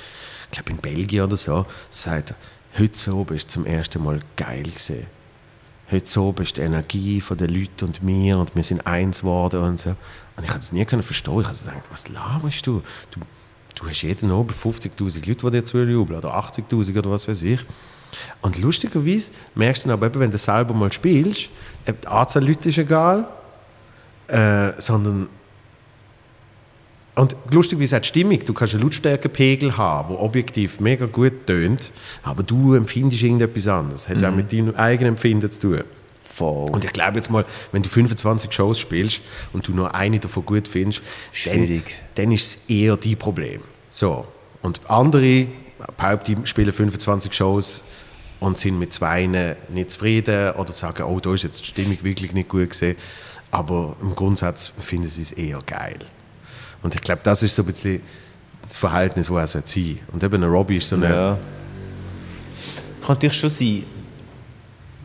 [0.46, 4.64] ich glaube in Belgien oder so, sagt er, heute oben ist zum ersten Mal geil
[4.64, 5.08] gesehen.
[5.90, 9.62] heute so bist die Energie von den Leuten und mir und wir sind eins geworden
[9.62, 9.92] und so.
[10.36, 11.40] Und ich konnte es nie verstehen.
[11.40, 12.84] Ich habe gedacht, was laberst du?
[13.12, 13.22] Du,
[13.76, 17.62] du hast jeden Abend 50'000 Leute, die dir zujubeln oder 80'000 oder was weiß ich.
[18.42, 21.50] Und lustigerweise merkst du dann aber, wenn du selber mal spielst,
[21.88, 23.28] die Anzahl Leute ist egal,
[24.28, 25.30] äh, sondern
[27.16, 28.40] und lustigerweise auch die Stimmung.
[28.46, 34.08] Du kannst einen Lautstärkepegel haben, der objektiv mega gut tönt, aber du empfindest irgendetwas anderes.
[34.08, 35.84] Hat auch mit deinem eigenen Empfinden zu tun.
[36.32, 36.70] Voll.
[36.70, 39.22] Und ich glaube jetzt mal, wenn du 25 Shows spielst
[39.52, 41.02] und du nur eine davon gut findest,
[41.32, 41.96] Schwierig.
[42.14, 43.62] Dann, dann ist es eher dein Problem.
[43.90, 44.28] So.
[44.62, 45.48] Und andere,
[45.98, 47.84] behaupten, die spielen 25 Shows
[48.40, 52.34] und sind mit zwei nicht zufrieden oder sagen, oh, da ist jetzt die Stimmung wirklich
[52.34, 52.96] nicht gut gesehen.
[53.52, 56.00] Aber im Grundsatz finden sie es eher geil.
[56.84, 58.02] Und ich glaube, das ist so ein bisschen
[58.62, 60.00] das Verhältnis, das er sein.
[60.12, 61.10] Und eben ein Robbie ist so eine...
[61.10, 61.38] Ja.
[63.02, 63.84] Kann natürlich schon sein.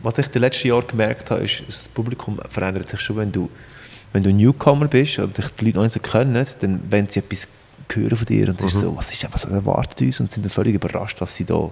[0.03, 3.31] Was ich in den letzten Jahren gemerkt habe, ist, das Publikum verändert sich schon, wenn
[3.31, 3.49] du,
[4.11, 7.19] wenn du Newcomer bist oder dich die Leute noch nicht so können, dann wenn sie
[7.19, 7.47] etwas
[7.91, 10.49] hören von dir und es ist so, was, ist, was erwartet uns und sind dann
[10.49, 11.69] völlig überrascht, was sie da,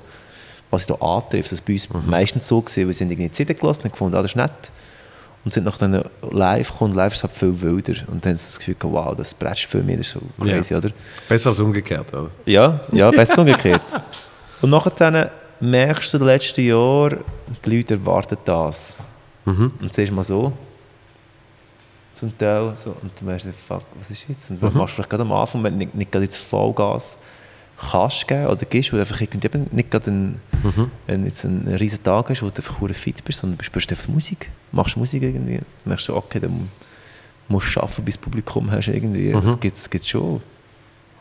[0.72, 1.52] was sie da antrifft.
[1.52, 4.16] Das ist bei uns meistens so weil sie haben irgendwie die CD gelassen und gefunden,
[4.18, 4.72] ah, das ist nett.
[5.44, 7.94] Und sind nach dann live gekommen, live ist halt viel wilder.
[8.08, 10.74] Und dann haben sie das Gefühl, wow, das bretzt für mich, das ist so crazy,
[10.74, 10.78] Ja.
[10.80, 10.90] oder?
[11.28, 12.30] Besser als umgekehrt, oder?
[12.46, 13.82] Ja, ja, besser umgekehrt.
[14.62, 17.24] Und nachher dann merkst du in den letzten Jahren,
[17.66, 18.96] die Leute erwarten das.
[19.46, 19.72] Mhm.
[19.82, 20.54] Und siehst mal so,
[22.14, 24.52] zum Teil, so, und du merkst, fuck, was ist jetzt?
[24.52, 24.70] Und Mhm.
[24.72, 27.18] du machst vielleicht gerade am Anfang, wenn du nicht, nicht gerade jetzt Vollgas
[27.92, 30.92] kannst geben oder gibst, weil du einfach eben nicht gerade einen, Mhm.
[31.08, 34.08] einen, jetzt einen riesen Tag hast, wo du einfach fit bist, sondern du spielst einfach
[34.10, 36.70] Musik, machst Musik irgendwie, dann merkst du, okay, dann
[37.48, 39.42] musst du arbeiten, bis du Publikum hast irgendwie, Mhm.
[39.42, 40.42] das gibt es schon.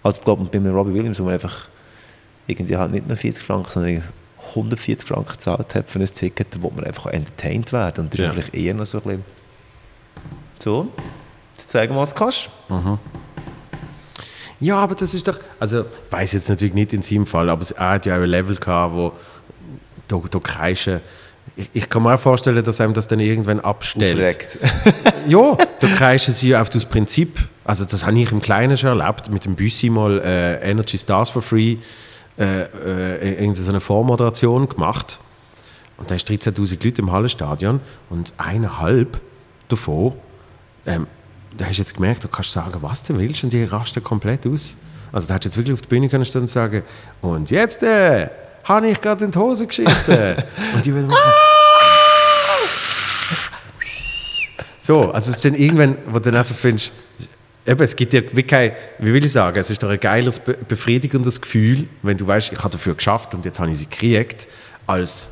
[0.02, 1.68] Also ich glaube, bei Robbie Williams, wo man einfach
[2.46, 4.02] irgendwie halt nicht nur 40 Franken, sondern
[4.54, 8.26] 140 Franken gezahlt hat für ein Ticket, wo man einfach entertained werden und das Ja.
[8.28, 9.24] ist vielleicht eher noch so ein bisschen
[10.58, 10.88] so,
[11.54, 12.50] jetzt zeigen wir, was du kannst.
[14.61, 15.38] Ja, aber das ist doch.
[15.58, 18.20] Also, ich weiß jetzt natürlich nicht in seinem Fall, aber es- er hat ja auch
[18.22, 19.12] ein Level gehabt, wo
[20.08, 21.00] da, da kreischen.
[21.56, 24.58] Ich, ich kann mir auch vorstellen, dass einem das dann irgendwann abstellt.
[25.26, 27.38] Ja, da kreischen sie auf das Prinzip.
[27.64, 31.28] Also, das habe ich im Kleinen schon erlebt, mit dem Büssi mal äh, Energy Stars
[31.30, 31.76] for Free,
[32.38, 35.18] äh, äh, irgendeine so eine Vormoderation gemacht.
[35.98, 39.20] Und da ist 13.000 Leute im Hallenstadion und eineinhalb
[39.68, 40.14] davon,
[40.86, 41.06] ähm,
[41.57, 44.46] da hast du jetzt gemerkt, du kannst sagen, was du willst und die rasten komplett
[44.46, 44.76] aus.
[45.12, 46.82] Also da hättest du jetzt wirklich auf die Bühne können stehen und sagen,
[47.20, 48.28] und jetzt äh,
[48.64, 50.36] habe ich gerade in die Hose geschissen.
[50.74, 51.32] und die würden machen,
[54.78, 56.92] so, also es ist dann irgendwann, wo du dann also findest,
[57.66, 60.38] eben, es gibt dir wie kein, wie will ich sagen, es ist doch ein geiles,
[60.38, 63.86] be- befriedigendes Gefühl, wenn du weißt, ich habe dafür geschafft und jetzt habe ich sie
[63.86, 64.48] gekriegt,
[64.86, 65.30] als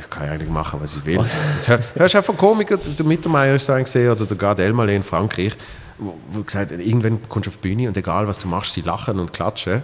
[0.00, 1.24] ich kann eigentlich machen, was ich will.
[1.54, 4.58] Das hör, hörst du auch von Komikern, der Mittermeier ist so gesehen, oder der Gard
[4.58, 5.56] Elmaleh in Frankreich,
[5.98, 8.74] wo, wo gesagt hat, irgendwann kommst du auf die Bühne und egal was du machst,
[8.74, 9.82] sie lachen und klatschen.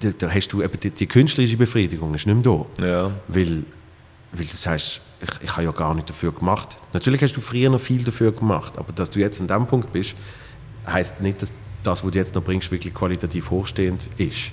[0.00, 2.84] Da, da hast du eben die, die künstlerische Befriedigung ist nicht mehr da.
[2.84, 3.10] Ja.
[3.28, 3.62] Weil,
[4.32, 6.78] weil du sagst, ich, ich habe ja gar nicht dafür gemacht.
[6.92, 9.92] Natürlich hast du früher noch viel dafür gemacht, aber dass du jetzt an dem Punkt
[9.92, 10.14] bist,
[10.86, 11.52] heißt nicht, dass
[11.86, 14.50] das, was du jetzt noch bringst, wirklich qualitativ hochstehend ist.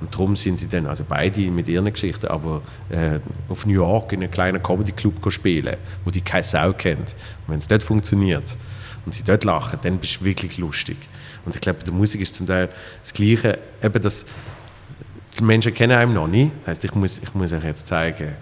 [0.00, 3.18] Und darum sind sie dann, also beide mit ihren Geschichten, aber äh,
[3.48, 7.16] auf New York in einem kleinen Comedy-Club spielen, wo die keine Sau kennt.
[7.46, 8.56] Und wenn es dort funktioniert
[9.04, 10.96] und sie dort lachen, dann bist du wirklich lustig.
[11.44, 12.68] Und ich glaube, bei der Musik ist zum Teil
[13.02, 14.26] das Gleiche, eben das,
[15.38, 16.52] die Menschen kennen einem noch nicht.
[16.60, 18.36] Das heißt, ich muss, ich muss euch jetzt zeigen,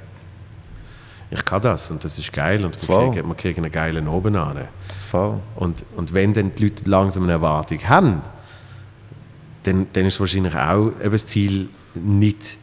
[1.31, 3.11] ich kann das und das ist geil und wir Voll.
[3.11, 4.69] kriegen, wir kriegen einen geilen Oben an.
[5.11, 5.41] Voll.
[5.57, 8.23] Und, und wenn dann die Leute langsam eine Erwartung haben,
[9.65, 12.59] dann, dann ist wahrscheinlich auch eben das Ziel, nicht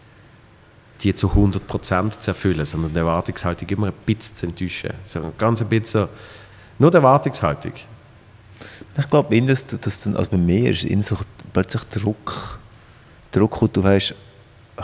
[1.01, 4.91] die zu 100% zu erfüllen, sondern die Erwartungshaltung immer ein bisschen zu enttäuschen.
[5.03, 6.07] So ein ganz ein bisschen,
[6.79, 7.73] nur die Erwartungshaltung.
[8.97, 11.17] Ich glaube, innen, dass, dann, also bei mir ist so
[11.51, 12.59] plötzlich Druck,
[13.31, 14.15] Druck kommt, du weißt,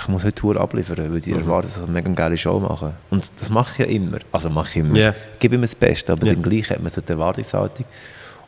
[0.01, 1.21] ich muss heute Tour abliefern, weil Mhm.
[1.21, 2.93] die erwarten, dass ich eine mega geile Show mache.
[3.09, 4.19] Und das mache ich ja immer.
[4.31, 4.97] Also mache ich immer.
[4.97, 5.13] Ja.
[5.33, 6.33] Ich gebe immer das Beste, aber Ja.
[6.33, 7.85] dann gleich hat man so die Erwartungshaltung.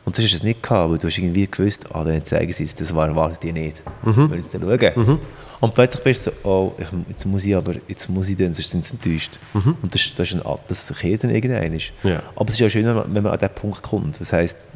[0.04, 2.64] Und das ist es nicht gehabt, weil du hast irgendwie gewusst, ah, dann zeigen sie
[2.64, 3.82] es, das war erwartet ihr nicht.
[4.04, 4.30] Mhm.
[4.30, 5.18] Weil jetzt dann schauen.
[5.60, 8.52] Und plötzlich bist du so, oh, ich, jetzt muss ich aber, jetzt muss ich dann,
[8.52, 9.38] sonst sind sie enttäuscht.
[9.54, 11.72] Und das, das ist ein, das kehrt dann irgendwann.
[11.72, 11.92] ist.
[12.02, 12.10] Mhm.
[12.10, 12.22] Ja.
[12.34, 14.18] Aber es ist ja schön, wenn man, wenn man an diesen Punkt kommt.
[14.20, 14.66] Das heisst,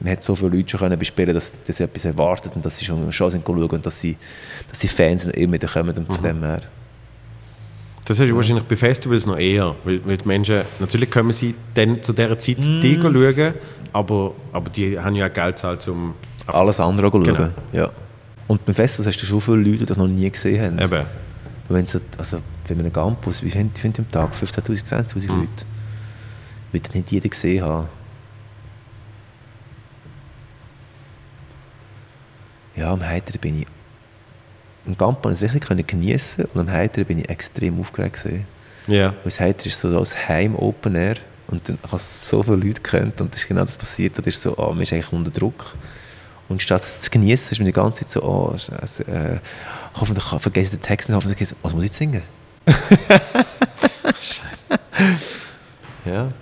[0.00, 2.78] man hat so viele Leute schon können bespielen, dass, dass sie etwas erwartet und dass
[2.78, 4.16] sie schon schon sind schauen und dass sie,
[4.68, 6.14] dass sie Fans immer wieder kommen und Mhm.
[6.14, 6.60] von dem her.
[8.06, 11.54] Das hast du wahrscheinlich bei Festivals noch eher, weil, weil die Menschen, natürlich können sie
[11.74, 12.80] dann zu dieser Zeit Mm.
[12.80, 13.54] die schauen,
[13.92, 16.14] aber, aber die haben ja auch Geld gezahlt, um
[16.46, 17.22] Alles andere auch schauen.
[17.24, 17.48] Genau.
[17.72, 17.90] Ja.
[18.48, 20.78] Und beim Festival hast du schon viele Leute, die dich noch nie gesehen haben.
[20.80, 21.06] Eben.
[21.68, 24.30] Wenn so, also bei einem Campus, wie finden find am Tag?
[24.34, 25.40] 15'000, 20'000 Mhm.
[25.42, 25.64] Leute.
[26.72, 27.86] Wird nicht jeder gesehen haben.
[32.80, 33.66] Ja, am Heiteren bin ich...
[34.86, 38.46] Am Camp konnte ich es richtig geniessen und am Heiteren bin ich extrem aufgeregt gewesen.
[38.86, 39.08] Ja.
[39.08, 41.16] Weil das Heiter ist so als Heim-Open Air
[41.48, 44.16] und dann hast so viele Leute kennt und das ist genau das passiert.
[44.16, 45.74] Da ist so, ah, man ist eigentlich unter Druck.
[46.48, 49.38] Und statt es zu genießen, ist man die ganze Zeit so, oh, es, äh,
[49.94, 52.22] hoffentlich vergesse ich den Text nicht, hoffentlich vergesse was muss ich singen?
[54.06, 54.64] Scheiße.
[56.06, 56.32] Ja.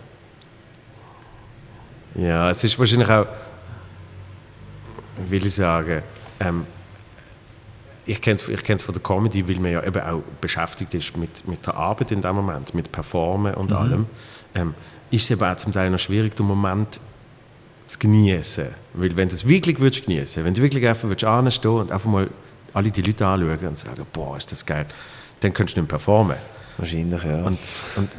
[2.14, 3.26] Ja, es ist wahrscheinlich auch,
[5.28, 6.04] will ich sagen,
[6.40, 6.66] ähm,
[8.06, 11.16] ich kenne es ich kenn's von der Comedy, weil man ja eben auch beschäftigt ist
[11.16, 14.06] mit, mit der Arbeit in dem Moment, mit Performen und allem.
[14.54, 14.74] Ähm,
[15.10, 17.00] ist es eben auch zum Teil noch schwierig, den Moment
[17.86, 18.66] zu genießen.
[18.94, 22.10] Weil wenn du es wirklich würdest genießen, wenn du wirklich einfach würdest anstehen und einfach
[22.10, 22.28] mal
[22.72, 24.86] alle die Leute anschauen und sagen, boah, ist das geil,
[25.40, 26.36] dann könntest du nicht mehr performen.
[26.76, 27.42] Wahrscheinlich, ja.
[27.42, 27.58] Und,
[27.96, 28.16] und,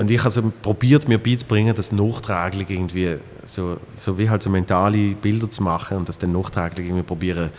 [0.00, 4.48] und ich habe also probiert, mir beizubringen, das nachträglich irgendwie, so, so wie halt so
[4.48, 7.50] mentale Bilder zu machen und das dann nachträglich irgendwie probieren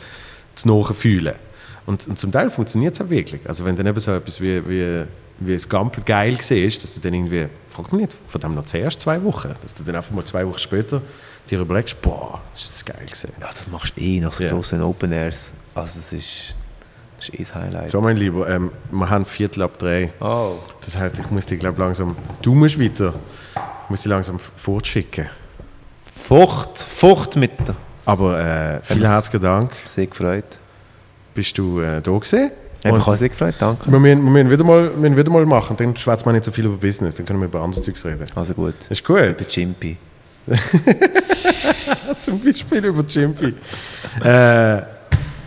[0.55, 1.35] zu nachfühlen.
[1.85, 3.47] Und, und zum Teil funktioniert es auch wirklich.
[3.47, 5.03] Also wenn dann eben so etwas wie, wie,
[5.39, 8.65] wie das Gampel geil siehst, dass du dann irgendwie, frag mich nicht, von dem noch
[8.65, 10.99] zuerst zwei Wochen, dass du dann einfach mal zwei Wochen später
[11.47, 13.31] dir überlegst, boah, das ist das geil gewesen.
[13.39, 14.49] ja, das machst du eh nach so Ja.
[14.51, 15.53] grossen Open Airs.
[15.75, 16.57] Also das ist,
[17.21, 17.89] das ist das Highlight.
[17.91, 20.11] So, mein Lieber, ähm, wir haben Viertel ab drei.
[20.19, 20.53] Oh.
[20.83, 23.13] Das heißt, ich muss dich, glaube langsam, du musst weiter,
[23.83, 25.27] ich muss dich langsam fortschicken.
[26.15, 27.75] Fucht, Fucht mit der.
[28.05, 30.57] Aber äh, vielen herzlichen Dank, Sehr gefreut.
[31.35, 32.51] bist du äh, da gewesen.
[32.83, 33.91] Ich habe sehr gefreut, danke.
[33.91, 36.45] wir, müssen, wir, müssen wieder mal, wir müssen wieder mal machen, dann schwätzen wir nicht
[36.45, 38.25] so viel über Business, dann können wir über anderes Zeugs reden.
[38.33, 38.73] Also gut.
[38.89, 39.19] Ist gut.
[39.19, 39.97] Der Chimpy.
[42.19, 43.53] Zum Beispiel über Chimpy.
[44.23, 44.81] äh,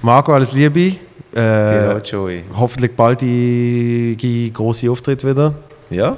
[0.01, 0.99] Marco, alles Liebe.
[1.35, 2.45] Genau, Äh, Joey.
[2.55, 5.55] hoffentlich bald die, die große Auftritt wieder.
[5.91, 6.17] Ja,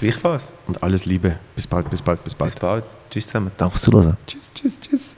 [0.00, 0.52] gleichfalls.
[0.66, 1.36] Und alles Liebe.
[1.54, 2.52] Bis bald, bis bald, bis bald.
[2.52, 2.84] Bis bald.
[3.10, 3.50] Tschüss zusammen.
[3.56, 4.16] Danke fürs Zuhören.
[4.26, 5.16] Tschüss, tschüss, tschüss.